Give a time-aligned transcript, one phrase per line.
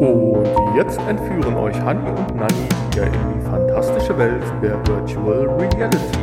[0.00, 6.18] Und jetzt entführen euch Hanni und Nanni wieder in die fantastische Welt der Virtual Reality.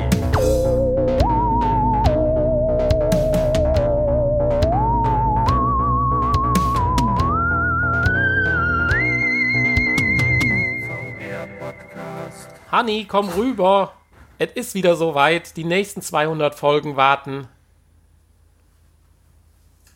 [12.72, 13.94] Hanni, komm rüber.
[14.40, 15.56] Es ist wieder soweit.
[15.56, 17.48] Die nächsten 200 Folgen warten.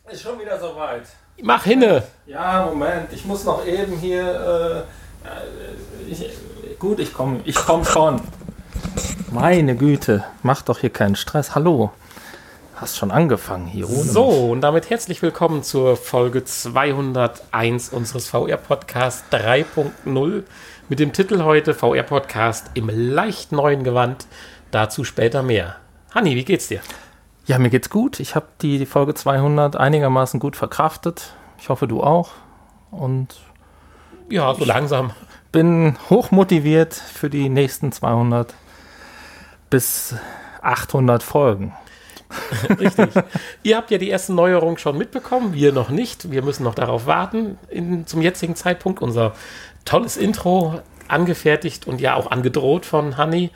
[0.08, 1.08] Ist schon wieder soweit.
[1.40, 2.02] Mach hinne.
[2.26, 4.86] Ja, Moment, ich muss noch eben hier.
[5.24, 6.30] Äh, äh, ich,
[6.78, 8.20] gut, ich komme ich komm schon.
[9.30, 11.54] Meine Güte, mach doch hier keinen Stress.
[11.54, 11.90] Hallo.
[12.74, 20.42] Hast schon angefangen hier So, und damit herzlich willkommen zur Folge 201 unseres VR-Podcast 3.0
[20.88, 24.26] mit dem Titel heute VR-Podcast im leicht neuen Gewand.
[24.72, 25.76] Dazu später mehr.
[26.12, 26.80] Hanni, wie geht's dir?
[27.46, 28.20] Ja, mir geht's gut.
[28.20, 31.34] Ich habe die Folge 200 einigermaßen gut verkraftet.
[31.58, 32.30] Ich hoffe, du auch.
[32.90, 33.40] Und
[34.28, 35.12] Ja, so langsam.
[35.50, 38.54] bin hochmotiviert für die nächsten 200
[39.70, 40.14] bis
[40.62, 41.74] 800 Folgen.
[42.80, 43.10] Richtig.
[43.62, 46.30] Ihr habt ja die ersten Neuerungen schon mitbekommen, wir noch nicht.
[46.30, 47.58] Wir müssen noch darauf warten.
[47.68, 49.34] In, zum jetzigen Zeitpunkt unser
[49.84, 53.50] tolles Intro angefertigt und ja auch angedroht von Honey.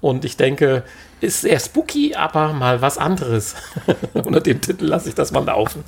[0.00, 0.84] Und ich denke,
[1.20, 3.54] ist sehr spooky, aber mal was anderes.
[4.14, 5.84] Unter dem Titel lasse ich das mal laufen.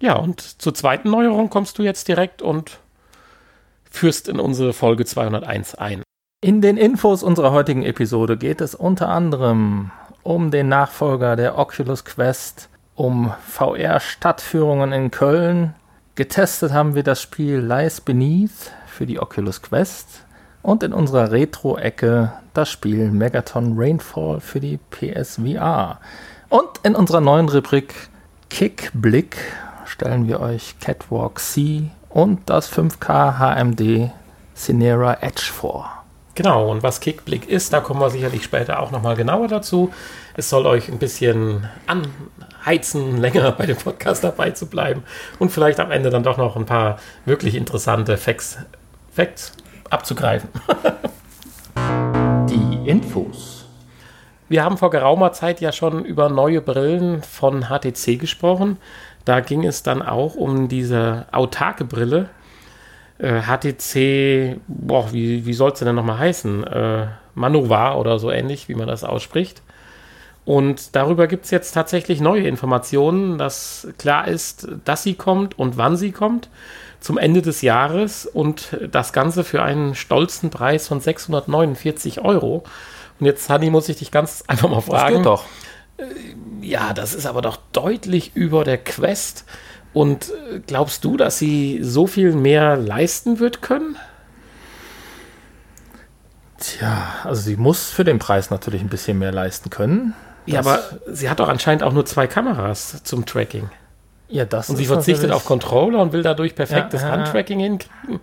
[0.00, 2.78] Ja, und zur zweiten Neuerung kommst du jetzt direkt und
[3.90, 6.02] führst in unsere Folge 201 ein.
[6.40, 9.90] In den Infos unserer heutigen Episode geht es unter anderem
[10.22, 15.74] um den Nachfolger der Oculus Quest, um VR-Stadtführungen in Köln.
[16.14, 20.24] Getestet haben wir das Spiel Lies Beneath für die Oculus Quest
[20.68, 25.98] und in unserer Retro-Ecke das Spiel Megaton Rainfall für die PSVR.
[26.50, 27.94] Und in unserer neuen Rubrik
[28.50, 29.38] Kickblick
[29.86, 34.10] stellen wir euch Catwalk C und das 5K HMD
[34.54, 35.90] Cinera Edge vor.
[36.34, 39.90] Genau, und was Kickblick ist, da kommen wir sicherlich später auch nochmal genauer dazu.
[40.36, 45.02] Es soll euch ein bisschen anheizen, länger bei dem Podcast dabei zu bleiben
[45.38, 48.58] und vielleicht am Ende dann doch noch ein paar wirklich interessante Facts,
[49.10, 49.54] Facts
[49.90, 50.48] abzugreifen.
[52.48, 53.66] Die Infos.
[54.48, 58.78] Wir haben vor geraumer Zeit ja schon über neue Brillen von HTC gesprochen.
[59.24, 62.30] Da ging es dann auch um diese autarke Brille.
[63.18, 66.64] Äh, HTC, boah, wie, wie soll es denn nochmal heißen?
[66.64, 69.62] Äh, Manova oder so ähnlich, wie man das ausspricht.
[70.46, 75.76] Und darüber gibt es jetzt tatsächlich neue Informationen, dass klar ist, dass sie kommt und
[75.76, 76.48] wann sie kommt.
[77.00, 82.64] Zum Ende des Jahres und das Ganze für einen stolzen Preis von 649 Euro.
[83.20, 85.16] Und jetzt, Hanni, muss ich dich ganz einfach mal fragen.
[85.16, 85.44] geht doch.
[86.60, 89.44] Ja, das ist aber doch deutlich über der Quest.
[89.92, 93.96] Und äh, glaubst du, dass sie so viel mehr leisten wird können?
[96.58, 100.14] Tja, also sie muss für den Preis natürlich ein bisschen mehr leisten können.
[100.46, 100.82] Ja, Das- aber
[101.14, 103.70] sie hat doch anscheinend auch nur zwei Kameras zum Tracking.
[104.28, 107.10] Ja, das Und sie verzichtet natürlich- auf Controller und will dadurch perfektes ja.
[107.10, 108.20] Handtracking hinkriegen.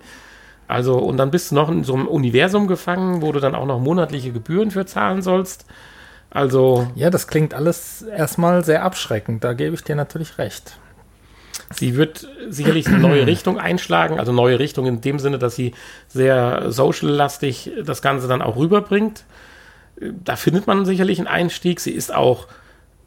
[0.68, 3.66] Also, und dann bist du noch in so einem Universum gefangen, wo du dann auch
[3.66, 5.66] noch monatliche Gebühren für zahlen sollst.
[6.32, 9.44] Also, Ja, das klingt alles erstmal sehr abschreckend.
[9.44, 10.78] Da gebe ich dir natürlich recht.
[11.74, 14.20] sie wird sicherlich eine neue Richtung einschlagen.
[14.20, 15.74] Also, neue Richtung in dem Sinne, dass sie
[16.08, 19.24] sehr social-lastig das Ganze dann auch rüberbringt.
[20.00, 21.80] Da findet man sicherlich einen Einstieg.
[21.80, 22.48] Sie ist auch,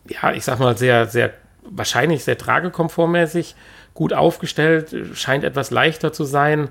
[0.09, 1.31] ja, ich sag mal, sehr, sehr,
[1.71, 3.55] wahrscheinlich sehr tragekomfortmäßig,
[3.95, 6.69] gut aufgestellt, scheint etwas leichter zu sein,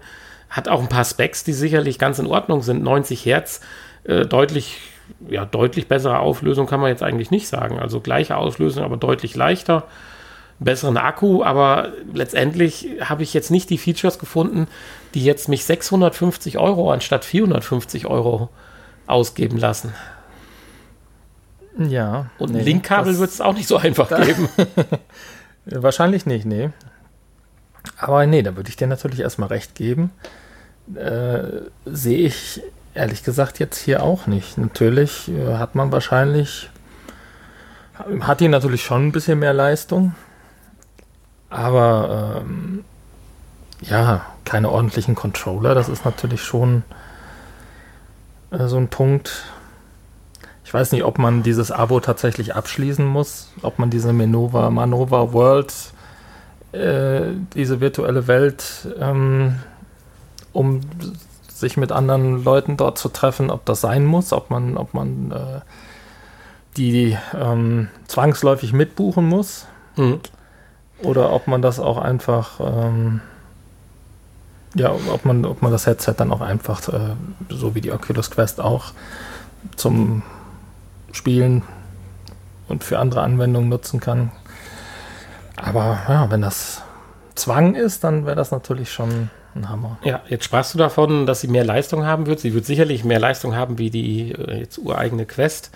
[0.49, 2.83] hat auch ein paar Specs, die sicherlich ganz in Ordnung sind.
[2.83, 3.61] 90 Hertz,
[4.05, 4.77] äh, deutlich,
[5.29, 7.79] ja, deutlich bessere Auflösung kann man jetzt eigentlich nicht sagen.
[7.79, 9.83] Also gleiche Auslösung, aber deutlich leichter.
[10.59, 14.67] Besseren Akku, aber letztendlich habe ich jetzt nicht die Features gefunden,
[15.13, 18.49] die jetzt mich 650 Euro anstatt 450 Euro
[19.05, 19.93] ausgeben lassen.
[21.77, 22.27] Ja.
[22.37, 24.49] Und nee, ein Linkkabel wird es auch nicht so einfach geben.
[25.65, 26.69] Wahrscheinlich nicht, nee.
[27.97, 30.11] Aber nee, da würde ich dir natürlich erstmal recht geben.
[30.95, 31.43] Äh,
[31.85, 32.61] Sehe ich
[32.97, 34.57] ehrlich gesagt jetzt hier auch nicht.
[34.57, 36.69] Natürlich äh, hat man wahrscheinlich,
[38.21, 40.15] hat die natürlich schon ein bisschen mehr Leistung,
[41.49, 42.83] aber ähm,
[43.81, 46.83] ja, keine ordentlichen Controller, das ist natürlich schon
[48.51, 49.43] äh, so ein Punkt.
[50.67, 55.31] Ich weiß nicht, ob man dieses Abo tatsächlich abschließen muss, ob man diese Manova, Manova
[55.31, 55.73] World,
[56.73, 57.21] äh,
[57.53, 59.59] diese virtuelle Welt, ähm,
[60.51, 60.81] um
[61.47, 65.31] sich mit anderen Leuten dort zu treffen, ob das sein muss, ob man, ob man
[65.31, 65.61] äh,
[66.75, 70.19] die ähm, zwangsläufig mitbuchen muss Mhm.
[71.01, 73.21] oder ob man das auch einfach ähm,
[74.75, 77.15] Ja, ob man, ob man das Headset dann auch einfach, äh,
[77.47, 78.91] so wie die Oculus Quest auch,
[79.77, 80.23] zum
[81.17, 81.63] Spielen
[82.67, 84.31] und für andere Anwendungen nutzen kann.
[85.55, 86.83] Aber ja, wenn das
[87.35, 89.97] Zwang ist, dann wäre das natürlich schon ein Hammer.
[90.03, 92.39] Ja, jetzt sprachst du davon, dass sie mehr Leistung haben wird.
[92.39, 95.71] Sie wird sicherlich mehr Leistung haben wie die äh, jetzt ureigene Quest.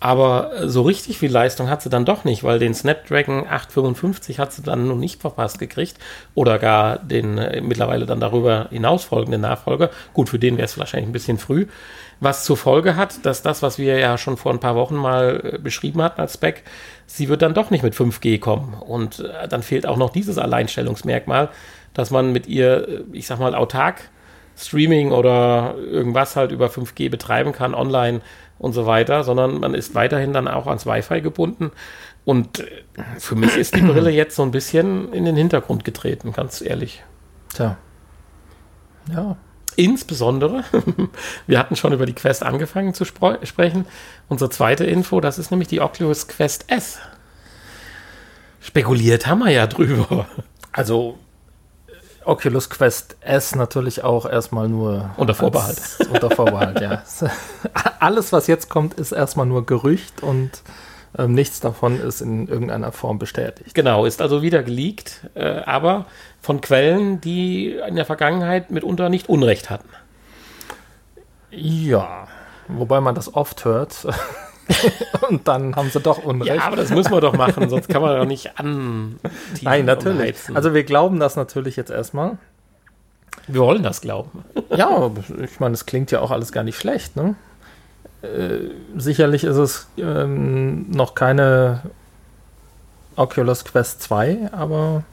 [0.00, 4.52] Aber so richtig viel Leistung hat sie dann doch nicht, weil den Snapdragon 855 hat
[4.52, 5.96] sie dann noch nicht verpasst gekriegt
[6.36, 9.90] oder gar den äh, mittlerweile dann darüber hinaus folgenden Nachfolger.
[10.14, 11.66] Gut, für den wäre es wahrscheinlich ein bisschen früh.
[12.20, 15.40] Was zur Folge hat, dass das, was wir ja schon vor ein paar Wochen mal
[15.54, 16.64] äh, beschrieben hatten als Spec,
[17.06, 18.74] sie wird dann doch nicht mit 5G kommen.
[18.74, 21.50] Und äh, dann fehlt auch noch dieses Alleinstellungsmerkmal,
[21.94, 24.10] dass man mit ihr, äh, ich sag mal, autark
[24.56, 28.20] Streaming oder irgendwas halt über 5G betreiben kann, online
[28.58, 31.70] und so weiter, sondern man ist weiterhin dann auch ans Wi-Fi gebunden.
[32.24, 32.64] Und
[33.18, 37.04] für mich ist die Brille jetzt so ein bisschen in den Hintergrund getreten, ganz ehrlich.
[37.54, 37.76] Tja.
[39.12, 39.36] Ja.
[39.78, 40.64] Insbesondere,
[41.46, 43.86] wir hatten schon über die Quest angefangen zu sprechen.
[44.28, 46.98] Unsere zweite Info, das ist nämlich die Oculus Quest S.
[48.60, 50.26] Spekuliert haben wir ja drüber.
[50.72, 51.16] Also
[52.24, 55.78] Oculus Quest S natürlich auch erstmal nur unter Vorbehalt.
[55.78, 57.04] Als, unter Vorbehalt, ja.
[58.00, 60.50] Alles, was jetzt kommt, ist erstmal nur Gerücht und
[61.16, 63.74] ähm, nichts davon ist in irgendeiner Form bestätigt.
[63.74, 66.06] Genau, ist also wieder geleakt, äh, aber
[66.40, 69.88] von Quellen, die in der Vergangenheit mitunter nicht Unrecht hatten.
[71.50, 72.28] Ja,
[72.68, 74.06] wobei man das oft hört.
[75.28, 76.56] und dann haben sie doch Unrecht.
[76.56, 79.18] Ja, aber das müssen wir doch machen, sonst kann man doch nicht an.
[79.62, 80.36] Nein, natürlich.
[80.52, 82.36] Also wir glauben das natürlich jetzt erstmal.
[83.46, 84.44] Wir wollen das glauben.
[84.76, 85.10] ja,
[85.42, 87.34] ich meine, es klingt ja auch alles gar nicht schlecht, ne?
[88.22, 91.82] Äh, sicherlich ist es ähm, noch keine
[93.16, 95.04] Oculus Quest 2, aber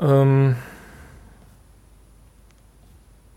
[0.00, 0.56] ähm,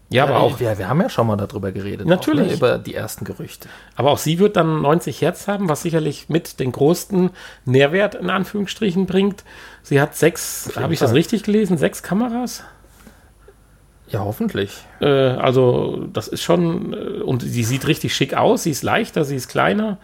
[0.10, 0.60] ja, aber auch.
[0.60, 2.08] Wir, wir, haben ja schon mal darüber geredet.
[2.08, 2.46] Natürlich.
[2.46, 3.68] Auch, ne, über die ersten Gerüchte.
[3.96, 7.32] Aber auch sie wird dann 90 Hertz haben, was sicherlich mit den größten
[7.66, 9.44] Nährwert in Anführungsstrichen bringt.
[9.84, 11.78] Sie hat sechs, habe ich das richtig gelesen?
[11.78, 12.64] Sechs Kameras?
[14.08, 14.84] Ja, hoffentlich.
[15.02, 16.94] Äh, also, das ist schon.
[16.94, 18.64] Äh, und sie sieht richtig schick aus.
[18.64, 19.98] Sie ist leichter, sie ist kleiner.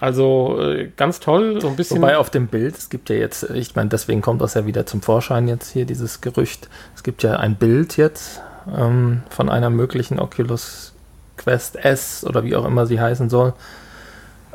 [0.00, 1.98] Also äh, ganz toll, so ein bisschen.
[1.98, 4.86] Wobei auf dem Bild, es gibt ja jetzt, ich meine, deswegen kommt das ja wieder
[4.86, 6.70] zum Vorschein jetzt hier, dieses Gerücht.
[6.96, 8.40] Es gibt ja ein Bild jetzt
[8.74, 10.94] ähm, von einer möglichen Oculus
[11.36, 13.52] Quest S oder wie auch immer sie heißen soll.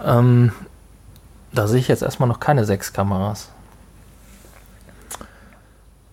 [0.04, 0.52] Ähm,
[1.54, 3.50] da sehe ich jetzt erstmal noch keine sechs Kameras.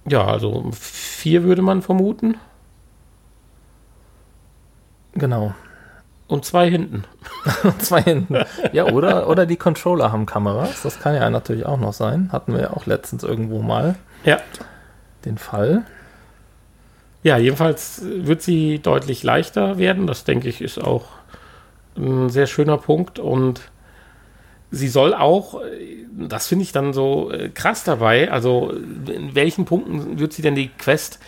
[0.06, 2.36] Ja, also vier würde man vermuten.
[5.14, 5.54] Genau.
[6.28, 7.04] Und zwei hinten.
[7.78, 8.38] zwei hinten.
[8.72, 10.82] Ja, oder, oder die Controller haben Kameras.
[10.82, 12.30] Das kann ja natürlich auch noch sein.
[12.32, 13.96] Hatten wir ja auch letztens irgendwo mal.
[14.24, 14.40] Ja.
[15.24, 15.82] Den Fall.
[17.22, 20.06] Ja, jedenfalls wird sie deutlich leichter werden.
[20.06, 21.04] Das denke ich ist auch
[21.96, 23.18] ein sehr schöner Punkt.
[23.18, 23.60] Und
[24.70, 25.60] sie soll auch,
[26.10, 30.54] das finde ich dann so äh, krass dabei, also in welchen Punkten wird sie denn
[30.54, 31.20] die Quest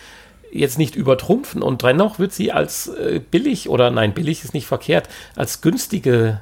[0.59, 4.67] jetzt nicht übertrumpfen und dennoch wird sie als äh, billig oder nein, billig ist nicht
[4.67, 6.41] verkehrt, als günstige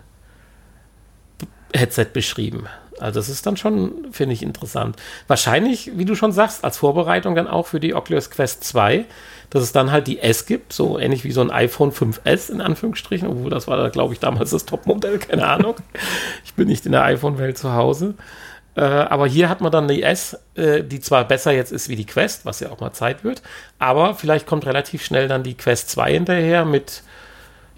[1.74, 2.68] Headset beschrieben.
[3.00, 4.96] Also das ist dann schon, finde ich, interessant.
[5.28, 9.06] Wahrscheinlich, wie du schon sagst, als Vorbereitung dann auch für die Oculus Quest 2,
[9.50, 12.62] dass es dann halt die S gibt, so ähnlich wie so ein iPhone 5S in
[12.62, 15.76] Anführungsstrichen, obwohl das war, glaube ich, damals das Topmodell, keine Ahnung.
[16.46, 18.14] Ich bin nicht in der iPhone-Welt zu Hause.
[18.76, 21.96] Äh, aber hier hat man dann die S, äh, die zwar besser jetzt ist wie
[21.96, 23.42] die Quest, was ja auch mal Zeit wird,
[23.78, 27.04] aber vielleicht kommt relativ schnell dann die Quest 2 hinterher mit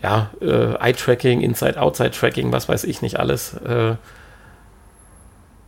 [0.02, 3.56] ja, äh, Eye-Tracking, Inside-Outside-Tracking, was weiß ich nicht alles.
[3.56, 3.96] Äh,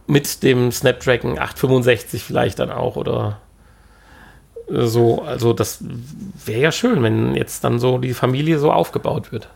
[0.06, 3.40] mit dem Snapdragon 865 vielleicht dann auch oder
[4.68, 5.22] so.
[5.24, 5.80] Also das
[6.46, 9.50] wäre ja schön, wenn jetzt dann so die Familie so aufgebaut wird.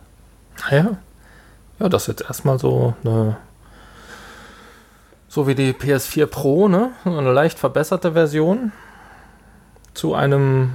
[0.70, 0.98] Ja,
[1.78, 3.36] ja, das ist jetzt erstmal so eine
[5.32, 6.90] so wie die PS4 Pro, ne?
[7.06, 8.70] Eine leicht verbesserte Version
[9.94, 10.72] zu einem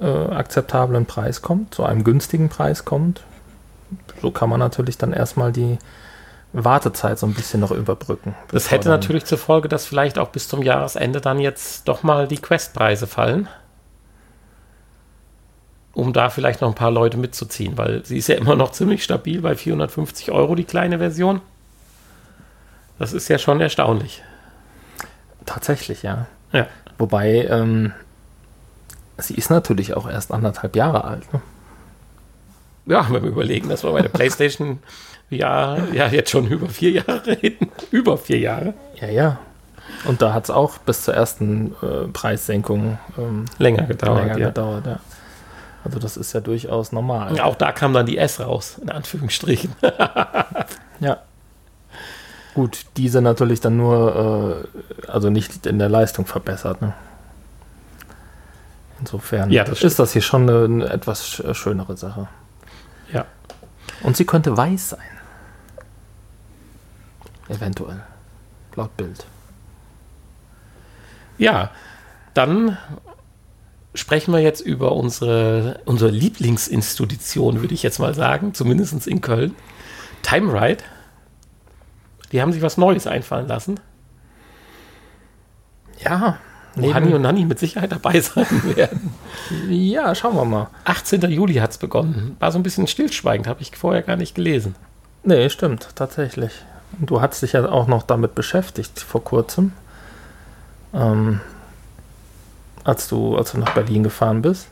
[0.00, 3.24] äh, akzeptablen Preis kommt, zu einem günstigen Preis kommt.
[4.20, 5.80] So kann man natürlich dann erstmal die
[6.52, 8.36] Wartezeit so ein bisschen noch überbrücken.
[8.52, 12.28] Das hätte natürlich zur Folge, dass vielleicht auch bis zum Jahresende dann jetzt doch mal
[12.28, 13.48] die Quest-Preise fallen.
[15.92, 19.02] Um da vielleicht noch ein paar Leute mitzuziehen, weil sie ist ja immer noch ziemlich
[19.02, 21.40] stabil bei 450 Euro, die kleine Version.
[23.02, 24.22] Das ist ja schon erstaunlich.
[25.44, 26.26] Tatsächlich, ja.
[26.52, 26.68] Ja.
[26.98, 27.92] Wobei, ähm,
[29.18, 31.32] sie ist natürlich auch erst anderthalb Jahre alt.
[31.32, 31.40] Ne?
[32.86, 34.78] Ja, wenn wir überlegen, dass wir bei der PlayStation
[35.30, 37.72] ja, ja jetzt schon über vier Jahre reden.
[37.90, 38.74] über vier Jahre.
[39.00, 39.38] Ja, ja.
[40.04, 44.26] Und da hat es auch bis zur ersten äh, Preissenkung ähm, länger gedauert.
[44.26, 44.46] länger ja.
[44.46, 45.00] gedauert, ja.
[45.82, 47.40] Also das ist ja durchaus normal.
[47.40, 49.74] Auch da kam dann die S raus, in Anführungsstrichen.
[51.00, 51.18] Ja.
[52.54, 54.64] Gut, diese natürlich dann nur,
[55.06, 56.82] äh, also nicht in der Leistung verbessert.
[56.82, 56.92] Ne?
[59.00, 62.28] Insofern Ja, das ist das hier schon eine, eine etwas sch- schönere Sache.
[63.12, 63.24] Ja.
[64.02, 65.00] Und sie könnte weiß sein.
[67.48, 68.02] Eventuell.
[68.76, 69.26] Laut Bild.
[71.38, 71.70] Ja,
[72.34, 72.76] dann
[73.94, 79.54] sprechen wir jetzt über unsere, unsere Lieblingsinstitution, würde ich jetzt mal sagen, zumindest in Köln.
[80.22, 80.82] Time Ride.
[82.32, 83.78] Die haben sich was Neues einfallen lassen.
[86.02, 86.38] Ja.
[86.74, 88.46] Wo Hanni und Nanni mit Sicherheit dabei sein
[88.76, 89.12] werden.
[89.68, 90.68] ja, schauen wir mal.
[90.84, 91.20] 18.
[91.30, 92.36] Juli hat es begonnen.
[92.40, 94.74] War so ein bisschen stillschweigend, habe ich vorher gar nicht gelesen.
[95.22, 96.52] Nee, stimmt, tatsächlich.
[96.98, 99.72] Und Du hast dich ja auch noch damit beschäftigt vor kurzem,
[100.94, 101.40] ähm,
[102.84, 104.68] als, du, als du nach Berlin gefahren bist.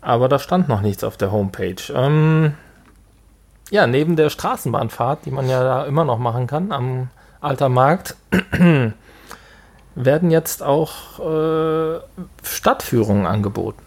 [0.00, 1.76] Aber da stand noch nichts auf der Homepage.
[1.94, 2.54] Ähm,
[3.70, 7.08] ja, neben der Straßenbahnfahrt, die man ja da immer noch machen kann am
[7.40, 8.16] Alter Markt,
[9.94, 12.00] werden jetzt auch äh,
[12.42, 13.82] Stadtführungen angeboten.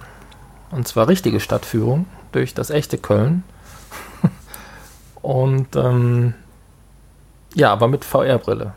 [0.72, 3.44] Und zwar richtige Stadtführungen durch das echte Köln.
[5.22, 6.34] Und ähm,
[7.56, 8.74] ja, aber mit VR-Brille.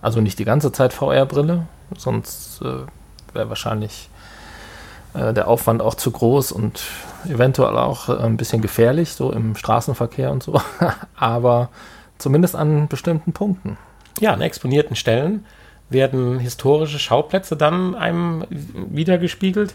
[0.00, 1.66] Also nicht die ganze Zeit VR-Brille,
[1.96, 2.86] sonst äh,
[3.34, 4.10] wäre wahrscheinlich
[5.14, 6.80] äh, der Aufwand auch zu groß und
[7.28, 10.60] eventuell auch äh, ein bisschen gefährlich, so im Straßenverkehr und so.
[11.16, 11.70] aber
[12.18, 13.76] zumindest an bestimmten Punkten.
[14.20, 15.44] Ja, an exponierten Stellen
[15.90, 19.74] werden historische Schauplätze dann einem wiedergespiegelt.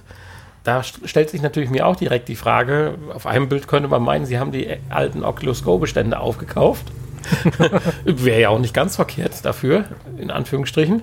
[0.63, 4.03] Da st- stellt sich natürlich mir auch direkt die Frage, auf einem Bild könnte man
[4.03, 6.85] meinen, sie haben die alten Oculus Go-Bestände aufgekauft.
[8.05, 9.85] Wäre ja auch nicht ganz verkehrt dafür,
[10.17, 11.01] in Anführungsstrichen.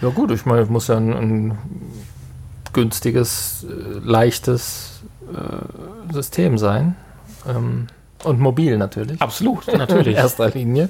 [0.00, 1.58] Ja gut, ich meine, es muss ja ein, ein
[2.72, 6.96] günstiges, äh, leichtes äh, System sein.
[7.48, 7.86] Ähm,
[8.24, 9.20] und mobil natürlich.
[9.20, 10.16] Absolut, In natürlich.
[10.16, 10.88] erster Linie.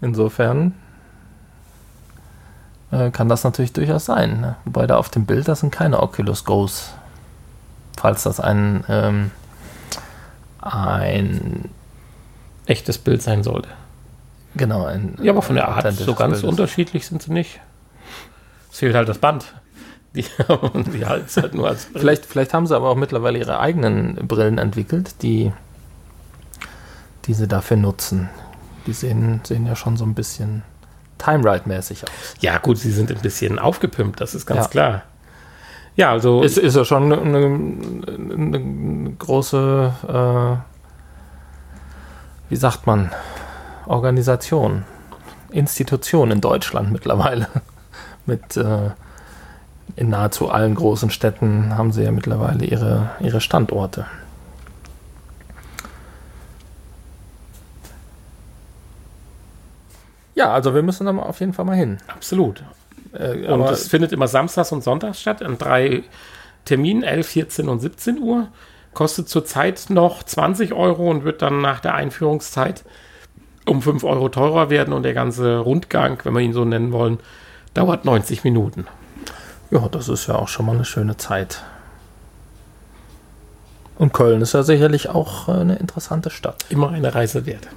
[0.00, 0.74] Insofern
[2.90, 4.40] äh, kann das natürlich durchaus sein.
[4.40, 4.56] Ne?
[4.64, 6.90] Wobei da auf dem Bild, das sind keine Oculus Go's.
[7.96, 9.30] Falls das ein, ähm,
[10.60, 11.70] ein
[12.66, 13.68] Echtes Bild sein sollte.
[14.56, 16.48] genau, ein Ja, aber von der Art so ganz Bild ist.
[16.50, 17.60] unterschiedlich sind sie nicht.
[18.72, 19.54] Es fehlt halt das Band.
[20.14, 20.22] Die,
[20.94, 21.98] die halten es halt nur als Brille.
[22.00, 25.52] Vielleicht, vielleicht haben sie aber auch mittlerweile ihre eigenen Brillen entwickelt, die,
[27.24, 28.28] die sie dafür nutzen.
[28.86, 30.62] Die sehen, sehen ja schon so ein bisschen
[31.18, 32.10] Time Ride-mäßig aus.
[32.40, 34.68] Ja, gut, sie sind ein bisschen aufgepimpt, das ist ganz Ja.
[34.68, 35.02] klar.
[35.96, 37.36] Ja, also Es ist ja schon eine, eine,
[38.34, 40.56] eine große, äh,
[42.50, 43.10] wie sagt man,
[43.86, 44.84] Organisation,
[45.50, 47.46] Institution in Deutschland mittlerweile.
[48.26, 48.90] Mit äh,
[49.96, 54.06] in nahezu allen großen Städten haben sie ja mittlerweile ihre, ihre Standorte.
[60.34, 61.98] Ja, also wir müssen da mal auf jeden Fall mal hin.
[62.08, 62.64] absolut.
[63.12, 66.02] Äh, Und es findet immer samstags und sonntags statt, an drei
[66.64, 68.48] Terminen, 11, 14 und 17 Uhr.
[68.94, 72.84] Kostet zurzeit noch 20 Euro und wird dann nach der Einführungszeit
[73.66, 74.92] um 5 Euro teurer werden.
[74.92, 77.18] Und der ganze Rundgang, wenn wir ihn so nennen wollen,
[77.74, 78.86] dauert 90 Minuten.
[79.70, 81.62] Ja, das ist ja auch schon mal eine schöne Zeit.
[83.96, 86.64] Und Köln ist ja sicherlich auch äh, eine interessante Stadt.
[86.68, 87.68] Immer eine Reise wert.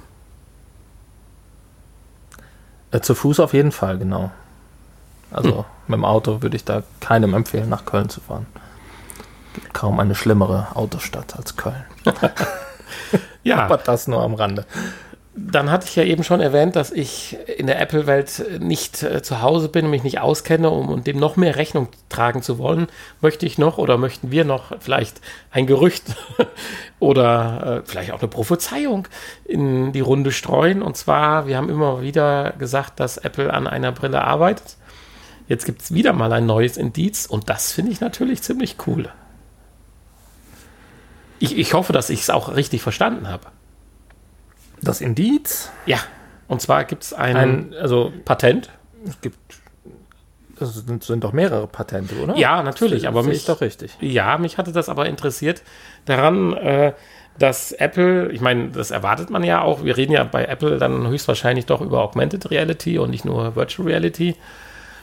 [2.90, 4.30] Äh, zu Fuß auf jeden Fall, genau.
[5.30, 8.46] Also mit dem Auto würde ich da keinem empfehlen, nach Köln zu fahren.
[9.54, 11.84] Gibt kaum eine schlimmere Autostadt als Köln.
[13.42, 14.66] Ja, Aber das nur am Rande.
[15.40, 19.40] Dann hatte ich ja eben schon erwähnt, dass ich in der Apple-Welt nicht äh, zu
[19.40, 22.88] Hause bin und mich nicht auskenne, um, um dem noch mehr Rechnung tragen zu wollen,
[23.20, 25.20] möchte ich noch oder möchten wir noch vielleicht
[25.52, 26.16] ein Gerücht
[26.98, 29.06] oder äh, vielleicht auch eine Prophezeiung
[29.44, 30.82] in die Runde streuen.
[30.82, 34.76] Und zwar, wir haben immer wieder gesagt, dass Apple an einer Brille arbeitet.
[35.46, 39.08] Jetzt gibt es wieder mal ein neues Indiz und das finde ich natürlich ziemlich cool.
[41.38, 43.46] Ich, ich hoffe, dass ich es auch richtig verstanden habe.
[44.82, 45.98] Das Indiz, Ja,
[46.46, 48.70] und zwar gibt es ein, ein, also Patent.
[49.06, 49.38] es gibt,
[50.60, 52.36] es sind, sind doch mehrere Patente, oder?
[52.36, 53.96] Ja, natürlich, aber Sehe mich, ich doch richtig.
[54.00, 55.62] ja, mich hatte das aber interessiert
[56.06, 56.92] daran, äh,
[57.38, 61.06] dass Apple, ich meine, das erwartet man ja auch, wir reden ja bei Apple dann
[61.06, 64.34] höchstwahrscheinlich doch über Augmented Reality und nicht nur Virtual Reality.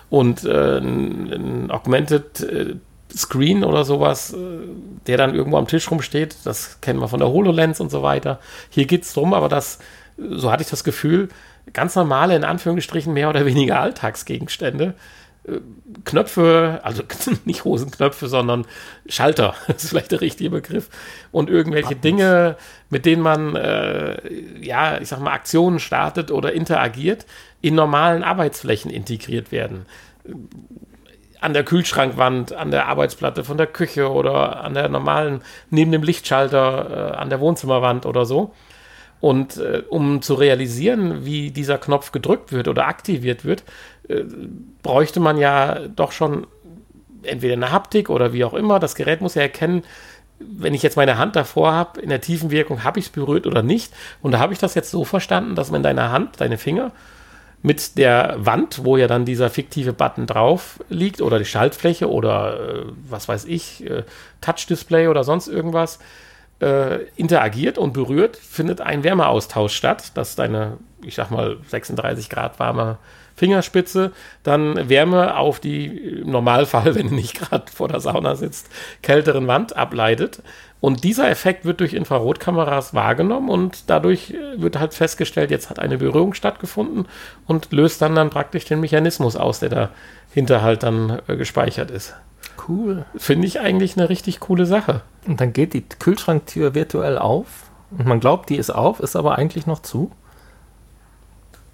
[0.10, 0.82] Und äh,
[1.70, 2.76] Augmented äh,
[3.16, 4.38] Screen oder sowas, äh,
[5.08, 8.40] der dann irgendwo am Tisch rumsteht, das kennen wir von der HoloLens und so weiter.
[8.70, 9.80] Hier geht es darum, aber dass,
[10.18, 11.30] so hatte ich das Gefühl,
[11.74, 14.96] ganz normale, in Anführungsstrichen, mehr oder weniger Alltagsgegenstände.
[15.48, 15.60] Äh,
[16.04, 17.04] Knöpfe, also
[17.46, 18.66] nicht Hosenknöpfe, sondern
[19.08, 20.90] Schalter, das ist vielleicht der richtige Begriff.
[21.32, 22.02] Und irgendwelche Buttons.
[22.02, 22.58] Dinge,
[22.90, 24.18] mit denen man, äh,
[24.62, 27.26] ja, ich sag mal, Aktionen startet oder interagiert,
[27.62, 29.86] in normalen Arbeitsflächen integriert werden.
[31.46, 36.02] An der Kühlschrankwand, an der Arbeitsplatte von der Küche oder an der normalen, neben dem
[36.02, 38.52] Lichtschalter, äh, an der Wohnzimmerwand oder so.
[39.22, 43.64] Und äh, um zu realisieren, wie dieser Knopf gedrückt wird oder aktiviert wird,
[44.08, 44.24] äh,
[44.82, 46.48] bräuchte man ja doch schon
[47.22, 48.80] entweder eine Haptik oder wie auch immer.
[48.80, 49.84] Das Gerät muss ja erkennen,
[50.40, 53.46] wenn ich jetzt meine Hand davor habe, in der tiefen Wirkung, habe ich es berührt
[53.46, 53.94] oder nicht.
[54.24, 56.92] Und da habe ich das jetzt so verstanden, dass man deine Hand, deine Finger
[57.66, 62.60] mit der Wand, wo ja dann dieser fiktive Button drauf liegt, oder die Schaltfläche oder
[62.60, 64.04] äh, was weiß ich, äh,
[64.42, 65.98] Touch-Display oder sonst irgendwas,
[66.62, 72.60] äh, interagiert und berührt, findet ein Wärmeaustausch statt, dass deine, ich sag mal, 36 Grad
[72.60, 73.00] warme
[73.36, 74.12] Fingerspitze
[74.44, 75.88] dann Wärme auf die
[76.22, 78.70] im Normalfall, wenn du nicht gerade vor der Sauna sitzt,
[79.02, 80.44] kälteren Wand ableitet.
[80.86, 85.80] Und dieser Effekt wird durch Infrarotkameras wahrgenommen und dadurch äh, wird halt festgestellt, jetzt hat
[85.80, 87.08] eine Berührung stattgefunden
[87.48, 89.90] und löst dann dann praktisch den Mechanismus aus, der
[90.30, 92.14] dahinter halt dann äh, gespeichert ist.
[92.68, 93.04] Cool.
[93.18, 95.02] Finde ich eigentlich eine richtig coole Sache.
[95.26, 97.48] Und dann geht die Kühlschranktür virtuell auf
[97.90, 100.12] und man glaubt, die ist auf, ist aber eigentlich noch zu.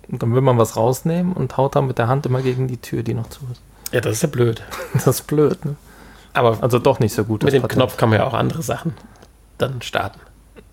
[0.07, 2.77] Und dann will man was rausnehmen und haut dann mit der Hand immer gegen die
[2.77, 3.61] Tür, die noch zu ist.
[3.91, 4.63] Ja, das ist ja blöd.
[4.93, 5.75] Das ist blöd, ne?
[6.33, 7.43] Aber also doch nicht so gut.
[7.43, 7.79] Mit dem Patent.
[7.79, 8.93] Knopf kann man ja auch andere Sachen
[9.57, 10.19] dann starten.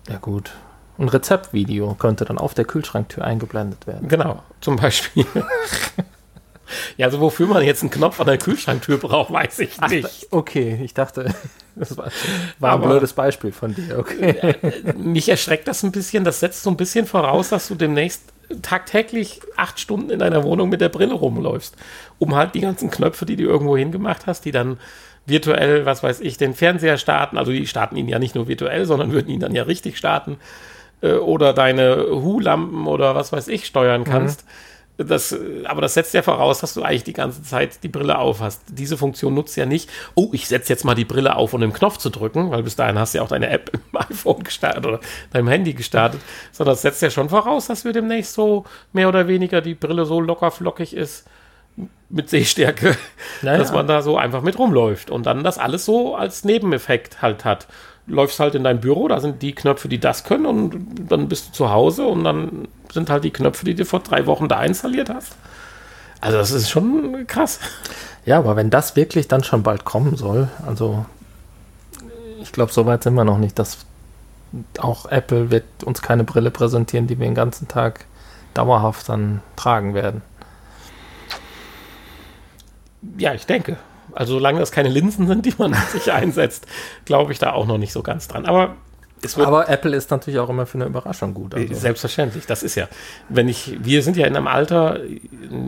[0.07, 0.51] Ja, gut.
[0.97, 4.09] Ein Rezeptvideo könnte dann auf der Kühlschranktür eingeblendet werden.
[4.09, 5.25] Genau, zum Beispiel.
[6.97, 10.07] ja, also wofür man jetzt einen Knopf an der Kühlschranktür braucht, weiß ich nicht.
[10.07, 11.33] Ach, okay, ich dachte,
[11.75, 12.11] das war,
[12.59, 13.97] war ein blödes Beispiel von dir.
[13.97, 14.55] Okay.
[14.97, 16.25] Mich erschreckt das ein bisschen.
[16.25, 18.23] Das setzt so ein bisschen voraus, dass du demnächst
[18.61, 21.75] tagtäglich acht Stunden in deiner Wohnung mit der Brille rumläufst,
[22.17, 24.79] um halt die ganzen Knöpfe, die du irgendwo hingemacht hast, die dann
[25.29, 27.37] virtuell, was weiß ich, den Fernseher starten.
[27.37, 30.37] Also die starten ihn ja nicht nur virtuell, sondern würden ihn dann ja richtig starten.
[31.01, 34.45] Äh, oder deine Hu-Lampen oder was weiß ich steuern kannst.
[34.45, 34.49] Mhm
[35.03, 38.41] das, aber das setzt ja voraus, dass du eigentlich die ganze Zeit die Brille auf
[38.41, 38.61] hast.
[38.67, 41.71] Diese Funktion nutzt ja nicht, oh, ich setze jetzt mal die Brille auf, um den
[41.71, 44.85] Knopf zu drücken, weil bis dahin hast du ja auch deine App im iPhone gestartet
[44.85, 44.99] oder
[45.31, 46.19] deinem Handy gestartet,
[46.51, 50.05] sondern das setzt ja schon voraus, dass wir demnächst so mehr oder weniger die Brille
[50.05, 51.25] so locker flockig ist
[52.09, 52.97] mit Sehstärke,
[53.41, 53.57] naja.
[53.57, 57.45] dass man da so einfach mit rumläuft und dann das alles so als Nebeneffekt halt
[57.45, 57.67] hat
[58.09, 61.49] läufst halt in dein Büro, da sind die Knöpfe, die das können und dann bist
[61.49, 64.63] du zu Hause und dann sind halt die Knöpfe, die du vor drei Wochen da
[64.63, 65.35] installiert hast.
[66.21, 67.59] Also das ist schon krass.
[68.25, 71.05] Ja, aber wenn das wirklich dann schon bald kommen soll, also
[72.41, 73.77] ich glaube, so weit sind wir noch nicht, dass
[74.79, 78.05] auch Apple wird uns keine Brille präsentieren, die wir den ganzen Tag
[78.53, 80.21] dauerhaft dann tragen werden.
[83.17, 83.77] Ja, ich denke.
[84.13, 86.65] Also solange das keine Linsen sind, die man sich einsetzt,
[87.05, 88.45] glaube ich da auch noch nicht so ganz dran.
[88.45, 88.75] Aber
[89.35, 91.53] aber Apple ist natürlich auch immer für eine Überraschung gut.
[91.53, 91.73] Also.
[91.73, 92.87] Selbstverständlich, das ist ja.
[93.27, 95.01] Wenn ich, wir sind ja in einem Alter,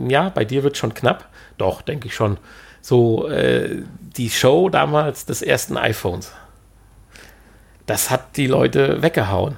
[0.08, 1.28] ja, bei dir wird schon knapp.
[1.58, 2.38] Doch, denke ich schon.
[2.80, 3.82] So, äh,
[4.16, 6.32] die Show damals des ersten iPhones.
[7.86, 9.56] Das hat die Leute weggehauen.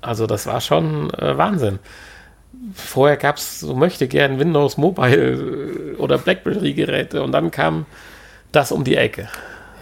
[0.00, 1.78] Also, das war schon äh, Wahnsinn.
[2.74, 7.86] Vorher gab es, so möchte gern Windows Mobile äh, oder Blackberry-Geräte und dann kam
[8.52, 9.28] das um die Ecke.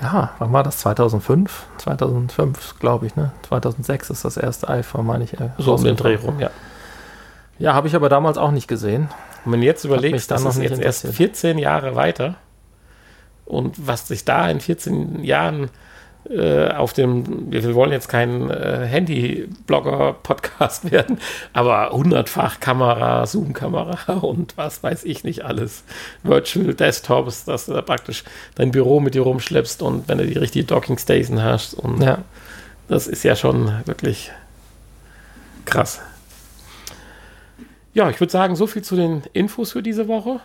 [0.01, 0.79] Ja, wann war das?
[0.79, 1.67] 2005?
[1.79, 3.33] 2005, glaube ich, ne?
[3.49, 5.35] 2006 ist das erste iPhone, meine ich.
[5.35, 6.51] Äh, so um den Dreh rum, ja.
[7.59, 9.09] Ja, habe ich aber damals auch nicht gesehen.
[9.45, 12.37] Und wenn du jetzt überlegst, das ist jetzt erst 14 Jahre weiter
[13.45, 15.71] und was sich da in 14 Jahren
[16.75, 21.19] auf dem, wir wollen jetzt kein äh, Handy-Blogger-Podcast werden,
[21.55, 25.85] aber hundertfach Kamera, Zoom-Kamera und was weiß ich nicht alles.
[26.23, 28.25] Virtual Desktops, dass du da praktisch
[28.57, 32.19] dein Büro mit dir rumschleppst und wenn du die richtige Docking Station hast und ja.
[32.89, 34.31] das ist ja schon wirklich
[35.65, 36.01] krass.
[37.95, 40.41] Ja, ich würde sagen, so viel zu den Infos für diese Woche.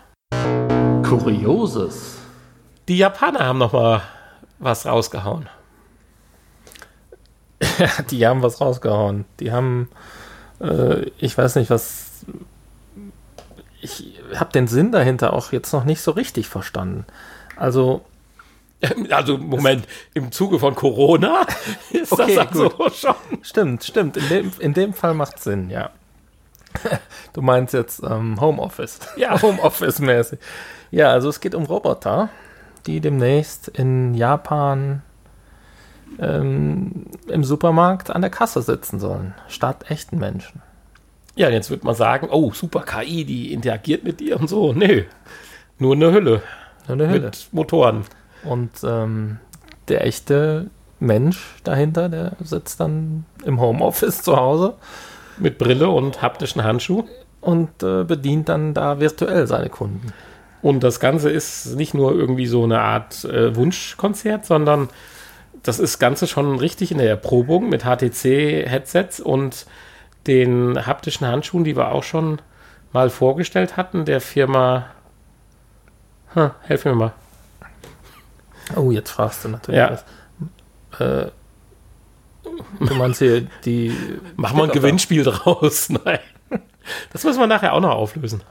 [1.04, 2.20] Kurioses.
[2.88, 4.02] Die Japaner haben noch mal
[4.60, 5.50] was rausgehauen.
[8.12, 9.26] die haben was rausgehauen.
[9.40, 9.90] Die haben,
[10.60, 12.26] äh, ich weiß nicht, was.
[13.82, 17.06] Ich habe den Sinn dahinter auch jetzt noch nicht so richtig verstanden.
[17.56, 18.02] Also.
[19.12, 21.46] Also, Moment, im Zuge von Corona
[21.94, 22.94] ist okay, das also gut.
[22.94, 23.16] schon.
[23.42, 24.18] Stimmt, stimmt.
[24.18, 25.92] In dem, in dem Fall macht Sinn, ja.
[27.32, 29.00] Du meinst jetzt ähm, Homeoffice.
[29.16, 30.38] Ja, Homeoffice-mäßig.
[30.92, 32.28] Ja, also es geht um Roboter,
[32.86, 35.02] die demnächst in Japan
[36.19, 40.62] ähm, im Supermarkt an der Kasse sitzen sollen, statt echten Menschen.
[41.36, 44.73] Ja, jetzt wird man sagen, oh, super KI, die interagiert mit dir und so.
[44.73, 45.06] Nee,
[45.80, 46.41] nur eine Hülle.
[46.88, 47.26] Nur eine Hülle.
[47.26, 48.04] Mit Motoren.
[48.43, 49.39] Und ähm,
[49.88, 54.76] der echte Mensch dahinter, der sitzt dann im Homeoffice zu Hause
[55.38, 57.06] Mit Brille und haptischen Handschuh.
[57.41, 60.13] und äh, bedient dann da virtuell seine Kunden.
[60.62, 64.88] Und das Ganze ist nicht nur irgendwie so eine Art äh, Wunschkonzert, sondern
[65.63, 69.65] das ist Ganze schon richtig in der Erprobung mit HTC-Headsets und
[70.28, 72.41] den haptischen Handschuhen, die wir auch schon
[72.91, 74.86] mal vorgestellt hatten, der Firma.
[76.34, 77.12] Hm, helf mir mal.
[78.76, 79.91] Oh, jetzt fragst du natürlich Ja.
[80.91, 80.99] was.
[80.99, 81.32] Äh,
[82.80, 83.95] du meinst hier die.
[84.36, 85.89] Machen wir ein Gewinnspiel draus.
[86.06, 86.19] Nein.
[87.12, 88.43] Das müssen wir nachher auch noch auflösen.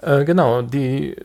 [0.00, 1.16] Äh, genau, die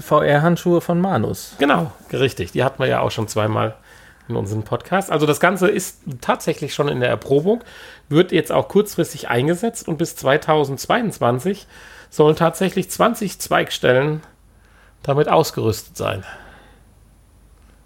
[0.00, 1.54] VR-Handschuhe von Manus.
[1.58, 2.52] Genau, richtig.
[2.52, 3.74] Die hatten wir ja auch schon zweimal
[4.28, 5.10] in unserem Podcast.
[5.10, 7.62] Also das Ganze ist tatsächlich schon in der Erprobung,
[8.08, 11.66] wird jetzt auch kurzfristig eingesetzt und bis 2022
[12.10, 14.22] sollen tatsächlich 20 Zweigstellen
[15.02, 16.24] damit ausgerüstet sein.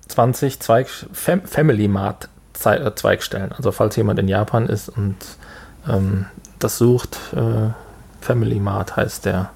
[0.08, 2.28] 20 Zweig Fam Family Mart
[2.64, 3.52] äh, Zweigstellen.
[3.52, 5.16] Also falls jemand in Japan ist und
[5.88, 6.26] ähm,
[6.58, 7.70] das sucht, äh,
[8.20, 9.50] Family Mart heißt der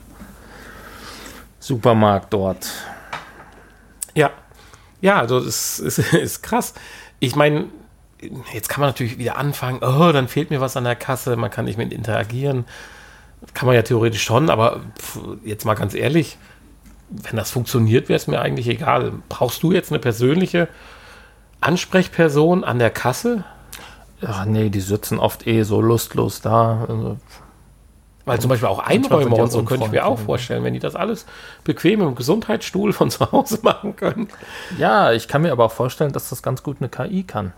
[1.58, 2.68] Supermarkt dort.
[4.14, 4.30] Ja.
[5.00, 6.74] Ja, also es ist, ist krass.
[7.18, 7.66] Ich meine,
[8.52, 11.50] jetzt kann man natürlich wieder anfangen, oh, dann fehlt mir was an der Kasse, man
[11.50, 12.64] kann nicht mit interagieren.
[13.54, 14.80] Kann man ja theoretisch schon, aber
[15.44, 16.36] jetzt mal ganz ehrlich,
[17.08, 19.12] wenn das funktioniert, wäre es mir eigentlich egal.
[19.28, 20.68] Brauchst du jetzt eine persönliche
[21.60, 23.44] Ansprechperson an der Kasse?
[24.20, 26.84] Ja, nee, die sitzen oft eh so lustlos da.
[26.88, 27.18] Also,
[28.30, 30.94] Weil zum Beispiel auch die und so könnte ich mir auch vorstellen, wenn die das
[30.96, 31.26] alles
[31.64, 34.28] bequem im Gesundheitsstuhl von zu Hause machen können.
[34.78, 37.52] ja, ich kann mir aber auch vorstellen, dass das ganz gut eine KI kann.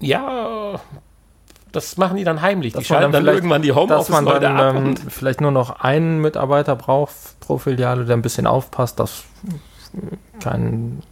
[0.00, 0.80] Ja,
[1.72, 2.72] das machen die dann heimlich.
[2.72, 3.76] Die Dass man schalten dann, vielleicht- irgendwann die dass
[4.08, 4.74] man Homeoffice-Leute dann ab.
[4.76, 9.24] ähm, vielleicht nur noch einen Mitarbeiter braucht pro Filiale, der ein bisschen aufpasst, dass
[10.40, 11.02] kein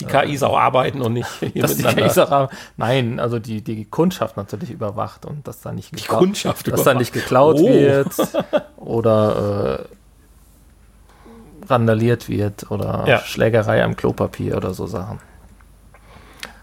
[0.00, 2.02] die KIs auch arbeiten und nicht hier dass die miteinander.
[2.08, 6.66] Käserei, nein, also die, die Kundschaft natürlich überwacht und dass da nicht Die geklaut, Kundschaft
[6.72, 7.68] dass da nicht geklaut Oh.
[7.68, 8.12] wird
[8.76, 13.18] oder äh, randaliert wird oder Ja.
[13.20, 15.18] Schlägerei am Klopapier oder so Sachen.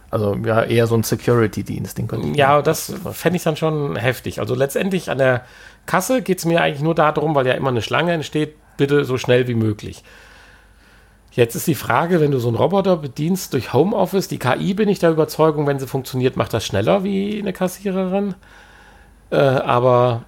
[0.10, 2.00] Also ja, eher so ein Security-Dienst,
[2.34, 4.40] Ja, das fände ich dann schon heftig.
[4.40, 5.44] Also letztendlich an der
[5.86, 9.18] Kasse geht es mir eigentlich nur darum, weil ja immer eine Schlange entsteht, bitte so
[9.18, 10.04] schnell wie möglich.
[11.38, 14.90] Jetzt ist die Frage, wenn du so einen Roboter bedienst durch Homeoffice, die KI bin
[14.90, 18.34] ich der Überzeugung, wenn sie funktioniert, macht das schneller wie eine Kassiererin.
[19.30, 20.24] Äh, aber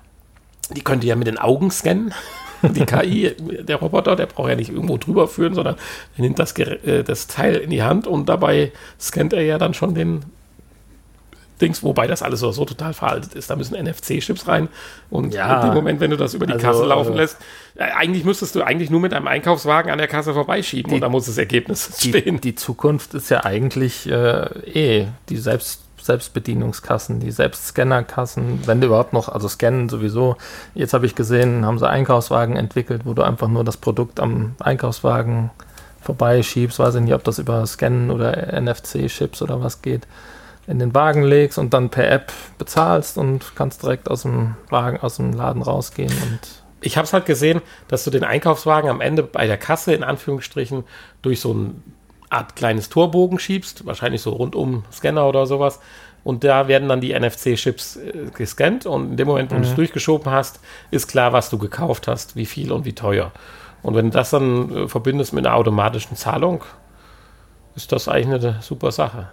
[0.70, 2.14] die könnte ja mit den Augen scannen.
[2.62, 5.78] Die KI, der Roboter, der braucht ja nicht irgendwo drüber führen, sondern
[6.18, 9.74] er nimmt das, äh, das Teil in die Hand und dabei scannt er ja dann
[9.74, 10.26] schon den
[11.62, 13.50] Dings, wobei das alles so, so total veraltet ist.
[13.50, 14.70] Da müssen NFC-Chips rein
[15.10, 15.62] und Ja.
[15.62, 17.38] in dem Moment, wenn du das über die Also, Kasse laufen äh, lässt,
[17.76, 21.02] äh, eigentlich müsstest du eigentlich nur mit einem Einkaufswagen an der Kasse vorbeischieben Die- und
[21.02, 22.40] da muss das Ergebnis die, stehen.
[22.42, 24.46] die Zukunft ist ja eigentlich äh,
[25.02, 30.38] eh die Selbst, Selbstbedienungskassen, die Selbstscannerkassen, wenn du überhaupt noch, also scannen sowieso.
[30.74, 34.56] Jetzt habe ich gesehen, haben sie Einkaufswagen entwickelt, wo du einfach nur das Produkt am
[34.60, 35.50] Einkaufswagen
[36.02, 36.80] vorbeischiebst.
[36.80, 40.08] Weiß ich nicht, ob das über Scannen oder NFC-Chips oder was geht.
[40.70, 45.00] In den Wagen legst und dann per App bezahlst und kannst direkt aus dem Wagen,
[45.00, 46.40] aus dem Laden rausgehen und
[46.82, 50.04] Ich habe es halt gesehen, dass du den Einkaufswagen am Ende bei der Kasse in
[50.04, 50.84] Anführungsstrichen
[51.22, 51.72] durch so eine
[52.30, 55.80] Art kleines Torbogen schiebst, wahrscheinlich so rundum Scanner oder sowas.
[56.24, 59.74] Und da werden dann die NFC-Chips äh, gescannt und in dem Moment, wo du es
[59.74, 60.60] durchgeschoben hast,
[60.92, 63.32] ist klar, was du gekauft hast, wie viel und wie teuer.
[63.82, 66.64] Und wenn du das dann äh, verbindest mit einer automatischen Zahlung,
[67.76, 69.30] ist das eigentlich eine super Sache.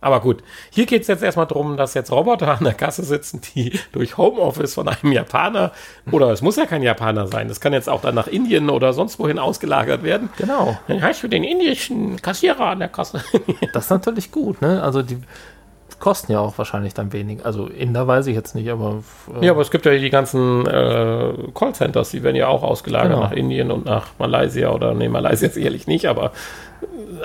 [0.00, 3.40] Aber gut, hier geht es jetzt erstmal darum, dass jetzt Roboter an der Kasse sitzen,
[3.54, 5.72] die durch Homeoffice von einem Japaner,
[6.10, 8.92] oder es muss ja kein Japaner sein, das kann jetzt auch dann nach Indien oder
[8.92, 10.30] sonst wohin ausgelagert werden.
[10.36, 10.78] genau.
[10.88, 13.22] Dann hast du den indischen Kassierer an der Kasse.
[13.72, 14.82] Das ist natürlich gut, ne?
[14.82, 15.18] Also die
[15.98, 17.44] kosten ja auch wahrscheinlich dann wenig.
[17.44, 19.02] Also Inder weiß ich jetzt nicht, aber
[19.40, 23.10] äh, ja, aber es gibt ja die ganzen äh, Callcenters, die werden ja auch ausgelagert
[23.10, 23.22] Genau.
[23.22, 26.32] nach Indien und nach Malaysia oder, nee, Malaysia sicherlich nicht, aber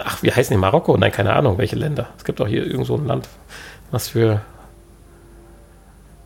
[0.03, 0.59] ach, wie heißen die?
[0.59, 0.97] Marokko?
[0.97, 2.07] Nein, keine Ahnung, welche Länder.
[2.17, 3.27] Es gibt doch hier irgend so ein Land,
[3.91, 4.41] was für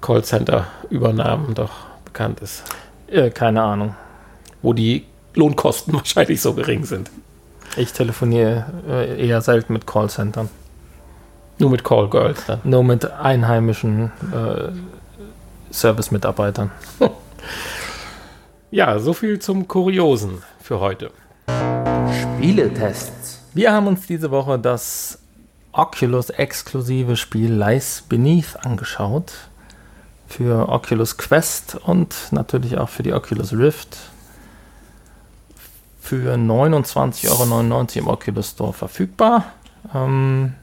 [0.02, 1.71] Callcenter-Übernahmen doch
[2.06, 2.63] bekannt ist.
[3.08, 3.95] äh, keine Ahnung.
[4.62, 7.10] wo die Lohnkosten wahrscheinlich so gering sind.
[7.78, 10.49] Ich telefoniere äh, eher selten mit Callcentern.
[11.60, 12.62] Nur mit Callgirls dann.
[12.63, 14.72] Nur mit einheimischen äh,
[15.74, 16.72] Service-Mitarbeitern.
[18.72, 21.10] Ja, so viel zum Kuriosen für heute.
[22.22, 23.41] Spieletests.
[23.56, 25.17] Wir haben uns diese Woche das
[25.72, 29.34] Oculus-exklusive Spiel Lies Beneath angeschaut.
[30.28, 33.98] für Oculus Quest und natürlich auch für die Oculus Rift
[36.00, 39.45] für 29,99 Euro im Oculus Store verfügbar.
[39.93, 40.54] Ähm,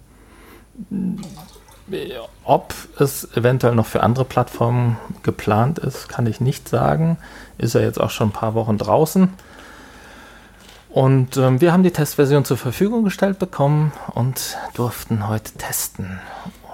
[2.44, 7.18] ob es eventuell noch für andere Plattformen geplant ist, kann ich nicht sagen.
[7.58, 9.32] Ist er jetzt auch schon ein paar Wochen draußen.
[10.90, 16.18] Und ähm, wir haben die Testversion zur Verfügung gestellt bekommen und durften heute testen.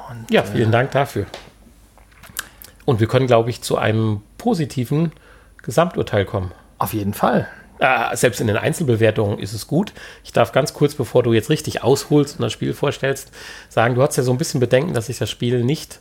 [0.09, 1.27] Und, ja, vielen äh, Dank dafür.
[2.85, 5.13] Und wir können, glaube ich, zu einem positiven
[5.63, 6.53] Gesamturteil kommen.
[6.79, 7.49] Auf jeden Fall.
[7.83, 9.93] Äh, selbst in den Einzelbewertungen ist es gut.
[10.23, 13.33] Ich darf ganz kurz, bevor du jetzt richtig ausholst und das Spiel vorstellst,
[13.69, 15.99] sagen, du hast ja so ein bisschen Bedenken, dass ich das Spiel nicht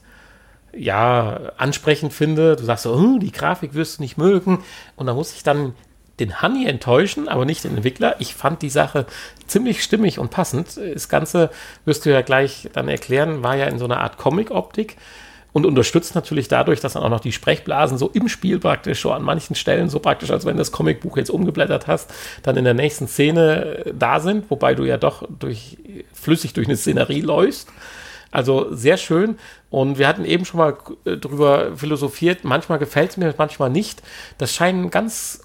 [0.73, 2.55] ja, ansprechend finde.
[2.55, 4.63] Du sagst so, oh, die Grafik wirst du nicht mögen.
[4.95, 5.73] Und da muss ich dann
[6.19, 8.15] den Honey enttäuschen, aber nicht den Entwickler.
[8.19, 9.07] Ich fand die Sache
[9.47, 10.77] ziemlich stimmig und passend.
[10.77, 11.49] Das Ganze
[11.85, 14.97] wirst du ja gleich dann erklären, war ja in so einer Art Comic-Optik
[15.53, 19.11] und unterstützt natürlich dadurch, dass dann auch noch die Sprechblasen so im Spiel praktisch so
[19.11, 22.73] an manchen Stellen so praktisch, als wenn das Comicbuch jetzt umgeblättert hast, dann in der
[22.73, 25.77] nächsten Szene äh, da sind, wobei du ja doch durch,
[26.13, 27.69] flüssig durch eine Szenerie läufst.
[28.31, 29.37] Also sehr schön.
[29.69, 32.43] Und wir hatten eben schon mal äh, drüber philosophiert.
[32.43, 34.01] Manchmal gefällt es mir, manchmal nicht.
[34.37, 35.41] Das scheinen ganz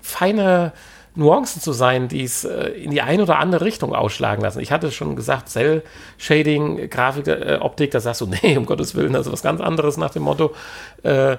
[0.00, 0.72] feine
[1.14, 4.60] Nuancen zu sein, die es äh, in die eine oder andere Richtung ausschlagen lassen.
[4.60, 9.12] Ich hatte schon gesagt, Cell-Shading, Grafik, äh, Optik, da sagst du, nee, um Gottes Willen,
[9.12, 10.54] das ist was ganz anderes nach dem Motto.
[11.02, 11.36] Äh,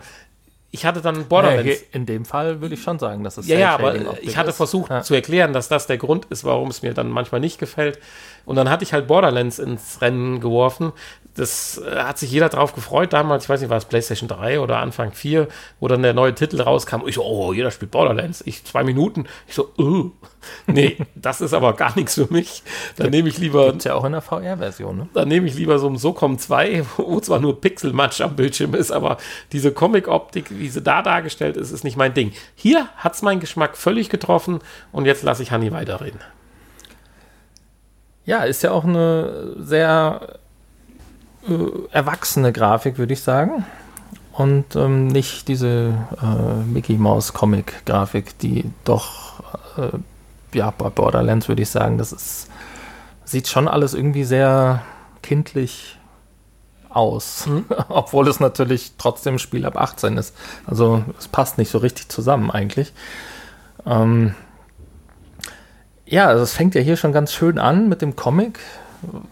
[0.74, 1.82] ich hatte dann Borderlands.
[1.82, 4.52] Ja, in dem Fall würde ich schon sagen, dass es Ja, ja, aber ich hatte
[4.52, 4.58] ist.
[4.58, 5.02] versucht ja.
[5.02, 8.00] zu erklären, dass das der Grund ist, warum es mir dann manchmal nicht gefällt.
[8.46, 10.94] Und dann hatte ich halt Borderlands ins Rennen geworfen,
[11.36, 14.60] das äh, hat sich jeder drauf gefreut damals, ich weiß nicht, war es PlayStation 3
[14.60, 15.48] oder Anfang 4,
[15.80, 17.08] wo dann der neue Titel rauskam.
[17.08, 18.44] Ich so, oh, jeder spielt Borderlands.
[18.46, 19.26] Ich zwei Minuten.
[19.48, 20.12] Ich so, oh.
[20.68, 22.64] nee, das ist aber gar nichts für mich.
[22.98, 23.68] Dann nehme ich lieber.
[23.68, 25.10] Gibt's ja auch in der VR-Version, ne?
[25.14, 28.92] Dann nehme ich lieber so ein SOCOM 2, wo zwar nur Pixelmatch am Bildschirm ist,
[28.92, 29.18] aber
[29.52, 32.34] diese Comic-Optik, wie sie da dargestellt ist, ist nicht mein Ding.
[32.56, 34.60] Hier hat es meinen Geschmack völlig getroffen
[34.92, 36.20] und jetzt lasse ich Hanni weiterreden.
[38.26, 40.40] Ja, ist ja auch eine sehr
[41.48, 43.66] äh, erwachsene Grafik, würde ich sagen.
[44.34, 49.44] Und ähm, nicht diese äh, Mickey Mouse Comic Grafik, die doch,
[49.78, 49.98] äh,
[50.58, 52.48] ja, bei Borderlands würde ich sagen, das ist,
[53.26, 54.84] sieht schon alles irgendwie sehr
[55.22, 55.98] kindlich
[56.90, 57.48] aus.
[57.48, 57.66] Mhm.
[57.90, 60.36] Obwohl es natürlich trotzdem Spiel ab 18 ist.
[60.66, 62.94] Also es passt nicht so richtig zusammen eigentlich.
[63.86, 64.34] Ähm,
[66.06, 68.60] ja, also es fängt ja hier schon ganz schön an mit dem Comic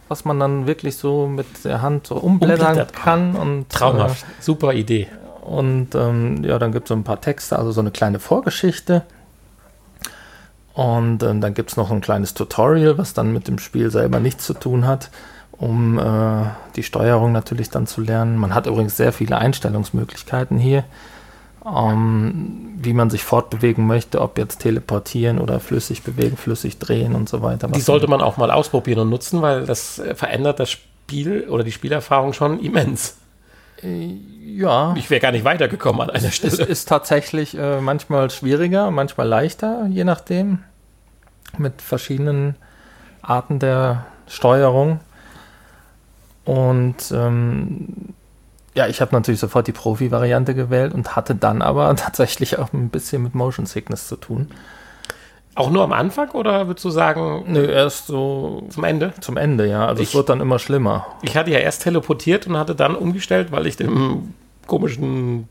[0.07, 2.93] was man dann wirklich so mit der Hand so umblättern Umblättert.
[2.93, 3.35] kann.
[3.35, 5.07] Und, Traumhaft, äh, super Idee.
[5.41, 9.03] Und ähm, ja, dann gibt es so ein paar Texte, also so eine kleine Vorgeschichte.
[10.73, 14.19] Und ähm, dann gibt es noch ein kleines Tutorial, was dann mit dem Spiel selber
[14.19, 15.09] nichts zu tun hat,
[15.51, 18.37] um äh, die Steuerung natürlich dann zu lernen.
[18.37, 20.83] Man hat übrigens sehr viele Einstellungsmöglichkeiten hier
[21.65, 27.27] ähm, wie man sich fortbewegen möchte, ob jetzt teleportieren oder flüssig bewegen, flüssig drehen und
[27.27, 27.67] so weiter.
[27.67, 31.71] Die sollte man auch mal ausprobieren und nutzen, weil das verändert das Spiel oder die
[31.71, 33.17] Spielerfahrung schon immens.
[33.83, 34.93] Äh, ja.
[34.97, 36.53] Ich wäre gar nicht weitergekommen an einer Stelle.
[36.53, 40.59] Es ist tatsächlich äh, manchmal schwieriger, manchmal leichter, je nachdem.
[41.57, 42.55] Mit verschiedenen
[43.21, 44.99] Arten der Steuerung.
[46.45, 48.13] Und ähm,
[48.75, 52.89] ja, ich habe natürlich sofort die Profi-Variante gewählt und hatte dann aber tatsächlich auch ein
[52.89, 54.49] bisschen mit Motion Sickness zu tun.
[55.55, 57.43] Auch nur am Anfang oder würdest du sagen?
[57.47, 58.63] Nö, erst so.
[58.69, 59.13] Zum Ende?
[59.19, 59.87] Zum Ende, ja.
[59.87, 61.07] Also ich, es wird dann immer schlimmer.
[61.21, 64.33] Ich hatte ja erst teleportiert und hatte dann umgestellt, weil ich dem
[64.67, 65.49] komischen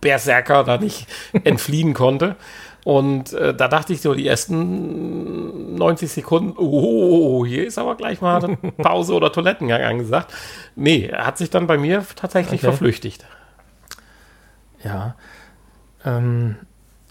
[0.00, 1.08] Berserker da nicht
[1.44, 2.36] entfliehen konnte.
[2.84, 8.20] Und äh, da dachte ich so, die ersten 90 Sekunden, oh, hier ist aber gleich
[8.20, 10.32] mal eine Pause oder Toilettengang angesagt.
[10.76, 12.68] Nee, er hat sich dann bei mir tatsächlich okay.
[12.68, 13.24] verflüchtigt.
[14.84, 15.16] Ja.
[16.04, 16.56] Ähm,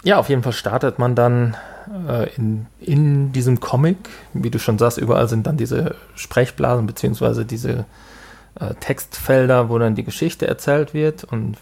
[0.04, 1.58] ja, auf jeden Fall startet man dann
[2.08, 3.98] äh, in, in diesem Comic.
[4.34, 7.86] Wie du schon sagst, überall sind dann diese Sprechblasen beziehungsweise diese
[8.60, 11.58] äh, Textfelder, wo dann die Geschichte erzählt wird und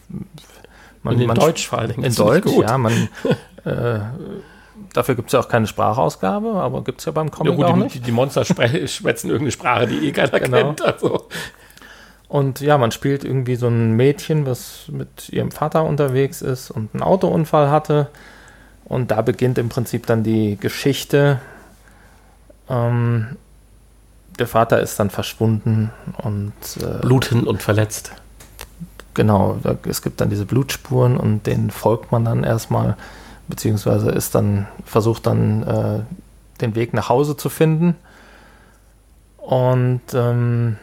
[1.04, 2.04] man, in man, Deutsch vor allem.
[2.04, 2.78] In Deutsch, ja.
[2.78, 3.10] Man,
[3.65, 4.00] äh,
[4.93, 7.65] dafür gibt es ja auch keine Sprachausgabe, aber gibt es ja beim Comic ja, gut,
[7.65, 8.08] auch die, nicht.
[8.08, 10.58] Die Monster schwätzen irgendeine Sprache, die eh keiner genau.
[10.58, 10.82] kennt.
[10.82, 11.28] Also.
[12.28, 16.93] Und ja, man spielt irgendwie so ein Mädchen, was mit ihrem Vater unterwegs ist und
[16.93, 18.08] einen Autounfall hatte.
[18.86, 21.39] Und da beginnt im Prinzip dann die Geschichte.
[22.69, 23.38] Ähm,
[24.39, 25.91] der Vater ist dann verschwunden
[26.24, 28.13] und äh, blutend und verletzt.
[29.13, 32.95] Genau, es gibt dann diese Blutspuren und denen folgt man dann erstmal,
[33.47, 35.99] beziehungsweise ist dann, versucht dann äh,
[36.62, 37.95] den Weg nach Hause zu finden.
[39.38, 40.77] Und ähm,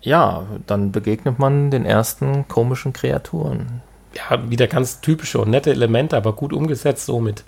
[0.00, 3.82] Ja, dann begegnet man den ersten komischen Kreaturen.
[4.14, 7.44] Ja, wieder ganz typische und nette Elemente, aber gut umgesetzt, so mit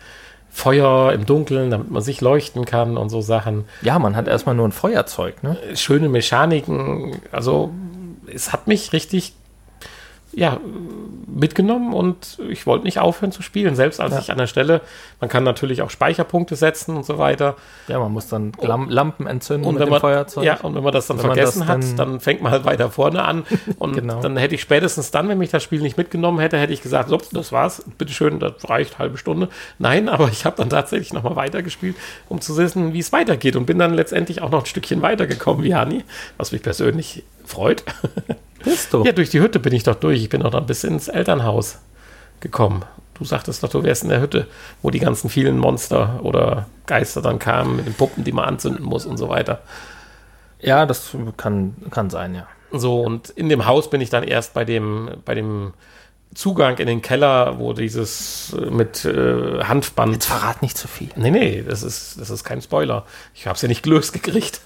[0.51, 3.64] Feuer im Dunkeln, damit man sich leuchten kann und so Sachen.
[3.83, 5.57] Ja, man hat erstmal nur ein Feuerzeug, ne?
[5.75, 7.70] Schöne Mechaniken, also
[8.33, 9.35] es hat mich richtig
[10.33, 10.59] ja,
[11.27, 13.75] mitgenommen und ich wollte nicht aufhören zu spielen.
[13.75, 14.19] Selbst als Ja.
[14.21, 14.81] ich an der Stelle,
[15.21, 17.57] man kann natürlich auch Speicherpunkte setzen und so weiter.
[17.88, 20.45] Ja, man muss dann Lam Lampen entzünden Und mit dem man, Feuerzeug.
[20.45, 22.64] ja, und wenn man das dann Wenn vergessen das hat, dann- dann fängt man halt
[22.64, 23.45] weiter vorne an.
[23.79, 24.21] Und Genau.
[24.21, 27.09] dann hätte ich spätestens dann, wenn mich das Spiel nicht mitgenommen hätte, hätte ich gesagt,
[27.09, 29.49] so, das war's, bitteschön, das reicht, halbe Stunde.
[29.79, 31.97] Nein, aber ich habe dann tatsächlich nochmal weitergespielt,
[32.29, 33.57] um zu wissen, wie es weitergeht.
[33.57, 36.05] Und bin dann letztendlich auch noch ein Stückchen weitergekommen wie Hani,
[36.37, 37.85] was mich persönlich freut.
[38.64, 39.05] Bist du?
[39.05, 40.23] Ja, durch die Hütte bin ich doch durch.
[40.23, 41.79] Ich bin auch noch bis ins Elternhaus
[42.40, 42.85] gekommen.
[43.14, 44.46] Du sagtest doch, du wärst in der Hütte,
[44.81, 48.85] wo die ganzen vielen Monster oder Geister dann kamen mit den Puppen, die man anzünden
[48.85, 49.61] muss und so weiter.
[50.61, 52.46] Ja, das kann, kann sein, ja.
[52.73, 55.75] So, und in dem Haus bin ich dann erst bei dem, bei dem
[56.33, 60.12] Zugang in den Keller, wo dieses äh, mit äh, Hanfband.
[60.12, 61.09] Jetzt verrat nicht zu viel.
[61.16, 63.05] Nee, nee, das ist, das ist kein Spoiler.
[63.35, 64.61] Ich habe es ja nicht gelöst gekriegt.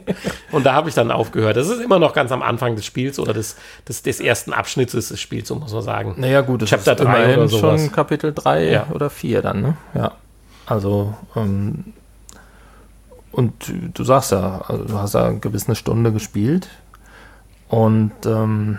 [0.52, 1.56] und da habe ich dann aufgehört.
[1.56, 3.56] Das ist immer noch ganz am Anfang des Spiels oder des,
[3.88, 6.14] des, des ersten Abschnittes des Spiels, so muss man sagen.
[6.18, 8.86] Naja, gut, es Chapter ist 3 immerhin schon Kapitel 3 Ja.
[8.92, 9.76] oder 4 dann, ne?
[9.94, 10.12] Ja.
[10.66, 11.94] Also, ähm,
[13.32, 16.68] und du sagst ja, also du hast ja eine gewisse Stunde gespielt.
[17.68, 18.78] Und ähm,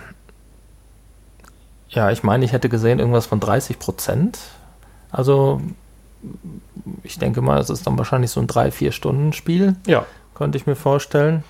[1.90, 4.38] ja, ich meine, ich hätte gesehen irgendwas von 30 Prozent.
[5.12, 5.62] Also,
[7.04, 10.06] ich denke mal, es ist dann wahrscheinlich so ein 3-4-Stunden-Spiel, Ja.
[10.36, 11.44] könnte ich mir vorstellen.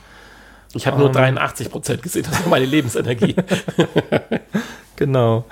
[0.73, 1.13] Ich habe nur Ähm.
[1.13, 3.35] 83 Prozent gesehen, das war meine Lebensenergie.
[4.95, 5.45] Genau.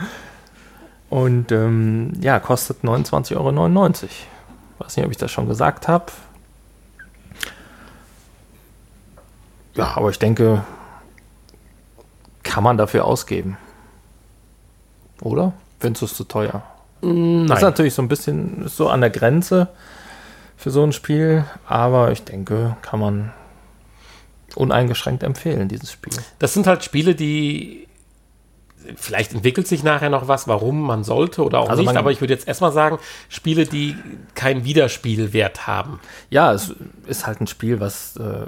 [1.09, 3.79] Und ähm, ja, kostet 29,99 Euro.
[4.79, 6.07] Weiß nicht, ob ich das schon gesagt habe.
[9.75, 10.65] Ja, aber ich denke,
[12.43, 13.57] kann man dafür ausgeben.
[15.21, 15.53] Oder?
[15.79, 16.63] Findest du es zu teuer?
[17.01, 17.61] Das ist Nein.
[17.61, 19.67] natürlich so ein bisschen so an der Grenze
[20.55, 23.33] für so ein Spiel, aber ich denke, kann man
[24.55, 26.13] uneingeschränkt empfehlen, dieses Spiel.
[26.39, 27.87] Das sind halt Spiele, die
[28.95, 32.21] vielleicht entwickelt sich nachher noch was, warum man sollte oder auch Also nicht, aber ich
[32.21, 32.97] würde jetzt erstmal sagen,
[33.29, 33.95] Spiele, die
[34.33, 35.99] keinen Wiederspielwert haben.
[36.29, 36.73] Ja, es
[37.05, 38.47] ist halt ein Spiel, was äh,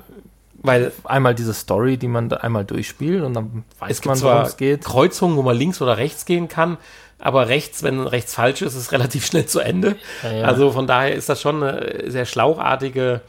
[0.61, 4.57] Weil einmal diese Story, die man da einmal durchspielt und dann weiß man, worum es
[4.57, 4.83] geht.
[4.83, 6.77] Kreuzungen, wo man links oder rechts gehen kann,
[7.17, 9.95] aber rechts, wenn rechts falsch ist, ist es relativ schnell zu Ende.
[10.23, 10.43] Ja, ja.
[10.45, 13.21] Also von daher ist das schon eine sehr schlauchartige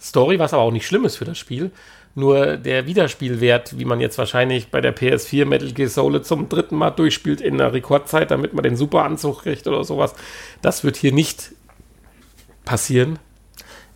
[0.00, 1.70] Story, was aber auch nicht schlimm ist für das Spiel.
[2.14, 6.74] Nur der Wiederspielwert, wie man jetzt wahrscheinlich bei der PS4 Metal Gear Solid zum dritten
[6.76, 10.14] Mal durchspielt in einer Rekordzeit, damit man den Superanzug kriegt oder sowas,
[10.62, 11.52] das wird hier nicht
[12.64, 13.18] passieren.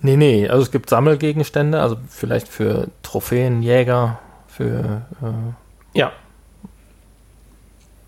[0.03, 6.13] Nee, nee, also es gibt Sammelgegenstände, also vielleicht für Trophäenjäger, für, äh, Ja,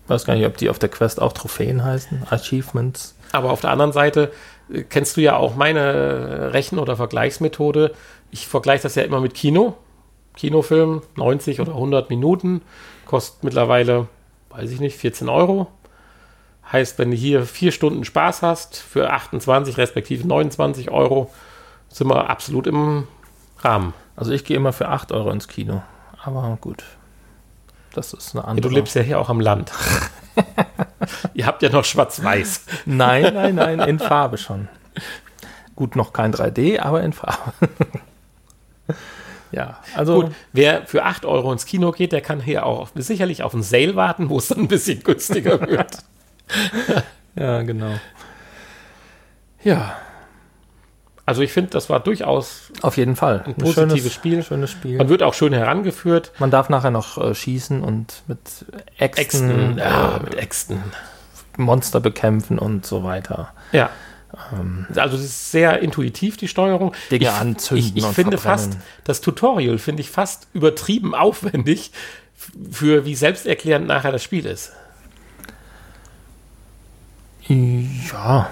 [0.07, 3.15] weiß gar nicht, ob die auf der Quest auch Trophäen heißen, Achievements.
[3.31, 4.31] Aber auf der anderen Seite
[4.71, 7.93] äh, kennst du ja auch meine Rechen- oder Vergleichsmethode.
[8.31, 9.77] Ich vergleiche das ja immer mit Kino.
[10.35, 12.61] Kinofilm, 90 oder 100 Minuten,
[13.05, 14.09] kostet mittlerweile,
[14.49, 15.67] weiß ich nicht, 14 Euro.
[16.69, 21.31] Heißt, wenn du hier vier Stunden Spaß hast, für 28 respektive 29 Euro,
[21.95, 23.07] sind wir absolut im
[23.59, 23.93] Rahmen.
[24.17, 25.81] Also ich gehe immer für 8 Euro ins Kino,
[26.21, 26.83] aber gut,
[27.93, 28.67] das ist eine Ja, andere.
[28.67, 29.71] du lebst ja hier auch am Land.
[31.33, 32.65] Ihr habt ja noch schwarz-weiß.
[32.85, 34.67] Nein, nein, nein, in Farbe schon.
[35.77, 37.53] Gut, noch kein 3D, aber in Farbe.
[39.53, 42.91] ja, also Gut, wer für 8 Euro ins Kino geht, der kann hier auch auf,
[42.95, 45.99] sicherlich auf einen Sale warten, wo es dann ein bisschen günstiger wird.
[47.35, 47.93] ja, genau.
[49.63, 49.95] Ja,
[51.27, 53.43] Also ich finde, das war durchaus, auf jeden Fall.
[53.47, 54.43] Ein positives Spiel.
[54.43, 54.97] Schönes Spiel.
[54.97, 56.31] man wird auch schön herangeführt.
[56.37, 58.39] Man darf nachher noch äh, schießen und mit
[58.99, 60.83] Äxten, Äxten, ja, äh, mit Äxten.
[61.57, 63.53] Monster bekämpfen und so weiter.
[63.71, 63.89] Ja.
[64.95, 66.93] Also es ist sehr intuitiv, die Steuerung.
[67.09, 68.73] Dinge ich, anzünden Ich, ich und finde verbrennen.
[68.73, 71.91] fast, das Tutorial finde ich fast übertrieben aufwendig
[72.69, 74.73] für wie selbsterklärend nachher das Spiel ist.
[77.47, 78.49] Ja.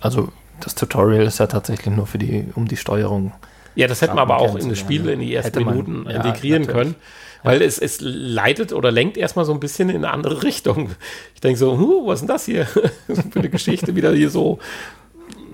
[0.00, 0.28] Also
[0.60, 3.32] das Tutorial ist ja tatsächlich nur für die, um die Steuerung.
[3.74, 4.78] Ja, das hätten wir aber auch in das.
[4.78, 6.82] Spiel in die ersten man, Minuten ja, integrieren natürlich.
[6.82, 6.94] können.
[7.42, 10.90] Weil es, es leitet oder lenkt erstmal so ein bisschen in eine andere Richtung.
[11.34, 12.66] Ich denke so, huh, was ist denn das hier
[13.06, 13.94] für eine Geschichte?
[13.94, 14.58] Wieder hier so,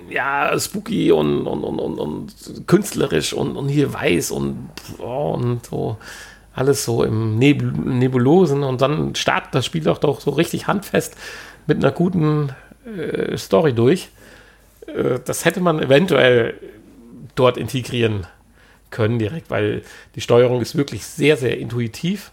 [0.08, 5.66] ja, spooky und, und, und, und, und künstlerisch und, und hier weiß und, oh, und
[5.66, 5.96] so
[6.54, 8.62] alles so im Nebul Nebulosen.
[8.62, 11.16] Und dann startet das Spiel doch, doch so richtig handfest
[11.66, 12.50] mit einer guten
[12.84, 14.10] äh, Story durch.
[14.86, 16.54] Äh, das hätte man eventuell
[17.34, 18.26] dort integrieren
[18.90, 19.82] können direkt, weil
[20.14, 22.32] die Steuerung ist wirklich sehr, sehr intuitiv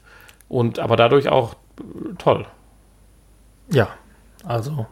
[0.49, 1.55] und aber dadurch auch
[2.17, 2.45] toll.
[3.71, 3.89] Ja,
[4.43, 4.87] also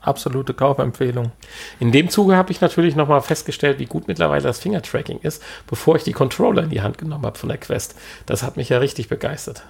[0.00, 1.32] absolute Kaufempfehlung.
[1.78, 5.96] In dem Zuge habe ich natürlich nochmal festgestellt, wie gut mittlerweile das Fingertracking ist, bevor
[5.96, 7.96] ich die Controller in die Hand genommen habe von der Quest.
[8.26, 9.62] Das hat mich ja richtig begeistert.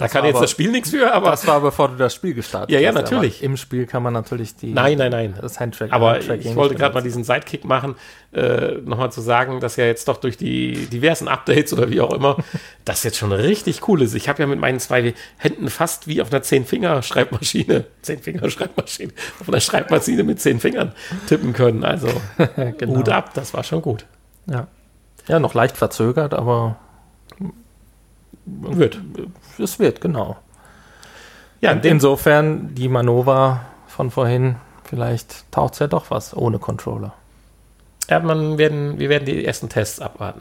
[0.00, 1.30] Da Das kann jetzt aber- das Spiel nichts für, aber.
[1.30, 2.94] Das war bevor du das Spiel gestartet Ja, ja, hast.
[2.94, 3.42] natürlich.
[3.42, 4.72] Im Spiel kann man natürlich die.
[4.72, 5.34] Nein, nein, nein.
[5.40, 5.92] Das Handtracking.
[5.92, 7.96] Aber Handtracking ich wollte gerade mal diesen Sidekick machen,
[8.32, 12.14] äh, nochmal zu sagen, dass ja jetzt doch durch die diversen Updates oder wie auch
[12.14, 12.36] immer,
[12.86, 14.14] das jetzt schon richtig cool ist.
[14.14, 19.60] Ich habe ja mit meinen zwei Händen fast wie auf einer Zehn-Finger-Schreibmaschine, Zehn-Finger-Schreibmaschine, auf einer
[19.60, 20.92] Schreibmaschine mit zehn Fingern
[21.28, 21.84] tippen können.
[21.84, 22.08] Also
[22.78, 22.96] Genau.
[23.00, 24.06] Hut ab, das war schon gut.
[24.46, 24.66] Ja.
[25.28, 26.76] ja, noch leicht verzögert, aber
[28.60, 29.00] Wird.
[29.58, 30.36] es wird, genau.
[31.60, 37.12] Ja, Und insofern die Manova von vorhin, vielleicht taucht ja doch was ohne Controller.
[38.08, 40.40] Ja, man werden, wir werden die ersten Tests abwarten.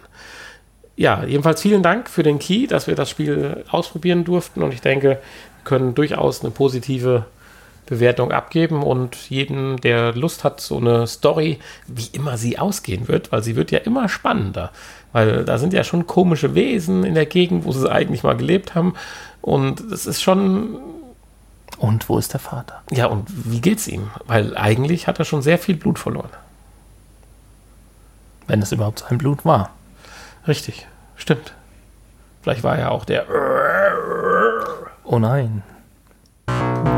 [0.96, 4.82] Ja, jedenfalls vielen Dank für den Key, dass wir das Spiel ausprobieren durften und ich
[4.82, 5.22] denke, wir
[5.64, 7.26] können durchaus eine positive
[7.86, 13.32] Bewertung abgeben und jeden, der Lust hat, so eine Story, wie immer sie ausgehen wird,
[13.32, 14.72] weil sie wird ja immer spannender,
[15.12, 18.76] weil da sind ja schon komische Wesen in der Gegend, wo sie eigentlich mal gelebt
[18.76, 18.94] haben
[19.42, 20.78] und es ist schon
[21.78, 22.82] Und wo ist der Vater?
[22.92, 24.10] ja, und wie geht's ihm?
[24.28, 26.30] Weil eigentlich hat er schon sehr viel Blut verloren.
[28.48, 29.72] Wenn es überhaupt sein Blut war.
[30.48, 31.54] Richtig, stimmt.
[32.42, 33.26] Vielleicht war er auch der.
[35.04, 35.64] Oh nein.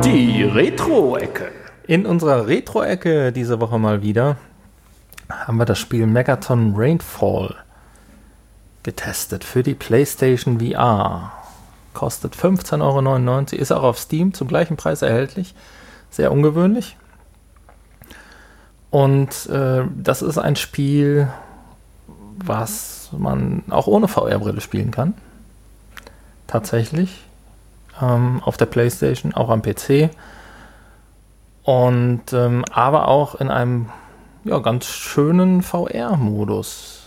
[0.04, 1.52] Die Retro-Ecke.
[1.88, 4.38] In unserer Retro-Ecke diese Woche mal wieder
[5.30, 7.56] haben wir das Spiel Megaton Rainfall
[8.84, 11.32] getestet für die PlayStation VR.
[11.94, 15.54] Kostet 15,99 Euro, ist auch auf Steam zum gleichen Preis erhältlich.
[16.10, 16.98] Sehr ungewöhnlich.
[18.90, 21.30] Und äh, das ist ein Spiel,
[22.38, 25.14] was man auch ohne VR-Brille spielen kann.
[26.48, 27.24] Tatsächlich.
[28.02, 30.10] Ähm, auf der PlayStation, auch am PC.
[31.64, 33.90] Und ähm, aber auch in einem
[34.44, 37.01] ja, ganz schönen VR-Modus.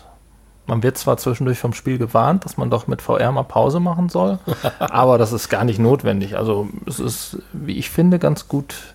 [0.66, 4.08] Man wird zwar zwischendurch vom Spiel gewarnt, dass man doch mit VR mal Pause machen
[4.08, 4.38] soll,
[4.78, 6.36] aber das ist gar nicht notwendig.
[6.36, 8.94] Also es ist, wie ich finde, ganz gut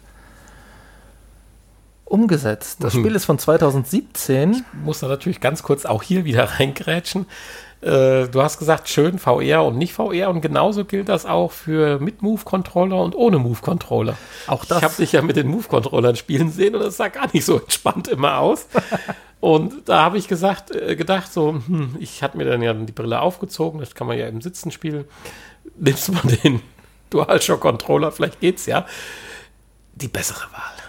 [2.06, 2.84] umgesetzt.
[2.84, 3.00] Das Mhm.
[3.02, 4.66] Spiel ist von 2017.
[4.84, 7.28] muss da natürlich ganz kurz auch hier wieder reingrätschen.
[7.82, 12.00] Äh, du hast gesagt, schön VR und nicht VR und genauso gilt das auch für
[12.00, 14.18] mit Move-Controller und ohne Move-Controller.
[14.48, 17.46] Auch Ich habe dich ja mit den Move-Controllern spielen sehen und das sah gar nicht
[17.46, 18.68] so entspannt immer aus.
[19.40, 22.92] Und da habe ich gesagt, äh, gedacht, so, hm, ich hatte mir dann ja die
[22.92, 25.06] Brille aufgezogen, das kann man ja im Sitzen spielen.
[25.78, 26.62] Nimmst mal den
[27.12, 28.86] DualShock-Controller, vielleicht geht's ja.
[29.96, 30.80] Die bessere Wahl.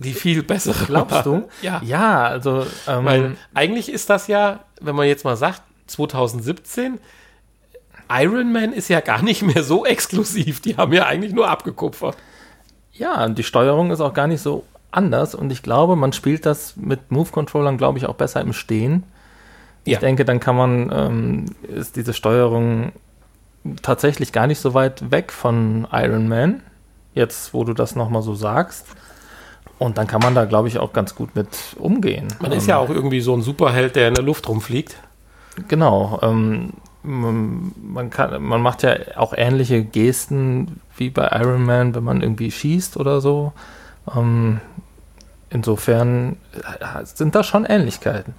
[0.00, 1.48] Die viel bessere Glaubst du?
[1.62, 1.80] Ja.
[1.84, 5.62] Ja, also ähm, Weil eigentlich ist das ja, wenn man jetzt mal sagt,
[5.92, 6.98] 2017,
[8.10, 10.60] Iron Man ist ja gar nicht mehr so exklusiv.
[10.60, 12.16] Die haben ja eigentlich nur abgekupfert.
[12.92, 16.44] Ja, und die Steuerung ist auch gar nicht so anders und ich glaube, man spielt
[16.44, 19.04] das mit Move-Controllern, glaube ich, auch besser im Stehen.
[19.84, 19.94] Ja.
[19.94, 22.92] Ich denke, dann kann man, ähm, ist diese Steuerung
[23.80, 26.62] tatsächlich gar nicht so weit weg von Iron Man,
[27.14, 28.86] jetzt wo du das nochmal so sagst.
[29.78, 32.28] Und dann kann man da, glaube ich, auch ganz gut mit umgehen.
[32.40, 34.96] Man ist ja auch irgendwie so ein Superheld, der in der Luft rumfliegt.
[35.68, 36.18] Genau.
[36.22, 36.72] Ähm,
[37.02, 42.22] man, man, kann, man macht ja auch ähnliche Gesten wie bei Iron Man, wenn man
[42.22, 43.52] irgendwie schießt oder so.
[44.14, 44.60] Ähm,
[45.50, 46.36] insofern
[46.80, 48.34] äh, sind da schon Ähnlichkeiten.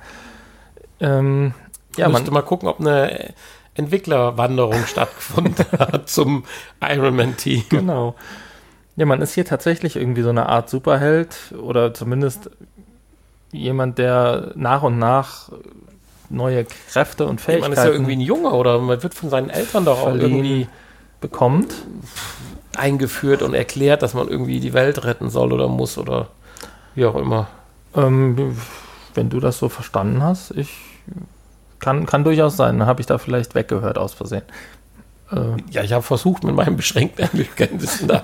[0.99, 1.53] Ähm,
[1.97, 3.33] ja, Ja, müsste man, mal gucken, ob eine
[3.75, 6.43] Entwicklerwanderung stattgefunden hat zum
[6.81, 7.63] Iron Man-Team.
[7.69, 8.15] genau.
[8.95, 12.51] Ja, man ist hier tatsächlich irgendwie so eine Art Superheld oder zumindest
[13.51, 15.49] jemand, der nach und nach
[16.33, 19.49] neue Kräfte und Fähigkeiten Man ist ja irgendwie ein Junge oder man wird von seinen
[19.49, 20.67] Eltern doch auch irgendwie
[21.21, 21.73] bekommt.
[22.75, 26.29] eingeführt und erklärt, dass man irgendwie die Welt retten soll oder muss oder
[26.95, 27.47] wie auch immer.
[27.95, 28.57] Ähm,
[29.13, 30.69] wenn du das so verstanden hast, ich
[31.79, 32.79] kann, kann durchaus sein.
[32.79, 34.43] Dann habe ich da vielleicht weggehört aus Versehen.
[35.31, 35.35] Äh,
[35.69, 38.23] Ja, ich habe versucht, mit meinen beschränkten Englischkenntnissen da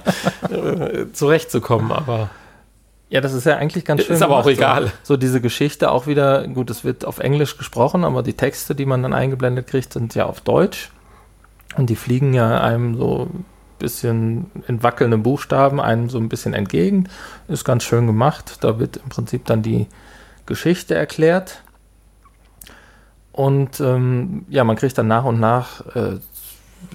[0.50, 2.30] äh, zurechtzukommen, aber
[3.10, 4.24] ja, das ist ja eigentlich ganz Ist schön.
[4.24, 4.86] aber auch egal.
[5.04, 8.76] So, so diese Geschichte auch wieder, gut, es wird auf Englisch gesprochen, aber die Texte,
[8.76, 10.92] die man dann eingeblendet kriegt, sind ja auf Deutsch.
[11.76, 13.46] Und die fliegen ja einem so ein
[13.80, 17.10] bisschen in wackelnden Buchstaben einem so ein bisschen entgegen.
[17.48, 18.58] Ist ganz schön gemacht.
[18.62, 19.88] Da wird im Prinzip dann die
[20.46, 21.64] Geschichte erklärt.
[23.32, 26.18] Und ähm, ja, man kriegt dann nach und nach äh,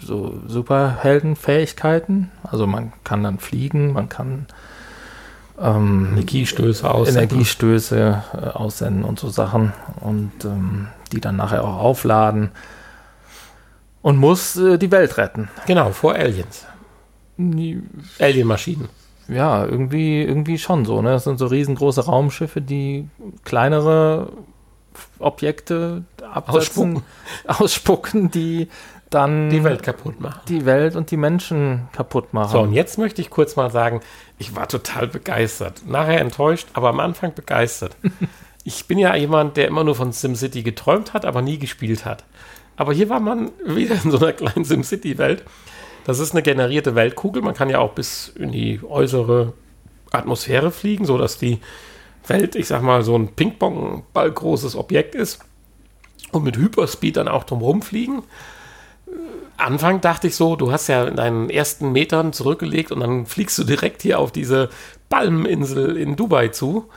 [0.02, 2.30] so Superheldenfähigkeiten.
[2.42, 4.46] Also man kann dann fliegen, man kann
[5.60, 7.24] ähm, Energiestöße aussenden.
[7.24, 12.50] Energiestöße äh, aussenden und so Sachen und ähm, die dann nachher auch aufladen
[14.02, 15.48] und muss äh, die Welt retten.
[15.66, 16.66] Genau, vor Aliens.
[18.18, 18.88] Alien-Maschinen.
[19.28, 21.00] Ja, irgendwie, irgendwie schon so.
[21.00, 21.10] Ne?
[21.10, 23.08] Das sind so riesengroße Raumschiffe, die
[23.44, 24.30] kleinere
[25.18, 27.02] Objekte absetzen, ausspucken,
[27.46, 28.68] ausspucken die
[29.10, 30.40] dann die Welt kaputt machen.
[30.48, 32.52] Die Welt und die Menschen kaputt machen.
[32.52, 34.00] So, und jetzt möchte ich kurz mal sagen,
[34.38, 35.82] ich war total begeistert.
[35.86, 37.96] Nachher enttäuscht, aber am Anfang begeistert.
[38.64, 42.24] ich bin ja jemand, der immer nur von SimCity geträumt hat, aber nie gespielt hat.
[42.76, 45.44] Aber hier war man wieder in so einer kleinen SimCity-Welt.
[46.04, 47.42] Das ist eine generierte Weltkugel.
[47.42, 49.52] Man kann ja auch bis in die äußere
[50.10, 51.60] Atmosphäre fliegen, sodass die
[52.26, 55.40] Welt, ich sag mal, so ein Ping-Pong-Ball großes Objekt ist.
[56.32, 58.22] Und mit Hyperspeed dann auch drumherum fliegen.
[59.64, 63.58] Anfang dachte ich so, du hast ja in deinen ersten Metern zurückgelegt und dann fliegst
[63.58, 64.68] du direkt hier auf diese
[65.08, 66.88] Palmeninsel in Dubai zu.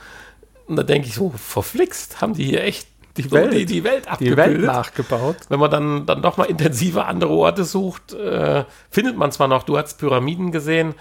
[0.66, 4.06] Und da denke ich so, verflixt, haben die hier echt die Welt, die, die Welt
[4.06, 4.46] abgebildet.
[4.46, 5.36] Die Welt nachgebaut.
[5.48, 9.64] Wenn man dann, dann doch mal intensiver andere Orte sucht, äh, findet man zwar noch,
[9.64, 10.94] du hast Pyramiden gesehen,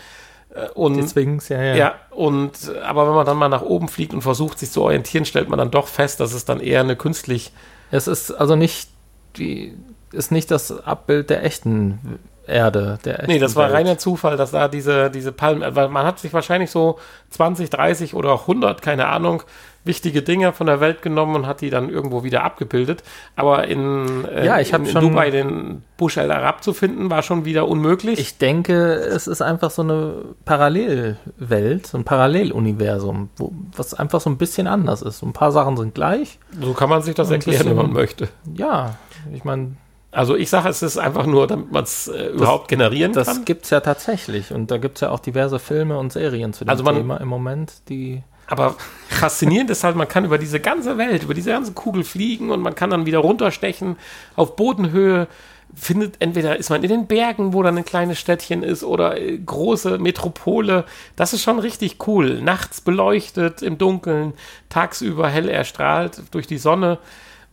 [0.53, 1.75] äh, und, Sphinx, ja, ja.
[1.75, 5.25] Ja, und, aber wenn man dann mal nach oben fliegt und versucht, sich zu orientieren,
[5.25, 7.51] stellt man dann doch fest, dass es dann eher eine künstlich.
[7.91, 8.89] Es ist also nicht
[9.37, 9.75] die,
[10.11, 12.97] ist nicht das Abbild der echten Erde.
[13.03, 16.19] Der echten nee, das war reiner Zufall, dass da diese, diese Palmen, weil man hat
[16.19, 16.97] sich wahrscheinlich so
[17.31, 19.43] 20, 30 oder auch 100, keine Ahnung,
[19.83, 23.03] wichtige Dinge von der Welt genommen und hat die dann irgendwo wieder abgebildet.
[23.35, 27.23] Aber in, äh, ja, ich in, in Dubai den Bush El Arab zu finden, war
[27.23, 28.19] schon wieder unmöglich.
[28.19, 30.13] Ich denke, es ist einfach so eine
[30.45, 35.23] Parallelwelt, so ein Paralleluniversum, wo, was einfach so ein bisschen anders ist.
[35.23, 36.39] ein paar Sachen sind gleich.
[36.61, 38.27] So kann man sich das erklären, bisschen, wenn man möchte.
[38.53, 38.95] Ja,
[39.33, 39.75] ich meine,
[40.11, 43.37] also ich sage, es ist einfach nur, damit man es äh, überhaupt generieren das kann.
[43.37, 44.51] Das gibt es ja tatsächlich.
[44.51, 47.17] Und da gibt es ja auch diverse Filme und Serien zu dem also man, Thema
[47.17, 48.23] im Moment, die.
[48.47, 48.75] Aber
[49.09, 52.61] faszinierend ist halt, man kann über diese ganze Welt, über diese ganze Kugel fliegen und
[52.61, 53.97] man kann dann wieder runterstechen
[54.35, 55.27] auf Bodenhöhe.
[55.75, 59.37] Findet, entweder ist man in den Bergen, wo dann ein kleines Städtchen ist, oder äh,
[59.37, 60.85] große Metropole.
[61.17, 62.41] Das ist schon richtig cool.
[62.41, 64.33] Nachts beleuchtet, im Dunkeln,
[64.69, 66.99] tagsüber hell erstrahlt durch die Sonne.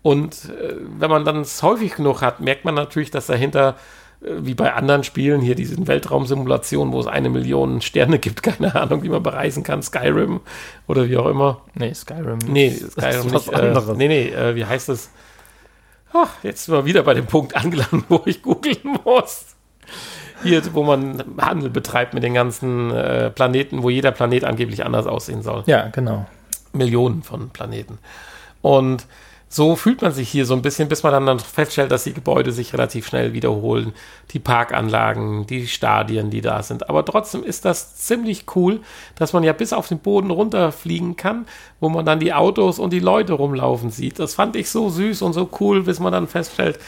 [0.05, 3.77] Und äh, wenn man dann es häufig genug hat, merkt man natürlich, dass dahinter,
[4.21, 8.75] äh, wie bei anderen Spielen, hier diesen Weltraumsimulationen, wo es eine Million Sterne gibt, keine
[8.75, 10.41] Ahnung, die man bereisen kann, Skyrim
[10.87, 11.63] oder wie auch immer.
[11.73, 12.39] Nee, Skyrim.
[12.47, 13.51] Nee, Skyrim nicht.
[13.51, 15.09] Äh, nee, nee, äh, wie heißt es?
[16.13, 19.57] Ach, jetzt sind wir wieder bei dem Punkt angelangt, wo ich googeln muss.
[20.43, 25.07] Hier, wo man Handel betreibt mit den ganzen äh, Planeten, wo jeder Planet angeblich anders
[25.07, 25.63] aussehen soll.
[25.65, 26.27] Ja, genau.
[26.75, 27.97] Millionen von Planeten.
[28.61, 29.07] Und
[29.49, 32.13] so fühlt man sich hier so ein bisschen, bis man dann, dann feststellt, dass die
[32.13, 33.93] Gebäude sich relativ schnell wiederholen.
[34.33, 36.89] Die Parkanlagen, die Stadien, die da sind.
[36.89, 38.81] Aber trotzdem ist das ziemlich cool,
[39.15, 41.47] dass man ja bis auf den Boden runterfliegen kann,
[41.79, 44.19] wo man dann die Autos und die Leute rumlaufen sieht.
[44.19, 46.81] Das fand ich so süß und so cool, bis man dann feststellt,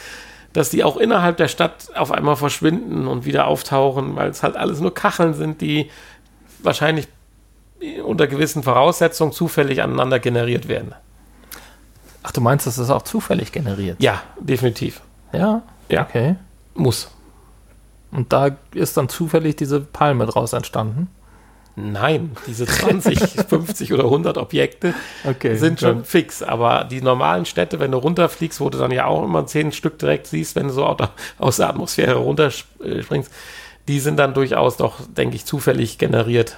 [0.53, 4.57] dass die auch innerhalb der Stadt auf einmal verschwinden und wieder auftauchen, weil es halt
[4.57, 5.91] alles nur Kacheln sind, die
[6.61, 7.07] wahrscheinlich
[8.05, 10.95] unter gewissen Voraussetzungen zufällig aneinander generiert werden.
[12.27, 14.03] Ach, du meinst, das ist auch zufällig generiert?
[14.03, 15.01] Ja, definitiv.
[15.33, 15.63] Ja?
[15.89, 16.03] Ja.
[16.03, 16.35] Okay.
[16.75, 17.09] Muss.
[18.11, 21.07] Und da ist dann zufällig diese Palme draus entstanden?
[21.77, 24.93] Nein, diese 20, 50 oder 100 Objekte
[25.25, 26.03] okay, sind schon ja.
[26.03, 26.43] fix.
[26.43, 30.01] Aber die normalen Städte, wenn du runterfliegst, wo du dann ja auch immer zehn Stück
[30.01, 30.85] direkt siehst, wenn du so
[31.39, 33.31] aus der Atmosphäre runterspringst,
[33.87, 36.57] die sind dann durchaus doch, denke ich, zufällig generiert.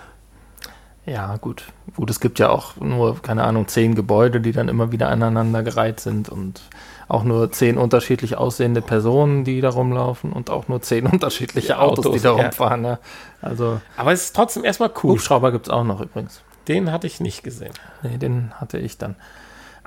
[1.09, 1.65] Ja, gut.
[1.97, 5.63] Gut, es gibt ja auch nur, keine Ahnung, zehn Gebäude, die dann immer wieder aneinander
[5.63, 6.61] gereiht sind und
[7.09, 11.79] auch nur zehn unterschiedlich aussehende Personen, die da rumlaufen und auch nur zehn unterschiedliche ja,
[11.79, 12.45] Autos, Autos, die da ja.
[12.45, 12.83] rumfahren.
[12.83, 12.99] Ne?
[13.41, 15.13] Also, Aber es ist trotzdem erstmal cool.
[15.13, 16.43] Hubschrauber gibt es auch noch übrigens.
[16.69, 17.73] Den hatte ich nicht gesehen.
[18.03, 19.17] Nee, den hatte ich dann.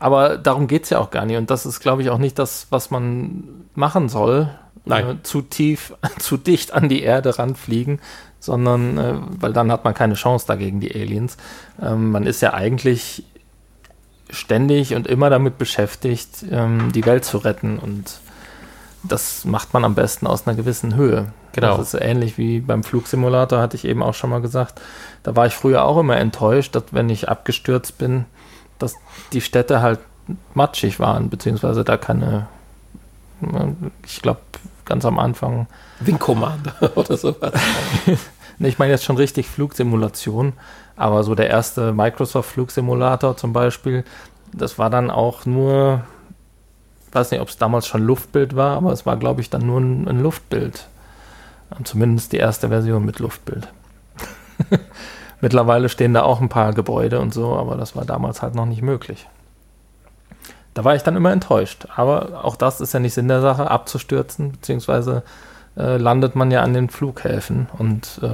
[0.02, 1.38] Aber darum geht es ja auch gar nicht.
[1.38, 4.50] Und das ist, glaube ich, auch nicht das, was man machen soll.
[4.84, 5.08] Nein.
[5.08, 8.00] Äh, zu tief, zu dicht an die Erde ranfliegen,
[8.40, 11.38] sondern äh, weil dann hat man keine Chance dagegen die Aliens.
[11.80, 13.24] Ähm, man ist ja eigentlich
[14.32, 18.22] ständig und immer damit beschäftigt, ähm, die Welt zu retten und
[19.04, 21.28] das macht man am besten aus einer gewissen Höhe.
[21.54, 21.78] Genau.
[21.78, 24.82] Das ist ähnlich wie beim Flugsimulator, hatte ich eben auch schon mal gesagt.
[25.22, 28.26] Da war ich früher auch immer enttäuscht, dass wenn ich abgestürzt bin,
[28.82, 28.96] dass
[29.34, 30.00] die Städte halt
[30.54, 32.48] matschig waren, beziehungsweise da keine,
[34.06, 34.42] ich glaube,
[34.86, 35.68] ganz am Anfang.
[36.00, 37.54] Wing Commander oder sowas.
[38.60, 40.54] ich meine jetzt schon richtig Flugsimulation,
[40.96, 44.04] aber so der erste Microsoft Flugsimulator zum Beispiel,
[44.54, 46.04] das war dann auch nur,
[47.12, 49.80] weiß nicht, ob es damals schon Luftbild war, aber es war, glaube ich, dann nur
[49.80, 50.88] ein, ein Luftbild.
[51.86, 53.70] Zumindest die erste Version mit Luftbild.
[55.42, 58.66] Mittlerweile stehen da auch ein paar Gebäude und so, aber das war damals halt noch
[58.66, 59.28] nicht möglich.
[60.74, 61.88] Da war ich dann immer enttäuscht.
[61.96, 65.24] Aber auch das ist ja nicht Sinn der Sache, abzustürzen, beziehungsweise
[65.78, 68.28] äh, landet man ja an den Flughäfen und äh,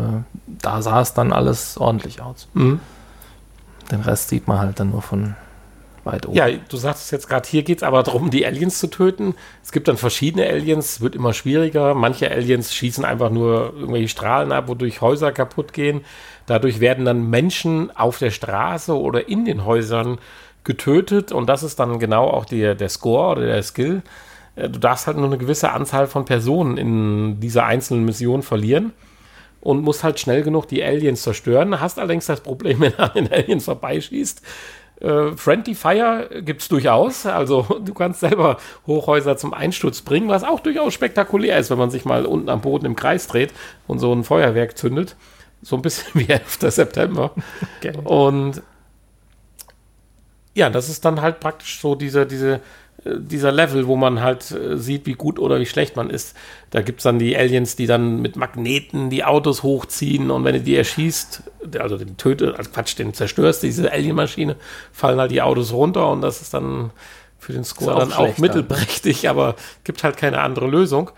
[0.48, 2.48] da sah es dann alles ordentlich aus.
[2.54, 2.80] Mhm.
[3.92, 5.36] Den Rest sieht man halt dann nur von
[6.04, 6.36] weit oben.
[6.36, 9.36] Ja, du sagst es jetzt gerade, hier geht es aber darum, die Aliens zu töten.
[9.64, 11.94] Es gibt dann verschiedene Aliens, wird immer schwieriger.
[11.94, 16.02] Manche Aliens schießen einfach nur irgendwelche Strahlen ab, wodurch Häuser kaputt gehen.
[16.48, 20.18] Dadurch werden dann Menschen auf der Straße oder in den Häusern
[20.64, 24.02] getötet und das ist dann genau auch die, der Score oder der Skill.
[24.56, 28.94] Äh, du darfst halt nur eine gewisse Anzahl von Personen in dieser einzelnen Mission verlieren
[29.62, 31.80] und musst halt schnell genug die Aliens zerstören.
[31.80, 34.42] Hast allerdings das Problem, wenn du an den Aliens vorbeischießt.
[35.02, 37.26] Äh, Friendly Fire gibt es durchaus.
[37.26, 41.92] Also du kannst selber Hochhäuser zum Einsturz bringen, was auch durchaus spektakulär ist, wenn man
[41.92, 43.54] sich mal unten am Boden im Kreis dreht
[43.86, 45.16] und so ein Feuerwerk zündet.
[45.68, 46.60] So ein bisschen wie 11.
[46.70, 47.32] September.
[47.80, 47.94] Okay.
[48.06, 48.62] Und
[50.54, 52.62] ja, das ist dann halt praktisch so diese, diese
[53.06, 56.36] dieser Level, wo man halt äh, sieht, wie gut oder wie schlecht man ist.
[56.72, 60.56] Da gibt es dann die Aliens, die dann mit Magneten die Autos hochziehen und wenn
[60.56, 61.44] du die erschießt,
[61.80, 64.56] also den tötet, also Quatsch, den zerstörst, diese Alien-Maschine,
[64.92, 66.92] fallen halt die Autos runter und das ist dann
[67.38, 71.12] für den Score auch dann auch mittelprächtig, aber gibt halt keine andere Lösung.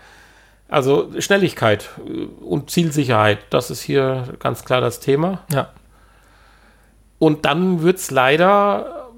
[0.70, 5.40] Also Schnelligkeit äh, und Zielsicherheit, das ist hier ganz klar das Thema.
[5.52, 5.68] Ja.
[7.18, 9.08] Und dann wird es leider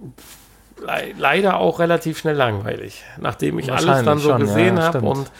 [0.80, 3.04] le leider auch relativ schnell langweilig.
[3.20, 5.30] Nachdem ich alles dann so schon, gesehen ja, habe und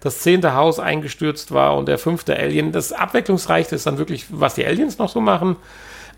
[0.00, 2.72] das zehnte Haus eingestürzt war und der fünfte Alien.
[2.72, 5.56] Das Abwechslungsreichste ist dann wirklich, was die Aliens noch so machen.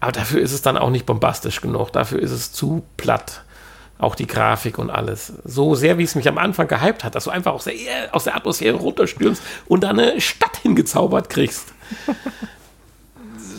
[0.01, 1.93] Aber dafür ist es dann auch nicht bombastisch genug.
[1.93, 3.43] Dafür ist es zu platt.
[3.99, 5.33] Auch die Grafik und alles.
[5.45, 7.75] So sehr, wie es mich am Anfang gehypt hat, dass du einfach aus der,
[8.13, 11.73] aus der Atmosphäre runterstürmst und da eine Stadt hingezaubert kriegst.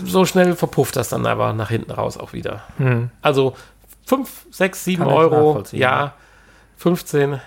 [0.04, 2.64] so schnell verpufft das dann aber nach hinten raus auch wieder.
[2.78, 3.10] Hm.
[3.22, 3.56] Also
[4.08, 6.14] 5, 6, 7 Euro, ja,
[6.78, 7.40] 15.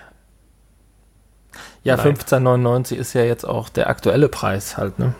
[1.83, 5.13] Ja, 15,99 ist ja jetzt auch der aktuelle Preis halt, ne?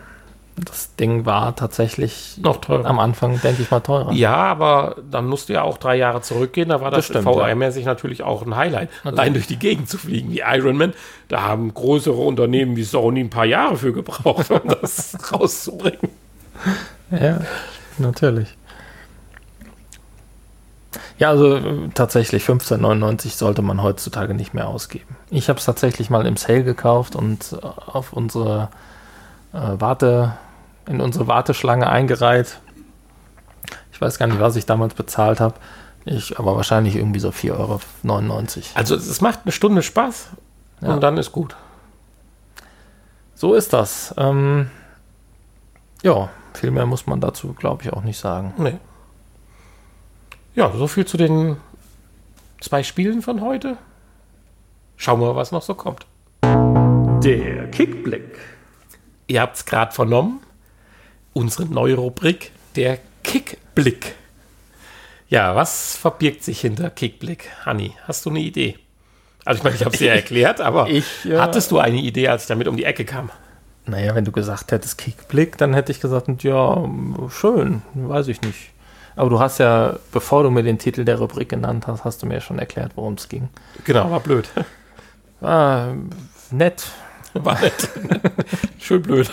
[0.65, 2.85] Das Ding war tatsächlich noch teurer.
[2.85, 4.11] Am Anfang, denke ich mal, teurer.
[4.11, 6.69] Ja, aber dann musst du ja auch drei Jahre zurückgehen.
[6.69, 7.91] Da war das, das VR-mäßig ja.
[7.91, 8.89] natürlich auch ein Highlight.
[9.03, 10.93] Allein durch die Gegend zu fliegen wie Iron Man.
[11.27, 16.09] Da haben größere Unternehmen wie Sony ein paar Jahre für gebraucht, um das rauszubringen.
[17.11, 17.41] Ja,
[17.97, 18.55] natürlich.
[21.19, 25.17] Ja, also äh, tatsächlich 15,99 sollte man heutzutage nicht mehr ausgeben.
[25.29, 28.69] Ich habe es tatsächlich mal im Sale gekauft und äh, auf unsere
[29.53, 30.33] äh, Warte,
[30.89, 32.59] in unsere Warteschlange eingereiht.
[33.93, 35.55] Ich weiß gar nicht, was ich damals bezahlt habe.
[36.03, 37.79] Ich, aber wahrscheinlich irgendwie so 4,99 Euro.
[38.73, 40.29] Also es macht eine Stunde Spaß
[40.81, 40.93] ja.
[40.93, 41.55] und dann ist gut.
[43.35, 44.15] So ist das.
[44.17, 44.71] Ähm,
[46.01, 48.53] ja, viel mehr muss man dazu, glaube ich, auch nicht sagen.
[48.57, 48.77] Nee.
[50.55, 51.57] Ja, so viel zu den
[52.59, 53.77] zwei Spielen von heute.
[54.97, 56.07] Schauen wir mal, was noch so kommt.
[56.43, 58.39] Der Kickblick.
[59.27, 60.39] Ihr habt es gerade vernommen.
[61.39, 64.13] Unsere neue Rubrik, der Kickblick.
[65.29, 67.49] Ja, was verbirgt sich hinter Kickblick?
[67.65, 68.77] Hanni, hast du eine Idee?
[69.45, 71.41] Also ich meine, ich habe es dir erklärt, aber ich, ja.
[71.41, 73.29] hattest du eine Idee, als ich damit um die Ecke kam?
[73.85, 76.89] Naja, wenn du gesagt hättest Kickblick, dann hätte ich gesagt, ja,
[77.29, 78.71] schön, weiß ich nicht.
[79.15, 82.25] Aber du hast ja, bevor du mir den Titel der Rubrik genannt hast, hast du
[82.25, 83.47] mir schon erklärt, worum es ging.
[83.85, 84.49] Genau, war blöd.
[85.39, 85.93] War
[86.51, 86.83] nett.
[87.33, 87.89] War nett.
[88.79, 89.29] Schön blöd.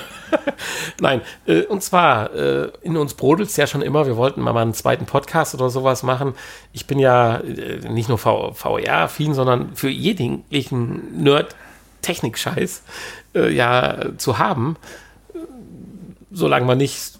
[1.00, 4.56] Nein, äh, und zwar, äh, in uns brodelt es ja schon immer, wir wollten mal
[4.56, 6.34] einen zweiten Podcast oder sowas machen.
[6.72, 12.82] Ich bin ja äh, nicht nur VR-affin, sondern für jeden Nerd-Technik-Scheiß
[13.34, 14.76] äh, ja zu haben,
[16.30, 17.12] solange man nicht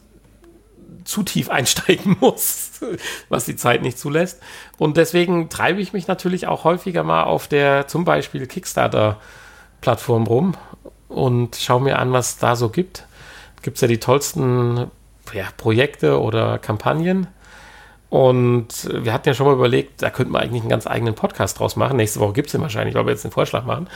[1.05, 2.81] zu tief einsteigen muss,
[3.29, 4.43] was die Zeit nicht zulässt.
[4.77, 8.47] Und deswegen treibe ich mich natürlich auch häufiger mal auf der zum Beispiel
[9.77, 10.55] Kickstarter-Plattform rum
[11.09, 13.07] und schaue mir an, was da so gibt.
[13.62, 14.91] Gibt es ja die tollsten
[15.33, 17.29] ja, Projekte oder Kampagnen.
[18.09, 21.59] Und wir hatten ja schon mal überlegt, da könnten wir eigentlich einen ganz eigenen Podcast
[21.59, 21.97] draus machen.
[21.97, 23.89] Nächste Woche gibt es den wahrscheinlich, weil wir jetzt den Vorschlag machen.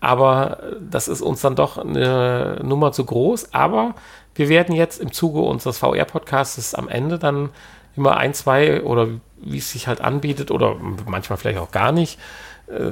[0.00, 3.54] Aber das ist uns dann doch eine Nummer zu groß.
[3.54, 3.94] Aber
[4.34, 7.50] wir werden jetzt im Zuge unseres VR-Podcasts am Ende dann
[7.96, 9.08] immer ein, zwei oder
[9.40, 10.76] wie es sich halt anbietet oder
[11.06, 12.18] manchmal vielleicht auch gar nicht,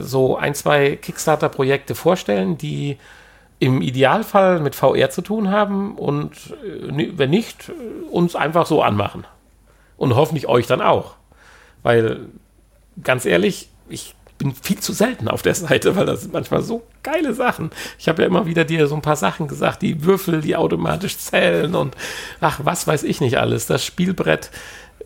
[0.01, 2.99] so ein, zwei Kickstarter-Projekte vorstellen, die
[3.61, 6.33] im Idealfall mit VR zu tun haben und
[6.65, 7.71] äh, wenn nicht,
[8.11, 9.27] uns einfach so anmachen.
[9.97, 11.17] Und hoffentlich euch dann auch.
[11.83, 12.21] Weil,
[13.03, 16.83] ganz ehrlich, ich bin viel zu selten auf der Seite, weil das sind manchmal so
[17.03, 17.71] geile Sachen.
[17.99, 21.19] Ich habe ja immer wieder dir so ein paar Sachen gesagt, die Würfel, die automatisch
[21.19, 21.95] zählen und
[22.41, 23.67] ach, was weiß ich nicht alles.
[23.67, 24.51] Das Spielbrett,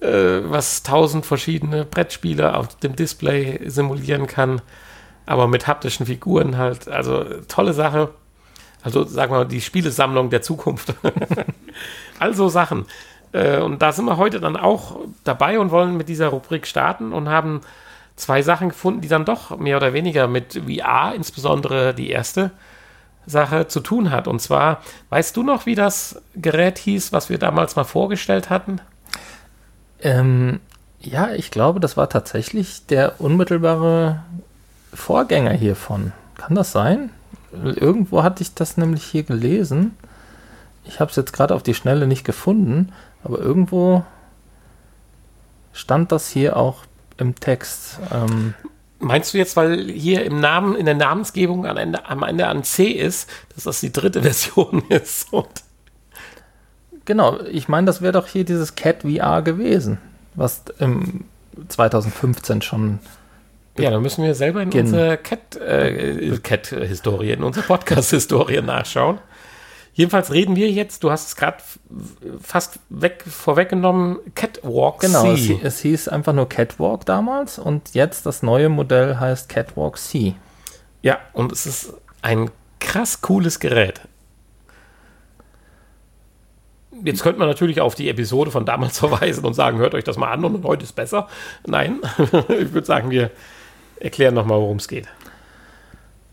[0.00, 4.60] äh, was tausend verschiedene Brettspiele auf dem Display simulieren kann,
[5.26, 6.88] aber mit haptischen Figuren halt.
[6.88, 8.10] Also tolle Sache.
[8.82, 10.94] Also sagen wir mal, die Spielesammlung der Zukunft.
[12.18, 12.84] also Sachen.
[13.32, 17.12] Äh, und da sind wir heute dann auch dabei und wollen mit dieser Rubrik starten
[17.12, 17.62] und haben
[18.16, 22.52] zwei Sachen gefunden, die dann doch mehr oder weniger mit VR, insbesondere die erste
[23.26, 24.28] Sache, zu tun hat.
[24.28, 28.80] Und zwar, weißt du noch, wie das Gerät hieß, was wir damals mal vorgestellt hatten?
[30.04, 30.60] Ähm,
[31.00, 34.22] ja, ich glaube, das war tatsächlich der unmittelbare
[34.92, 36.12] Vorgänger hiervon.
[36.36, 37.10] Kann das sein?
[37.52, 39.96] Irgendwo hatte ich das nämlich hier gelesen.
[40.84, 42.92] Ich habe es jetzt gerade auf die Schnelle nicht gefunden,
[43.22, 44.04] aber irgendwo
[45.72, 46.84] stand das hier auch
[47.16, 47.98] im Text.
[48.12, 48.54] Ähm,
[48.98, 52.64] Meinst du jetzt, weil hier im Namen, in der Namensgebung am Ende, am Ende an
[52.64, 55.32] C ist, dass das die dritte Version ist?
[55.32, 55.64] Und
[57.04, 59.98] genau, ich meine, das wäre doch hier dieses Cat VR gewesen,
[60.34, 61.24] was im
[61.68, 62.98] 2015 schon.
[63.78, 69.18] Ja, dann müssen wir selber in Gen- unsere Cat, äh, Cat-Historie, in unsere Podcast-Historie nachschauen.
[69.94, 71.58] Jedenfalls reden wir jetzt, du hast es gerade
[72.42, 75.60] fast weg, vorweggenommen, Catwalk Genau, es, C.
[75.62, 80.34] es hieß einfach nur Catwalk damals und jetzt das neue Modell heißt Catwalk C.
[81.02, 82.50] Ja, und es ist ein
[82.80, 84.00] krass cooles Gerät.
[87.02, 90.16] Jetzt könnte man natürlich auf die Episode von damals verweisen und sagen, hört euch das
[90.16, 91.28] mal an und heute ist besser.
[91.66, 92.00] Nein,
[92.48, 93.30] ich würde sagen, wir
[94.00, 95.08] erklären nochmal, worum es geht.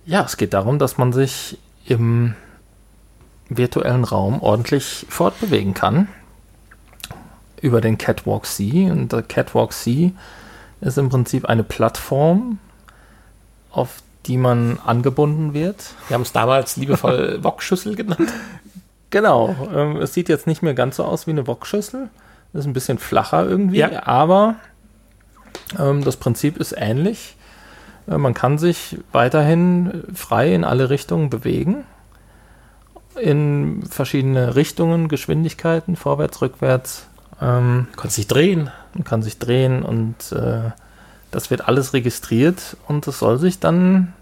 [0.06, 2.36] Ja, es geht darum, dass man sich im
[3.50, 6.08] virtuellen Raum ordentlich fortbewegen kann.
[7.62, 8.90] Über den Catwalk C.
[8.90, 10.14] Und der Catwalk C
[10.80, 12.58] ist im Prinzip eine Plattform,
[13.72, 15.94] auf die man angebunden wird.
[16.08, 18.32] Wir haben es damals liebevoll Wokschüssel genannt.
[19.12, 19.56] Genau.
[19.74, 22.10] Ähm, es sieht jetzt nicht mehr ganz so aus wie eine Wokschüssel.
[22.54, 24.06] Ist ein bisschen flacher irgendwie, Ja.
[24.08, 24.56] aber
[25.80, 27.36] ähm, das Prinzip ist ähnlich.
[28.10, 31.84] Äh, man kann sich weiterhin frei in alle Richtungen bewegen.
[33.20, 37.08] In verschiedene Richtungen, Geschwindigkeiten, vorwärts, rückwärts.
[37.42, 38.70] Ähm, Du kannst dich drehen.
[38.94, 40.72] man kann sich drehen und äh,
[41.32, 44.14] das wird alles registriert und es soll sich dann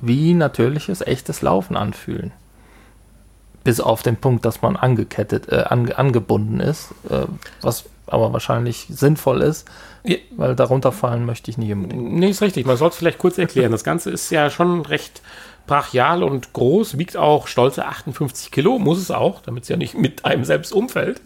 [0.00, 2.32] wie natürliches, echtes Laufen anfühlen.
[3.64, 7.24] Bis auf den Punkt, dass man angekettet, äh, ange angebunden ist, äh,
[7.62, 9.66] was aber wahrscheinlich sinnvoll ist,
[10.04, 10.16] Ja.
[10.36, 12.12] weil darunter fallen möchte ich nicht unbedingt.
[12.12, 12.66] Nee, ist richtig.
[12.66, 13.72] Man soll es vielleicht kurz erklären.
[13.72, 15.22] Das Ganze ist ja schon recht
[15.66, 19.94] brachial und groß, wiegt auch stolze 58 Kilo, muss es auch, damit es ja nicht
[19.96, 21.22] mit einem selbst umfällt.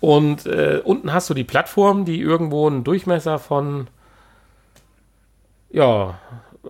[0.00, 3.86] Und äh, unten hast du die Plattform, die irgendwo einen Durchmesser von,
[5.70, 6.18] ja,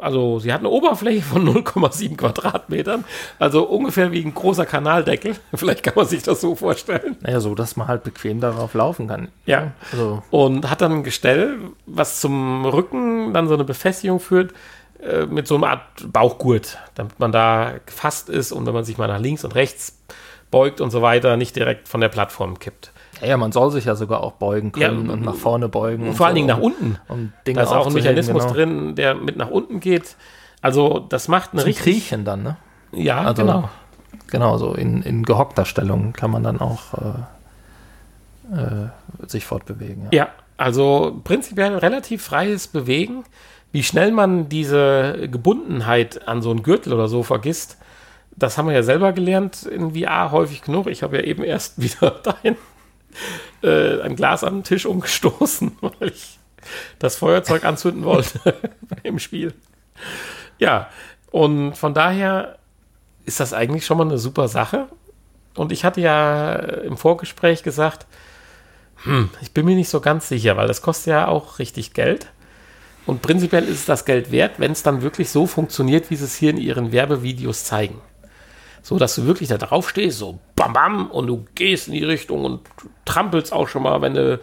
[0.01, 3.05] also sie hat eine Oberfläche von 0,7 Quadratmetern,
[3.38, 5.36] also ungefähr wie ein großer Kanaldeckel.
[5.55, 7.16] Vielleicht kann man sich das so vorstellen.
[7.20, 9.28] Naja, so, dass man halt bequem darauf laufen kann.
[9.47, 9.72] Ja.
[9.90, 14.53] Also, und hat dann ein Gestell, was zum Rücken dann so eine Befestigung führt
[15.03, 18.99] äh, mit so einer Art Bauchgurt, damit man da gefasst ist und wenn man sich
[18.99, 19.99] mal nach links und rechts
[20.51, 22.91] beugt und so weiter, nicht direkt von der Plattform kippt.
[23.23, 26.09] Ja, ja, man soll sich ja sogar auch beugen können Ja, und nach vorne beugen.
[26.09, 26.99] Und vor allen so, Dingen nach unten.
[27.09, 28.55] Um Dinge Da ist auch ein Mechanismus genau.
[28.55, 30.16] drin, der mit nach unten geht.
[30.61, 31.85] Also das macht eine Zum richtig...
[31.85, 32.57] Kriechen dann, ne?
[32.93, 33.68] Ja, Also- genau.
[34.29, 38.89] Genau, so in, in gehockter Stellung kann man dann auch äh, äh,
[39.29, 40.09] sich fortbewegen.
[40.11, 40.25] Ja.
[40.25, 43.25] Ja, also prinzipiell relativ freies Bewegen.
[43.73, 47.77] Wie schnell man diese Gebundenheit an so einen Gürtel oder so vergisst,
[48.35, 50.87] das haben wir ja selber gelernt in VR häufig genug.
[50.87, 52.57] Ich habe ja eben erst wieder dahin
[53.63, 56.39] äh, ein Glas den Tisch umgestoßen, weil ich
[56.99, 58.41] das Feuerzeug anzünden wollte
[59.03, 59.55] im Spiel.
[60.59, 60.89] Ja,
[61.31, 62.59] und von daher
[63.25, 64.89] ist das eigentlich schon mal eine super Sache.
[65.55, 68.07] Und ich hatte ja im Vorgespräch gesagt,
[69.05, 72.29] hm, ich bin mir nicht so ganz sicher, weil das kostet ja auch richtig Geld.
[73.05, 76.25] Und prinzipiell ist es das Geld wert, wenn es dann wirklich so funktioniert, wie sie
[76.25, 78.01] es hier in ihren Werbevideos zeigen.
[78.83, 82.05] So, dass du wirklich da drauf stehst, so bam bam, und du gehst in die
[82.05, 82.61] Richtung und
[83.05, 84.41] trampelst auch schon mal, wenn du.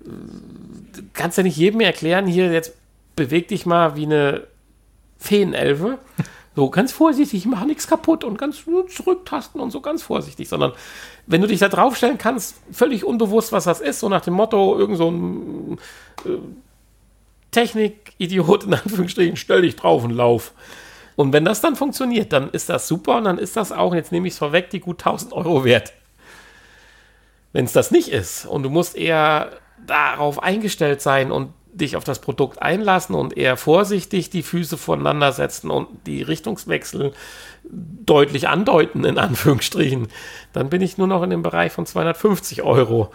[0.00, 2.74] Du kannst ja nicht jedem erklären, hier jetzt
[3.16, 4.46] beweg dich mal wie eine
[5.18, 5.98] Feenelfe.
[6.56, 10.72] So ganz vorsichtig, mach nichts kaputt und ganz nur zurücktasten und so ganz vorsichtig, sondern
[11.26, 14.76] wenn du dich da draufstellen kannst, völlig unbewusst, was das ist, so nach dem Motto,
[14.76, 15.78] irgend so ein
[16.24, 16.38] äh,
[17.52, 20.52] Technik-Idiot in Anführungsstrichen, stell dich drauf und lauf.
[21.18, 24.12] Und wenn das dann funktioniert, dann ist das super und dann ist das auch, jetzt
[24.12, 25.92] nehme ich es vorweg, die gut 1000 Euro wert.
[27.52, 29.50] Wenn es das nicht ist und du musst eher
[29.84, 35.32] darauf eingestellt sein und dich auf das Produkt einlassen und eher vorsichtig die Füße voneinander
[35.32, 37.12] setzen und die Richtungswechsel
[37.64, 40.06] deutlich andeuten, in Anführungsstrichen,
[40.52, 43.10] dann bin ich nur noch in dem Bereich von 250 Euro.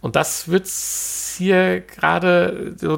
[0.00, 2.96] Und das wird hier gerade so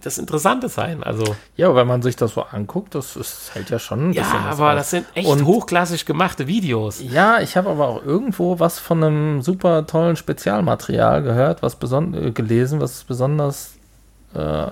[0.00, 1.02] das Interessante sein.
[1.02, 4.22] Also ja, wenn man sich das so anguckt, das ist, hält ja schon ein ja,
[4.22, 4.40] bisschen.
[4.40, 4.76] Ja, aber auf.
[4.76, 7.02] das sind echt und, hochklassig gemachte Videos.
[7.02, 12.14] Ja, ich habe aber auch irgendwo was von einem super tollen Spezialmaterial gehört, was beson
[12.14, 13.74] äh, gelesen, was besonders
[14.34, 14.66] äh,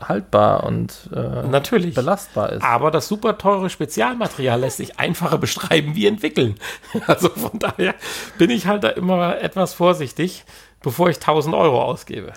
[0.00, 1.94] haltbar und äh, Natürlich.
[1.94, 2.62] belastbar ist.
[2.62, 6.56] Aber das super teure Spezialmaterial lässt sich einfacher beschreiben wie entwickeln.
[7.06, 7.94] Also von daher
[8.38, 10.44] bin ich halt da immer etwas vorsichtig,
[10.82, 12.32] bevor ich 1000 Euro ausgebe.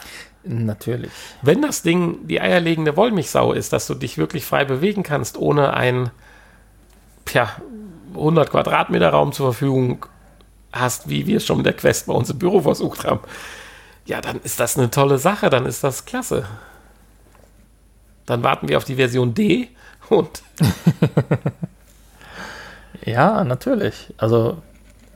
[0.46, 1.12] Natürlich.
[1.42, 5.74] Wenn das Ding die eierlegende Wollmilchsau ist, dass du dich wirklich frei bewegen kannst, ohne
[5.74, 6.12] ein
[7.32, 7.50] ja,
[8.14, 10.06] 100 Quadratmeter Raum zur Verfügung
[10.72, 13.22] hast, wie wir es schon mit der Quest bei uns im Büro versucht haben,
[14.06, 16.46] ja, dann ist das eine tolle Sache, dann ist das klasse.
[18.26, 19.70] Dann warten wir auf die Version D
[20.10, 20.44] und.
[23.06, 24.14] ja, natürlich.
[24.18, 24.62] Also,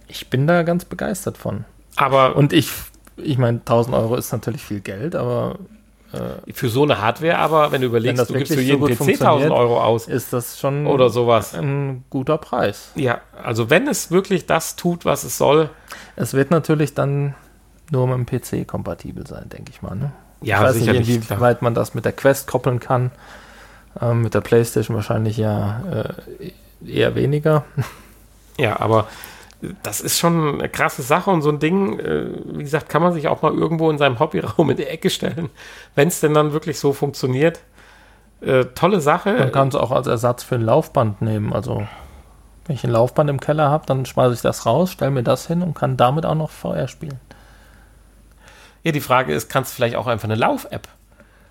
[0.08, 1.66] ich bin da ganz begeistert von.
[1.96, 2.36] Aber.
[2.36, 2.70] Und ich,
[3.18, 5.58] ich meine, 1000 Euro ist natürlich viel Geld, aber.
[6.14, 8.88] Äh, für so eine Hardware, aber wenn du überlegst, wenn du gibst für jeden so
[8.88, 10.08] PC 1000 Euro aus.
[10.08, 10.88] Ist das schon.
[10.88, 11.54] Oder sowas.
[11.54, 12.92] Ein guter Preis.
[12.96, 15.70] Ja, also wenn es wirklich das tut, was es soll.
[16.16, 17.36] Es wird natürlich dann
[17.92, 19.96] nur mit dem PC kompatibel sein, denke ich mal.
[19.96, 20.12] Ne?
[20.42, 23.12] Ja, ich weiß sicherlich, nicht, wie weit man das mit der Quest koppeln kann.
[24.00, 27.66] Ähm, mit der PlayStation wahrscheinlich ja äh, eher weniger.
[28.58, 29.08] Ja, aber
[29.84, 33.14] das ist schon eine krasse Sache und so ein Ding, äh, wie gesagt, kann man
[33.14, 35.50] sich auch mal irgendwo in seinem Hobbyraum in die Ecke stellen,
[35.96, 37.62] wenn es denn dann wirklich so funktioniert.
[38.42, 39.34] Äh, tolle Sache.
[39.34, 41.54] Man kann es auch als Ersatz für ein Laufband nehmen.
[41.54, 41.88] Also,
[42.66, 45.48] wenn ich ein Laufband im Keller habe, dann schmeiße ich das raus, stelle mir das
[45.48, 47.20] hin und kann damit auch noch VR spielen.
[48.84, 50.88] Ja, die Frage ist, kannst du vielleicht auch einfach eine Lauf-App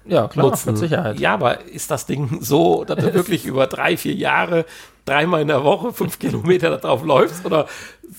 [0.08, 0.70] ja, klar, nutzen?
[0.70, 1.18] mit Sicherheit.
[1.20, 4.64] Ja, aber ist das Ding so, dass du wirklich über drei, vier Jahre
[5.04, 7.66] dreimal in der Woche fünf Kilometer darauf läufst oder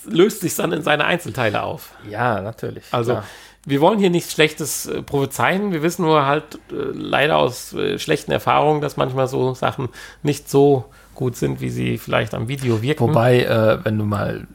[0.05, 1.91] löst sich dann in seine Einzelteile auf?
[2.09, 2.85] Ja, natürlich.
[2.91, 3.23] Also klar.
[3.65, 5.71] wir wollen hier nichts Schlechtes äh, prophezeien.
[5.71, 9.89] Wir wissen nur halt äh, leider aus äh, schlechten Erfahrungen, dass manchmal so Sachen
[10.23, 10.85] nicht so
[11.15, 13.07] gut sind, wie sie vielleicht am Video wirken.
[13.07, 14.47] Wobei, äh, wenn du mal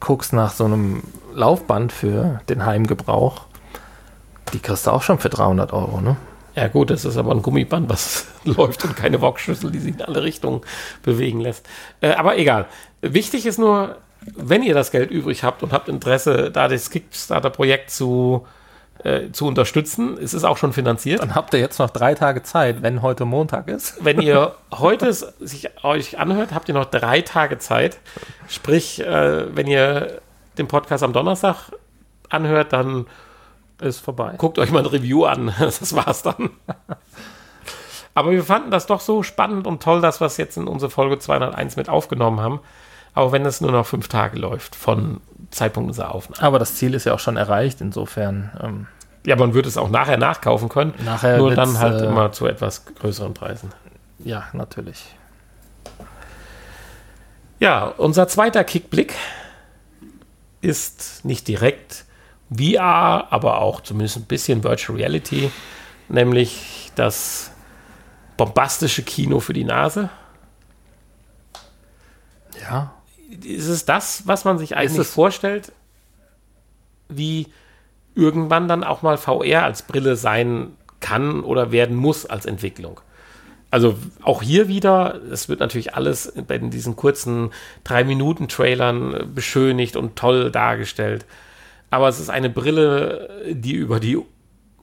[0.00, 1.02] guckst nach so einem
[1.34, 3.42] Laufband für den Heimgebrauch,
[4.52, 6.16] die kriegst du auch schon für 300 Euro, ne?
[6.58, 10.02] Ja gut, das ist aber ein Gummiband, was läuft und keine Boxschlüssel, die sich in
[10.02, 10.62] alle Richtungen
[11.04, 11.64] bewegen lässt.
[12.00, 12.66] Äh, aber egal.
[13.00, 13.98] Wichtig ist nur,
[14.34, 18.44] wenn ihr das Geld übrig habt und habt Interesse, da das Kickstarter-Projekt zu,
[19.04, 21.22] äh, zu unterstützen, es ist auch schon finanziert.
[21.22, 23.96] Dann habt ihr jetzt noch drei Tage Zeit, wenn heute Montag ist.
[24.04, 27.98] Wenn ihr heute sich euch anhört, habt ihr noch drei Tage Zeit.
[28.48, 30.20] Sprich, äh, wenn ihr
[30.58, 31.70] den Podcast am Donnerstag
[32.30, 33.06] anhört, dann
[33.80, 34.34] ist vorbei.
[34.36, 35.52] Guckt euch mal ein Review an.
[35.58, 36.50] Das war's dann.
[38.14, 40.90] Aber wir fanden das doch so spannend und toll, dass wir es jetzt in unsere
[40.90, 42.60] Folge 201 mit aufgenommen haben.
[43.14, 45.20] Auch wenn es nur noch fünf Tage läuft von
[45.50, 46.42] Zeitpunkt unserer Aufnahme.
[46.46, 48.50] Aber das Ziel ist ja auch schon erreicht, insofern.
[48.62, 48.86] Ähm,
[49.26, 50.94] ja, man wird es auch nachher nachkaufen können.
[51.04, 53.72] Nachher nur dann halt äh, immer zu etwas größeren Preisen.
[54.18, 55.04] Ja, natürlich.
[57.60, 59.14] Ja, unser zweiter Kickblick
[60.60, 62.04] ist nicht direkt
[62.50, 65.50] VR, aber auch zumindest ein bisschen Virtual Reality,
[66.08, 67.50] nämlich das
[68.36, 70.08] bombastische Kino für die Nase.
[72.60, 72.94] Ja.
[73.42, 75.72] Ist es das, was man sich eigentlich vorstellt,
[77.08, 77.48] wie
[78.14, 83.00] irgendwann dann auch mal VR als Brille sein kann oder werden muss als Entwicklung?
[83.70, 87.50] Also auch hier wieder, es wird natürlich alles bei diesen kurzen
[87.84, 91.26] drei Minuten Trailern beschönigt und toll dargestellt
[91.90, 94.18] aber es ist eine Brille, die über die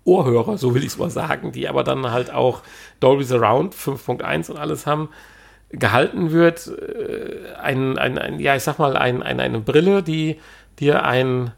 [0.03, 2.61] Ohrhörer, so will ich es mal sagen, die aber dann halt auch
[2.99, 5.09] Dolby Surround 5.1 und alles haben,
[5.69, 6.67] gehalten wird.
[6.67, 10.39] Äh, ein, ein, ein, ja, ich sag mal, ein, ein, eine Brille, die
[10.79, 11.51] dir ein,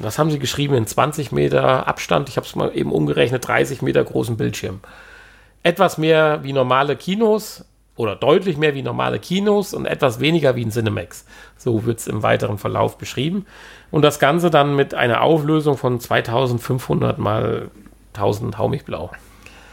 [0.00, 3.82] was haben sie geschrieben, in 20 Meter Abstand, ich habe es mal eben umgerechnet, 30
[3.82, 4.80] Meter großen Bildschirm.
[5.62, 7.64] Etwas mehr wie normale Kinos,
[8.00, 11.26] oder deutlich mehr wie normale Kinos und etwas weniger wie ein Cinemax.
[11.58, 13.44] So wird es im weiteren Verlauf beschrieben.
[13.90, 17.70] Und das Ganze dann mit einer Auflösung von 2500 mal
[18.14, 19.10] 1000 Haumichblau.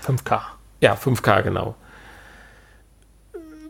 [0.05, 0.41] 5K.
[0.82, 1.75] Ja, 5K, genau.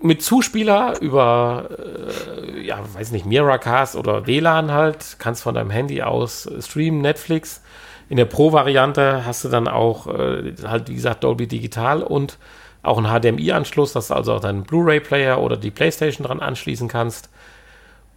[0.01, 6.01] Mit Zuspieler über, äh, ja, weiß nicht, Miracast oder WLAN halt, kannst von deinem Handy
[6.01, 7.62] aus streamen, Netflix.
[8.10, 12.39] In der Pro-Variante hast du dann auch äh, halt, wie gesagt, Dolby Digital und
[12.88, 17.29] auch einen HDMI-Anschluss, dass du also auch deinen Blu-ray-Player oder die PlayStation dran anschließen kannst,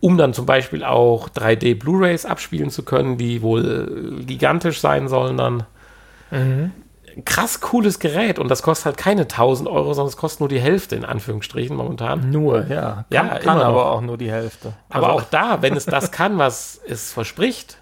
[0.00, 5.36] um dann zum Beispiel auch 3D Blu-rays abspielen zu können, die wohl gigantisch sein sollen
[5.36, 5.64] dann.
[6.30, 6.72] Mhm.
[7.24, 10.60] Krass cooles Gerät und das kostet halt keine 1000 Euro, sondern es kostet nur die
[10.60, 12.30] Hälfte in Anführungsstrichen momentan.
[12.30, 13.04] Nur, ja.
[13.10, 13.90] Ja, kann, immer kann aber noch.
[13.90, 14.74] auch nur die Hälfte.
[14.88, 17.78] Aber Also, auch da, wenn es das kann, was es verspricht,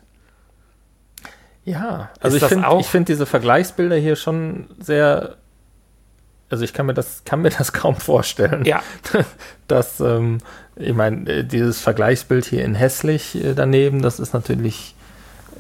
[1.64, 5.36] Ja, also Ist ich finde find diese Vergleichsbilder hier schon sehr.
[6.50, 8.64] Also ich kann mir das, kann mir das kaum vorstellen.
[8.64, 8.82] ja,
[9.68, 10.38] dass, ähm,
[10.76, 14.94] ich meine, äh, dieses Vergleichsbild hier in hässlich äh, daneben, das ist natürlich,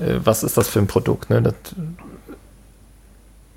[0.00, 1.30] äh, was ist das für ein Produkt?
[1.30, 1.42] Ne?
[1.42, 1.54] Das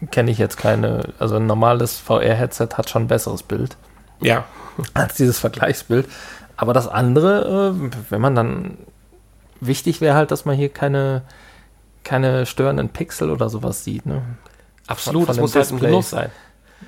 [0.10, 3.78] kenne ich jetzt keine, also ein normales VR-Headset hat schon ein besseres Bild
[4.20, 4.46] ja,
[4.94, 6.08] als dieses Vergleichsbild.
[6.58, 8.78] Aber das andere, äh, wenn man dann,
[9.60, 11.22] wichtig wäre halt, dass man hier keine,
[12.04, 14.06] keine störenden Pixel oder sowas sieht.
[14.06, 14.24] Ne?
[14.92, 15.26] absolut.
[15.26, 15.90] von Es dem muss halt ein Display.
[15.90, 16.30] Genuss sein.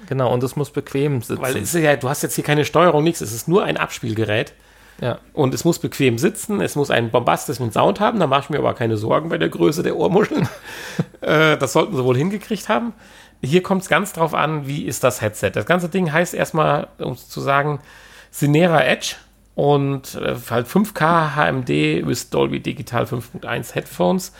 [0.07, 1.41] Genau, und es muss bequem sitzen.
[1.41, 3.21] Weil es ist ja, du hast jetzt hier keine Steuerung, nichts.
[3.21, 4.53] Es ist nur ein Abspielgerät.
[5.01, 5.19] ja.
[5.33, 8.59] Und es muss bequem sitzen, es muss einen bombastischen Sound haben, da mache ich mir
[8.59, 10.47] aber keine Sorgen bei der Größe der Ohrmuscheln.
[11.21, 12.93] äh, das sollten sie wohl hingekriegt haben.
[13.41, 15.51] Hier kommt es ganz drauf an, wie ist das Headset.
[15.53, 17.79] Das ganze Ding heißt erstmal, um zu sagen,
[18.31, 19.15] Cinera Edge
[19.55, 24.33] und äh, halt 5K HMD mit Dolby Digital 5.1 Headphones.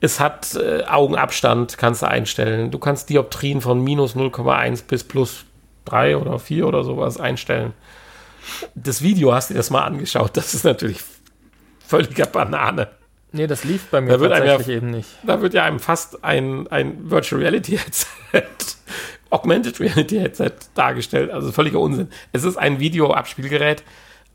[0.00, 2.70] Es hat äh, Augenabstand, kannst du einstellen.
[2.70, 5.44] Du kannst Dioptrien von minus 0,1 bis plus
[5.86, 7.72] 3 oder 4 oder sowas einstellen
[8.74, 10.36] das Video hast du dir das mal angeschaut.
[10.36, 11.00] Das ist natürlich
[11.86, 12.88] völliger Banane.
[13.32, 15.08] Nee, das lief bei mir Da wird einem ja- tatsächlich eben nicht.
[15.22, 18.06] Da wird ja einem fast ein, ein Virtual Reality Headset,
[19.30, 21.30] Augmented Reality Headset dargestellt.
[21.30, 22.08] Also völliger Unsinn.
[22.32, 23.82] Es ist ein Videoabspielgerät,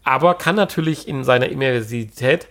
[0.04, 2.48] aber kann natürlich in seiner Immersivität,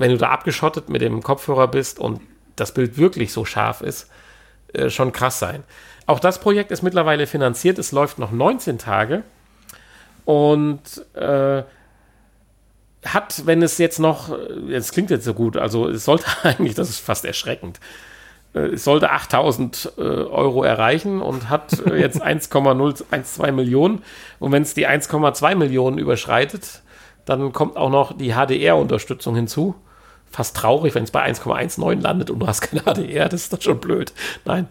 [0.00, 2.22] wenn du da abgeschottet mit dem Kopfhörer bist und
[2.56, 4.08] das Bild wirklich so scharf ist,
[4.72, 5.62] äh, schon krass sein.
[6.06, 7.78] Auch das Projekt ist mittlerweile finanziert.
[7.78, 9.22] Es läuft noch 19 Tage
[10.24, 10.80] und
[11.14, 11.62] äh,
[13.04, 14.34] hat, wenn es jetzt noch,
[14.68, 17.78] jetzt klingt jetzt so gut, also es sollte eigentlich, das ist fast erschreckend,
[18.54, 24.02] äh, es sollte 8000 äh, Euro erreichen und hat äh, jetzt 1,012 Millionen.
[24.38, 26.80] Und wenn es die 1,2 Millionen überschreitet,
[27.26, 29.74] dann kommt auch noch die HDR-Unterstützung hinzu.
[30.30, 33.60] Fast traurig, wenn es bei 1,19 landet und du hast keine HDR, das ist doch
[33.60, 34.12] schon blöd.
[34.44, 34.68] Nein.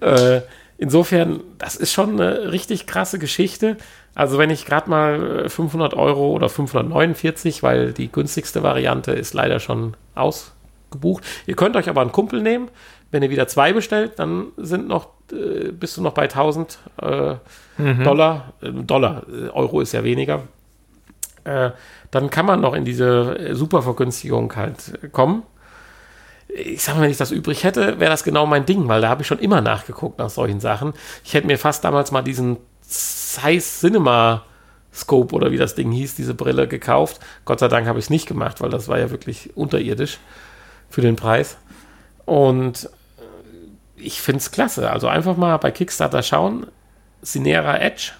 [0.00, 0.40] Äh,
[0.78, 3.76] insofern, das ist schon eine richtig krasse Geschichte.
[4.14, 9.34] Also wenn ich gerade mal äh, 500 Euro oder 549, weil die günstigste Variante ist
[9.34, 11.24] leider schon ausgebucht.
[11.46, 12.68] Ihr könnt euch aber einen Kumpel nehmen.
[13.10, 17.34] Wenn ihr wieder zwei bestellt, dann sind noch, äh, bist du noch bei 1000 äh,
[18.02, 18.54] Dollar.
[18.62, 20.42] Äh, Dollar, äh, Euro ist ja weniger.
[21.44, 21.70] Äh,
[22.10, 25.42] dann kann man noch in diese äh, Supervergünstigung halt kommen.
[26.48, 29.08] Ich sag mal, wenn ich das übrig hätte, wäre das genau mein Ding, weil da
[29.08, 30.92] habe ich schon immer nachgeguckt nach solchen Sachen.
[31.24, 34.44] Ich hätte mir fast damals mal diesen Zeiss Cinema
[34.92, 37.20] Scope oder wie das Ding hieß, diese Brille gekauft.
[37.44, 40.18] Gott sei Dank habe ich es nicht gemacht, weil das war ja wirklich unterirdisch
[40.90, 41.56] für den Preis.
[42.26, 44.90] Und äh, ich finde es klasse.
[44.90, 46.66] Also einfach mal bei Kickstarter schauen.
[47.24, 48.12] Cinera Edge.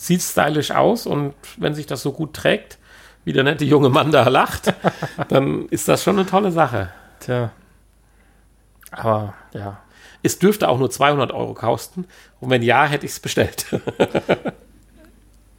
[0.00, 2.78] Sieht stylisch aus und wenn sich das so gut trägt,
[3.26, 4.72] wie der nette junge Mann da lacht,
[5.28, 6.88] dann ist das schon eine tolle Sache.
[7.20, 7.50] Tja.
[8.92, 9.78] Aber ja.
[10.22, 12.06] Es dürfte auch nur 200 Euro kosten.
[12.40, 13.66] Und wenn ja, hätte ich es bestellt.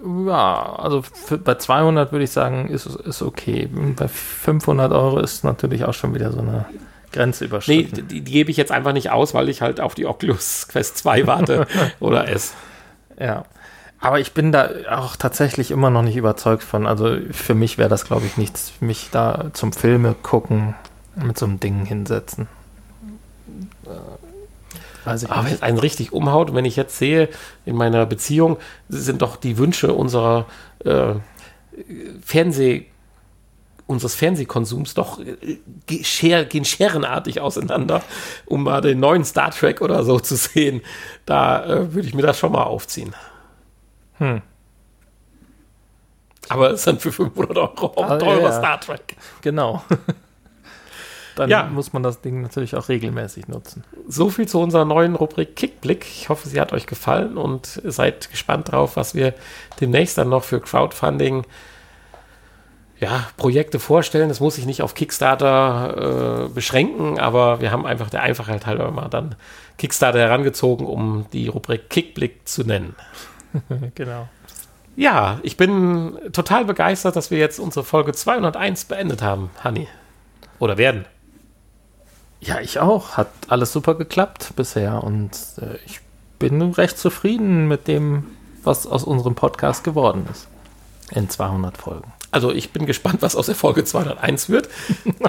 [0.04, 3.70] Ja, also für, bei 200 würde ich sagen, ist, ist okay.
[3.96, 6.66] Bei 500 Euro ist natürlich auch schon wieder so eine
[7.12, 8.08] Grenze Nee, überschritten.
[8.08, 10.98] die, die gebe ich jetzt einfach nicht aus, weil ich halt auf die Oculus Quest
[10.98, 11.68] 2 warte
[12.00, 12.56] oder S.
[13.20, 13.46] Ja.
[14.02, 16.88] Aber ich bin da auch tatsächlich immer noch nicht überzeugt von.
[16.88, 20.74] Also für mich wäre das, glaube ich, nichts, mich da zum Filme gucken
[21.16, 22.48] mit so einem Ding hinsetzen.
[23.86, 23.90] Äh,
[25.04, 27.30] Weiß ich Aber wenn es einen richtig umhaut, und wenn ich jetzt sehe,
[27.66, 28.58] in meiner Beziehung
[28.90, 30.46] sind doch die Wünsche unserer
[30.84, 31.16] äh,
[32.24, 32.86] Fernseh,
[33.88, 38.04] unseres Fernsehkonsums doch äh, scher, gehen scherenartig auseinander,
[38.46, 40.82] um mal den neuen Star Trek oder so zu sehen.
[41.26, 43.14] Da äh, würde ich mir das schon mal aufziehen.
[44.22, 44.42] Hm.
[46.50, 48.52] Aber es ist dann für 500 Euro auch Ah, teurer ja.
[48.52, 49.16] Star Trek.
[49.42, 49.84] Genau.
[51.38, 51.64] Dann Ja.
[51.64, 53.86] muss man das Ding natürlich auch regelmäßig nutzen.
[54.08, 56.06] So viel zu unserer neuen Rubrik Kickblick.
[56.06, 59.34] Ich hoffe, sie hat euch gefallen und seid gespannt drauf, was wir
[59.80, 61.46] demnächst dann noch für Crowdfunding
[63.00, 64.28] ja, Projekte vorstellen.
[64.28, 68.92] Das muss sich nicht auf Kickstarter äh, beschränken, aber wir haben einfach der Einfachheit halber
[68.92, 69.36] mal dann
[69.78, 72.94] Kickstarter herangezogen, um die Rubrik Kickblick zu nennen.
[73.96, 74.28] genau.
[74.96, 79.88] Ja, ich bin total begeistert, dass wir jetzt unsere Folge 201 beendet haben, Hanni.
[80.60, 81.06] Oder werden.
[82.42, 83.18] Ja, ich auch.
[83.18, 85.32] Hat alles super geklappt bisher und
[85.62, 86.02] äh, ich
[86.40, 88.28] bin recht zufrieden mit dem,
[88.64, 90.48] was aus unserem Podcast geworden ist.
[91.12, 92.12] In 200 Folgen.
[92.32, 94.70] Also ich bin gespannt, was aus der Folge 201 wird.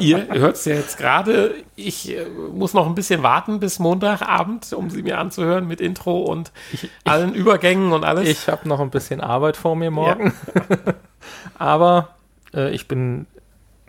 [0.00, 1.54] Ihr hört es ja jetzt gerade.
[1.74, 6.22] Ich äh, muss noch ein bisschen warten bis Montagabend, um sie mir anzuhören mit Intro
[6.22, 8.28] und Ich, allen Übergängen und alles.
[8.28, 10.32] ich habe noch ein bisschen Arbeit vor mir morgen.
[11.58, 12.14] Aber
[12.54, 13.26] äh, ich bin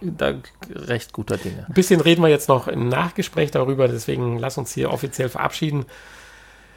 [0.02, 0.34] da
[0.70, 1.66] recht guter Dinge.
[1.68, 5.86] ein bisschen reden wir jetzt noch im Nachgespräch darüber, deswegen lass uns hier offiziell verabschieden.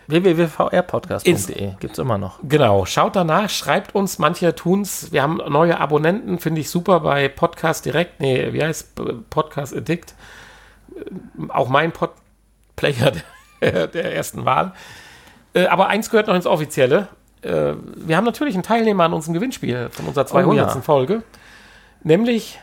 [0.08, 2.38] www.vrpodcast.de gibt es immer noch.
[2.42, 5.12] Genau, schaut danach, schreibt uns, manche tun's.
[5.12, 8.20] Wir haben neue Abonnenten, finde ich super bei Podcast Direkt.
[8.20, 9.00] Nee, wie heißt
[9.30, 10.14] Podcast Addict?
[10.94, 13.12] Äh, Auch mein Podplayer
[13.60, 14.72] der, der ersten Wahl.
[15.54, 17.08] Äh, Aber eins gehört noch ins Offizielle.
[17.42, 20.74] Äh, Wir haben natürlich einen Teilnehmer an unserem Gewinnspiel von unserer 200.
[20.74, 20.80] ja.
[20.82, 21.22] Folge.
[22.02, 22.60] Nämlich,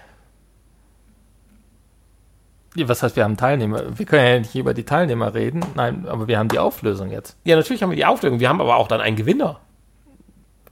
[2.76, 3.98] Was heißt, wir haben Teilnehmer?
[3.98, 5.64] Wir können ja nicht über die Teilnehmer reden.
[5.76, 7.38] Nein, aber wir haben die Auflösung jetzt.
[7.44, 8.40] ja, natürlich haben wir die Auflösung.
[8.40, 9.60] Wir haben aber auch dann einen Gewinner.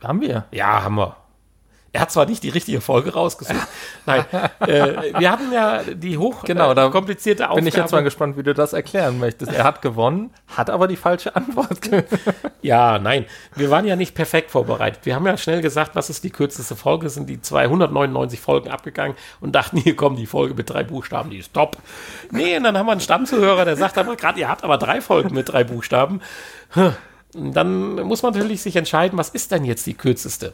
[0.03, 0.45] Haben wir?
[0.51, 1.15] Ja, haben wir.
[1.93, 3.67] Er hat zwar nicht die richtige Folge rausgesucht.
[4.05, 4.23] Nein,
[4.61, 7.61] äh, wir hatten ja die hoch Genau, da komplizierte Aufgabe.
[7.61, 9.51] Bin ich jetzt mal gespannt, wie du das erklären möchtest.
[9.51, 11.79] Er hat gewonnen, hat aber die falsche Antwort.
[12.63, 13.25] Ja, nein,
[13.55, 14.99] wir waren ja nicht perfekt vorbereitet.
[15.03, 19.17] Wir haben ja schnell gesagt, was ist die kürzeste Folge, sind die 299 Folgen abgegangen
[19.39, 21.77] und dachten, hier kommt die Folge mit drei Buchstaben, die ist top.
[22.29, 25.01] Nee, und dann haben wir einen Stammzuhörer, der sagt aber gerade, ihr habt aber drei
[25.01, 26.21] Folgen mit drei Buchstaben.
[27.33, 30.53] Dann muss man natürlich sich entscheiden, was ist denn jetzt die kürzeste?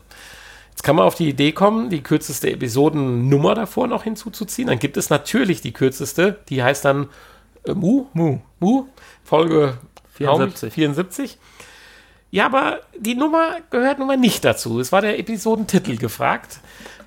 [0.77, 4.67] Jetzt kann man auf die Idee kommen, die kürzeste Episodennummer davor noch hinzuzuziehen.
[4.67, 7.09] Dann gibt es natürlich die kürzeste, die heißt dann
[7.63, 8.85] äh, Mu, Mu, Mu,
[9.23, 9.79] Folge
[10.13, 10.71] 74.
[10.71, 11.37] 74.
[12.29, 14.79] Ja, aber die Nummer gehört nun mal nicht dazu.
[14.79, 16.59] Es war der Episodentitel gefragt.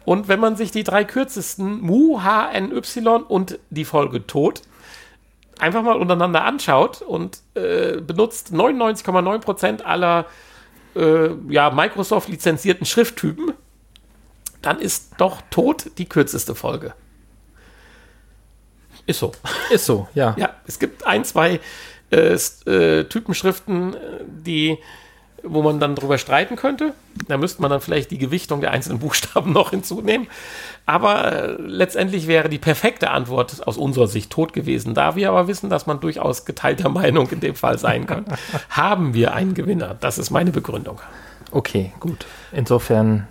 [0.05, 4.63] Und wenn man sich die drei kürzesten Mu, H, N, Y und die Folge Tod
[5.61, 10.27] einfach mal untereinander anschaut und äh, benutzt 99,9% aller
[10.97, 13.53] äh, ja, Microsoft-lizenzierten Schrifttypen,
[14.63, 16.95] dann ist doch Tod die kürzeste Folge.
[19.07, 19.33] Ist so.
[19.71, 20.35] Ist so, ja.
[20.39, 21.61] Ja, es gibt ein, zwei
[22.11, 24.79] äh, äh, Typenschriften, äh, die,
[25.43, 26.93] wo man dann drüber streiten könnte.
[27.29, 30.29] Da müsste man dann vielleicht die Gewichtung der einzelnen Buchstaben noch hinzunehmen.
[30.87, 34.95] Aber äh, letztendlich wäre die perfekte Antwort aus unserer Sicht tot gewesen.
[34.95, 38.27] Da wir aber wissen, dass man durchaus geteilter Meinung in dem Fall sein kann,
[38.69, 39.97] haben wir einen Gewinner.
[39.99, 41.01] Das ist meine Begründung.
[41.51, 42.27] Okay, gut.
[42.53, 43.27] Insofern.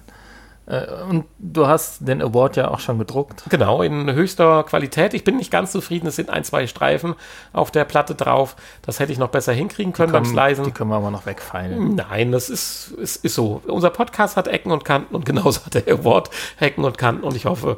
[0.70, 3.44] Äh, und du hast den Award ja auch schon gedruckt.
[3.50, 5.14] Genau, in höchster Qualität.
[5.14, 6.08] Ich bin nicht ganz zufrieden.
[6.08, 7.16] Es sind ein, zwei Streifen
[7.52, 8.56] auf der Platte drauf.
[8.84, 10.66] Das hätte ich noch besser hinkriegen können beim Komm, Slicen.
[10.66, 11.96] Die können wir aber noch wegfeilen.
[11.96, 13.62] Nein, das ist, ist, ist so.
[13.68, 17.36] Unser Podcast hat Ecken und Kanten und genauso hat der Award Ecken und Kanten und
[17.36, 17.78] ich hoffe,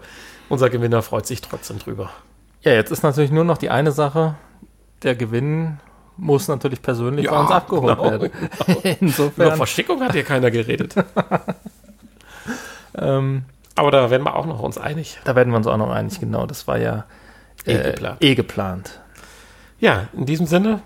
[0.49, 2.09] unser Gewinner freut sich trotzdem drüber.
[2.61, 4.35] Ja, jetzt ist natürlich nur noch die eine Sache.
[5.01, 5.79] Der Gewinn
[6.17, 8.31] muss natürlich persönlich bei uns abgeholt genau, werden.
[8.99, 9.31] genau.
[9.35, 9.55] Über.
[9.55, 10.93] Verschickung hat hier keiner geredet.
[12.97, 15.19] Ähm, Aber da werden wir auch noch uns einig.
[15.23, 16.45] da werden wir uns auch noch einig, genau.
[16.45, 17.05] Das war ja
[17.65, 18.17] Eh äh, geplant.
[18.23, 18.99] eh geplant.
[19.79, 20.81] Ja, in diesem Sinne,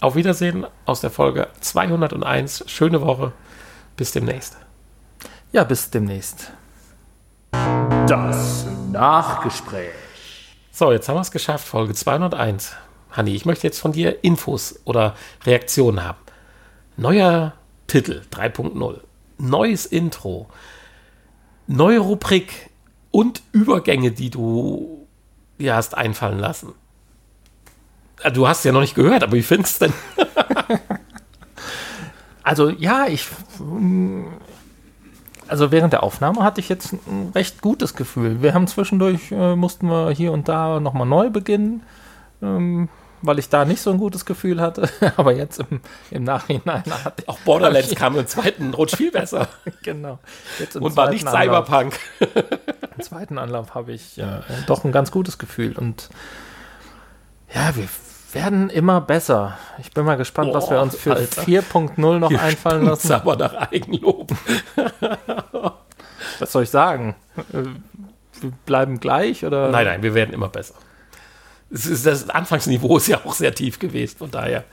[0.00, 2.64] auf Wiedersehen aus der Folge 201.
[2.66, 3.32] Schöne Woche.
[3.96, 4.56] Bis demnächst.
[5.52, 6.50] Ja, bis demnächst.
[8.06, 9.90] Das Nachgespräch.
[10.70, 12.74] So, jetzt haben wir es geschafft, Folge 201.
[13.10, 15.14] Hanni, ich möchte jetzt von dir Infos oder
[15.44, 16.18] Reaktionen haben.
[16.96, 17.52] Neuer
[17.86, 19.00] Titel 3.0,
[19.38, 20.48] neues Intro,
[21.66, 22.70] neue Rubrik
[23.10, 25.06] und Übergänge, die du
[25.58, 26.72] dir hast einfallen lassen.
[28.22, 29.94] Ah, Du hast ja noch nicht gehört, aber wie findest du denn?
[32.44, 33.26] Also ja, ich.
[33.60, 34.24] mm,
[35.48, 38.42] Also während der Aufnahme hatte ich jetzt ein recht gutes Gefühl.
[38.42, 41.82] Wir haben zwischendurch, äh, mussten wir hier und da nochmal neu beginnen,
[42.42, 42.88] ähm,
[43.22, 44.88] weil ich da nicht so ein gutes Gefühl hatte.
[45.16, 49.48] Aber jetzt im, im Nachhinein hatte ich Auch Borderlands kam im zweiten Rutsch viel besser
[49.82, 50.18] genau.
[50.78, 51.98] Und war nicht Anlauf- Cyberpunk.
[52.96, 55.78] Im zweiten Anlauf habe ich äh, doch ein ganz gutes Gefühl.
[55.78, 56.10] Und
[57.54, 57.88] ja, wir
[58.34, 59.56] werden immer besser.
[59.78, 61.42] Ich bin mal gespannt, was wir uns für Alter.
[61.42, 63.12] 4.0 noch einfallen Das lassen.
[63.22, 64.30] aber nach Eigenlob.
[66.38, 67.14] Was soll ich sagen?
[67.52, 67.62] Äh,
[68.40, 69.68] Wir bleiben gleich oder?
[69.70, 70.74] Nein, nein, wir werden immer besser.
[71.72, 74.64] Ist, das Anfangsniveau ist ja auch sehr tief gewesen, von daher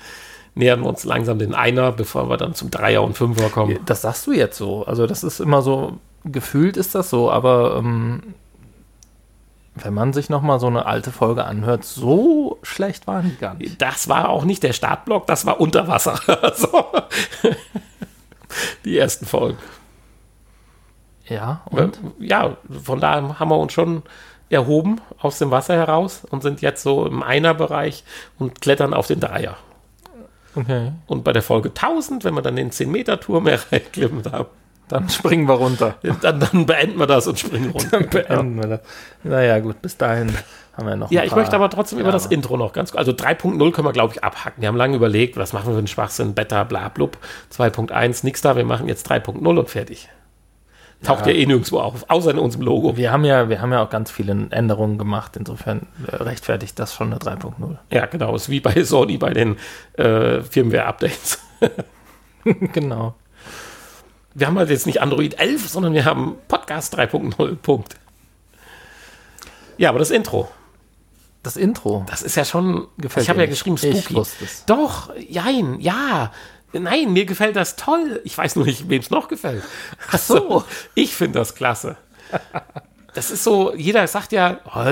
[0.56, 3.80] nähern wir uns langsam den Einer, bevor wir dann zum Dreier und Fünfer kommen.
[3.86, 4.86] Das sagst du jetzt so.
[4.86, 8.34] Also das ist immer so, gefühlt ist das so, aber ähm,
[9.76, 13.54] wenn man sich noch mal so eine alte Folge anhört, so schlecht waren die gar
[13.54, 13.82] nicht.
[13.82, 16.20] Das war auch nicht der Startblock, das war Unterwasser.
[16.42, 16.86] Also,
[18.86, 19.58] die ersten Folgen.
[21.28, 22.00] Ja, und?
[22.20, 24.04] Ja, von da haben wir uns schon
[24.50, 28.04] erhoben aus dem Wasser heraus und sind jetzt so im Einer-Bereich
[28.38, 29.58] und klettern auf den Dreier.
[30.56, 30.92] Okay.
[31.08, 34.50] Und bei der Folge 1000, wenn wir dann den 10-Meter-Turm erklimmt haben,
[34.88, 35.96] Dann springen wir runter.
[36.22, 38.00] Dann, dann beenden wir das und springen runter.
[38.00, 38.80] Dann beenden wir das.
[39.24, 40.36] Naja, gut, bis dahin
[40.76, 41.12] haben wir noch.
[41.12, 42.20] Ja, ich möchte aber trotzdem über Jahre.
[42.20, 44.62] das Intro noch ganz Also 3.0 können wir, glaube ich, abhacken.
[44.62, 47.18] Wir haben lange überlegt, was machen wir für einen Schwachsinn, Beta, bla, blub.
[47.56, 48.56] 2.1, nix da.
[48.56, 50.10] Wir machen jetzt 3.0 und fertig.
[51.04, 51.40] Taucht ja, Ja.
[51.40, 52.98] eh nirgendwo auf, außer in unserem Logo.
[52.98, 55.38] Wir haben ja, wir haben ja auch ganz viele Änderungen gemacht.
[55.38, 57.78] Insofern äh, rechtfertigt das schon eine 3.0.
[57.92, 58.36] Ja, genau.
[58.36, 59.58] Ist wie bei Sony bei den
[59.94, 61.40] äh, Firmware-Updates.
[62.74, 63.16] genau.
[64.34, 67.56] Wir haben halt jetzt nicht Android 11, sondern wir haben Podcast 3.0.
[67.56, 67.96] Punkt.
[69.78, 70.50] Ja, aber das Intro,
[71.44, 72.06] Das Intro.
[72.10, 72.88] das ist ja schon.
[72.98, 74.22] Gefällt ich habe ja geschrieben spooky.
[74.66, 76.32] Doch, jein, ja.
[76.74, 78.22] Nein, mir gefällt das toll.
[78.24, 79.64] Ich weiß nur nicht, wem es noch gefällt.
[80.12, 80.64] Ach so.
[80.96, 81.98] Ich finde das klasse.
[83.16, 84.84] Das ist so, jeder sagt ja, oh,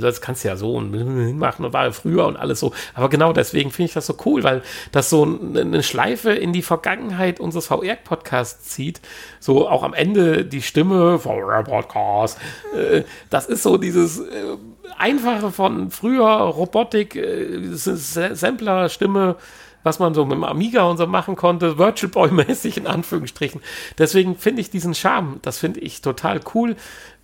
[0.00, 2.72] das kannst du ja so und machen, war früher und alles so.
[2.94, 6.62] Aber genau deswegen finde ich das so cool, weil das so eine Schleife in die
[6.62, 9.00] Vergangenheit unseres VR-Podcasts zieht.
[9.38, 12.38] So auch am Ende die Stimme VR-Podcast.
[12.76, 14.56] Äh, Das ist so dieses äh,
[14.98, 19.36] Einfache von früher Robotik, äh, Sampler-Stimme
[19.84, 23.60] was man so mit dem Amiga und so machen konnte, Virtual Boy-mäßig in Anführungsstrichen.
[23.98, 26.74] Deswegen finde ich diesen Charme, das finde ich total cool.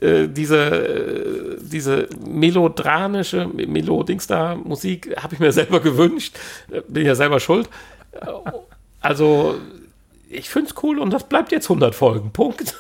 [0.00, 6.38] Äh, diese, äh, diese melodranische, Melodingster-Musik habe ich mir selber gewünscht.
[6.70, 7.68] Äh, bin ja selber schuld.
[8.12, 8.26] Äh,
[9.00, 9.56] Also,
[10.28, 12.30] ich finde es cool und das bleibt jetzt 100 Folgen.
[12.32, 12.74] Punkt.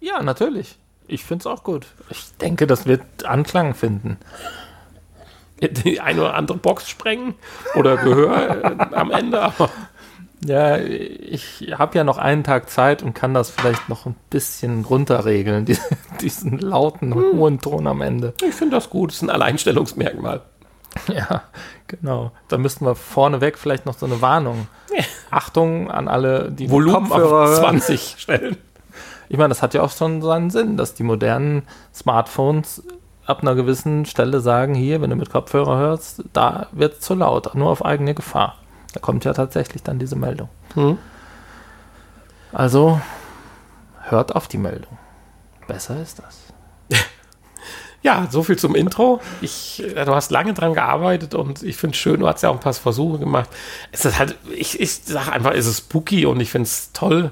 [0.00, 0.76] Ja, natürlich.
[1.06, 1.86] Ich finde es auch gut.
[2.08, 4.16] Ich denke, das wird Anklang finden.
[5.68, 7.34] Die eine oder andere Box sprengen
[7.74, 9.70] oder Gehör äh, am Ende, aber
[10.44, 14.84] Ja, ich habe ja noch einen Tag Zeit und kann das vielleicht noch ein bisschen
[14.84, 15.78] runterregeln, die,
[16.20, 18.34] diesen lauten, hohen Ton am Ende.
[18.46, 19.10] ich finde das gut.
[19.10, 20.42] Das ist ein Alleinstellungsmerkmal.
[21.08, 21.42] Ja,
[21.88, 22.30] genau.
[22.46, 24.68] Da müssten wir vorneweg vielleicht noch so eine Warnung.
[25.28, 27.80] Achtung an alle, die Volumen Kopfhörer auf hören.
[27.80, 28.56] 20 stellen.
[29.28, 31.62] Ich meine, das hat ja auch schon seinen Sinn, dass die modernen
[31.92, 32.84] Smartphones
[33.26, 37.14] ab einer gewissen Stelle sagen, hier, wenn du mit Kopfhörer hörst, da wird es zu
[37.14, 38.56] laut, nur auf eigene Gefahr.
[38.92, 40.48] Da kommt ja tatsächlich dann diese Meldung.
[40.74, 40.98] Hm.
[42.52, 43.00] Also
[44.02, 44.98] hört auf die Meldung.
[45.66, 46.40] Besser ist das.
[48.02, 49.22] Ja, so viel zum Intro.
[49.40, 52.50] Ich, äh, du hast lange dran gearbeitet und ich finde es schön, du hast ja
[52.50, 53.48] auch ein paar Versuche gemacht.
[53.92, 57.30] Es ist halt, ich, ich sage einfach, es ist spooky und ich finde es toll.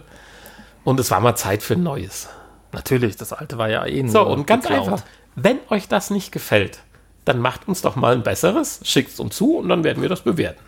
[0.83, 2.31] Und es war mal Zeit für ein Neues.
[2.73, 4.89] Natürlich, das alte war ja eh nur So, und ganz geklaut.
[4.89, 5.03] einfach,
[5.35, 6.81] wenn euch das nicht gefällt,
[7.25, 10.09] dann macht uns doch mal ein besseres, schickt es uns zu und dann werden wir
[10.09, 10.63] das bewerten.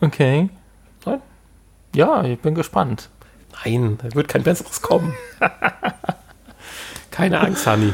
[0.00, 0.48] Okay.
[1.04, 1.20] Nein?
[1.94, 3.08] Ja, ich bin gespannt.
[3.64, 5.14] Nein, da wird kein besseres kommen.
[7.10, 7.92] Keine Angst, Honey.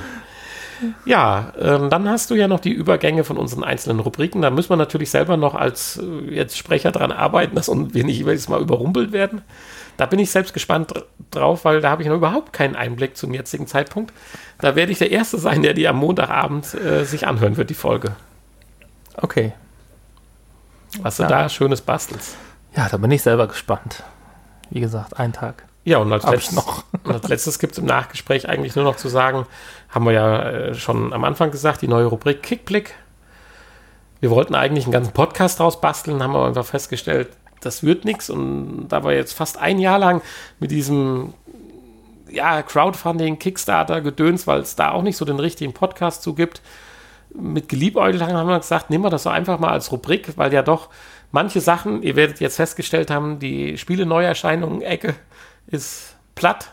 [1.05, 4.41] Ja, ähm, dann hast du ja noch die Übergänge von unseren einzelnen Rubriken.
[4.41, 8.19] Da müssen wir natürlich selber noch als äh, jetzt Sprecher dran arbeiten, dass wir nicht
[8.19, 9.43] jedes Mal überrumpelt werden.
[10.01, 13.19] Da bin ich selbst gespannt dr- drauf, weil da habe ich noch überhaupt keinen Einblick
[13.19, 14.15] zum jetzigen Zeitpunkt.
[14.59, 17.75] Da werde ich der Erste sein, der die am Montagabend äh, sich anhören wird, die
[17.75, 18.13] Folge.
[19.17, 19.53] Okay.
[21.03, 21.29] Was du Ja.
[21.29, 22.37] da Schönes bastelst.
[22.75, 24.03] Ja, da bin ich selber gespannt.
[24.71, 25.65] Wie gesagt, ein Tag.
[25.85, 26.85] Ja, und als, letztes, noch.
[27.05, 29.45] und als letztes gibt es im Nachgespräch eigentlich nur noch zu sagen,
[29.91, 32.95] haben wir ja äh, schon am Anfang gesagt, die neue Rubrik Kickblick.
[34.21, 37.29] Wir wollten eigentlich einen ganzen Podcast draus basteln, haben aber einfach festgestellt,
[37.61, 38.31] das wird nichts.
[38.31, 40.23] Und da wir jetzt fast ein Jahr lang
[40.59, 41.35] mit diesem
[42.29, 46.63] ja, Crowdfunding, Kickstarter, Gedöns, weil es da auch nicht so den richtigen Podcast zu gibt,
[47.35, 50.53] mit geliebäugelt haben, haben wir gesagt, nehmen wir das doch einfach mal als Rubrik, weil
[50.53, 50.89] ja doch
[51.33, 55.15] manche Sachen, ihr werdet jetzt festgestellt haben, die Spiele-Neuerscheinungen-Ecke
[55.69, 56.73] ist platt,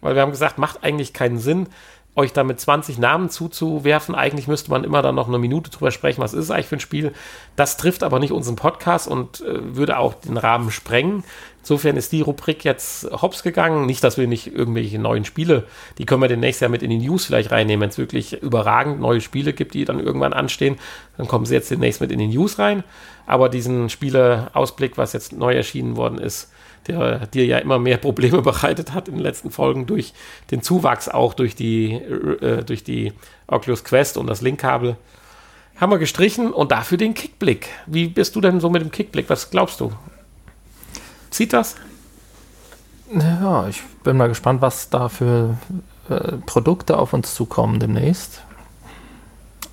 [0.00, 1.68] weil wir haben gesagt, macht eigentlich keinen Sinn,
[2.16, 4.14] euch da mit 20 Namen zuzuwerfen.
[4.14, 6.76] Eigentlich müsste man immer dann noch eine Minute drüber sprechen, was ist es eigentlich für
[6.76, 7.12] ein Spiel.
[7.54, 11.24] Das trifft aber nicht unseren Podcast und äh, würde auch den Rahmen sprengen.
[11.60, 13.86] Insofern ist die Rubrik jetzt hops gegangen.
[13.86, 15.64] Nicht, dass wir nicht irgendwelche neuen Spiele,
[15.98, 19.00] die können wir demnächst ja mit in die News vielleicht reinnehmen, wenn es wirklich überragend
[19.00, 20.76] neue Spiele gibt, die dann irgendwann anstehen.
[21.16, 22.84] Dann kommen sie jetzt demnächst mit in die News rein.
[23.26, 26.52] Aber diesen Spieleausblick, was jetzt neu erschienen worden ist,
[26.88, 30.12] der dir ja immer mehr Probleme bereitet hat in den letzten Folgen durch
[30.50, 33.12] den Zuwachs auch durch die, äh, durch die
[33.46, 34.96] Oculus Quest und das Linkkabel,
[35.76, 37.68] haben wir gestrichen und dafür den Kickblick.
[37.86, 39.28] Wie bist du denn so mit dem Kickblick?
[39.28, 39.92] Was glaubst du?
[41.30, 41.76] Zieht das?
[43.12, 45.56] Ja, ich bin mal gespannt, was da für
[46.08, 48.42] äh, Produkte auf uns zukommen demnächst.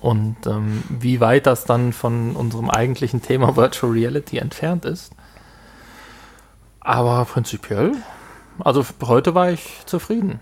[0.00, 5.12] Und ähm, wie weit das dann von unserem eigentlichen Thema Virtual Reality entfernt ist.
[6.84, 7.92] Aber prinzipiell,
[8.58, 10.40] also heute war ich zufrieden.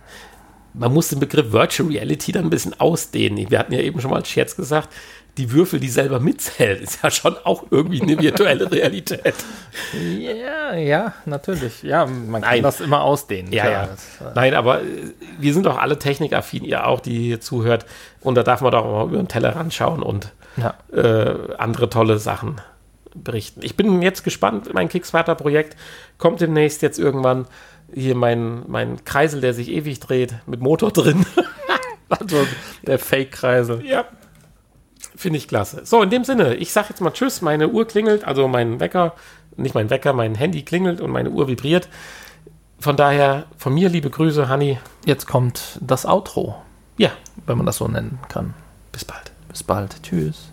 [0.75, 3.51] Man muss den Begriff Virtual Reality dann ein bisschen ausdehnen.
[3.51, 4.89] Wir hatten ja eben schon mal als Scherz gesagt,
[5.39, 9.35] die Würfel, die selber mitzählen, ist ja schon auch irgendwie eine virtuelle Realität.
[10.19, 11.83] Ja, ja, natürlich.
[11.83, 12.63] Ja, man kann Nein.
[12.63, 13.53] das immer ausdehnen.
[13.53, 13.89] Ja, klar.
[14.21, 14.27] ja.
[14.27, 17.87] Äh, Nein, aber äh, wir sind doch alle technikaffin, ihr auch, die hier zuhört.
[18.21, 20.75] Und da darf man doch mal über den Tellerrand schauen und ja.
[20.93, 22.61] äh, andere tolle Sachen
[23.15, 23.61] berichten.
[23.63, 24.73] Ich bin jetzt gespannt.
[24.75, 25.77] Mein Kickstarter-Projekt
[26.19, 27.47] kommt demnächst jetzt irgendwann.
[27.93, 31.27] Hier mein, mein Kreisel, der sich ewig dreht, mit Motor drin.
[32.09, 32.47] Also
[32.87, 33.87] der Fake-Kreisel.
[33.87, 34.05] ja.
[35.17, 35.81] Finde ich klasse.
[35.85, 37.41] So, in dem Sinne, ich sage jetzt mal Tschüss.
[37.41, 39.15] Meine Uhr klingelt, also mein Wecker,
[39.57, 41.89] nicht mein Wecker, mein Handy klingelt und meine Uhr vibriert.
[42.79, 44.79] Von daher, von mir liebe Grüße, Hanni.
[45.07, 46.57] Jetzt kommt das Outro,
[46.99, 47.11] Ja,
[47.47, 48.53] wenn man das so nennen kann.
[48.93, 49.33] bis bald.
[49.49, 50.03] Bis bald.
[50.03, 50.52] Tschüss.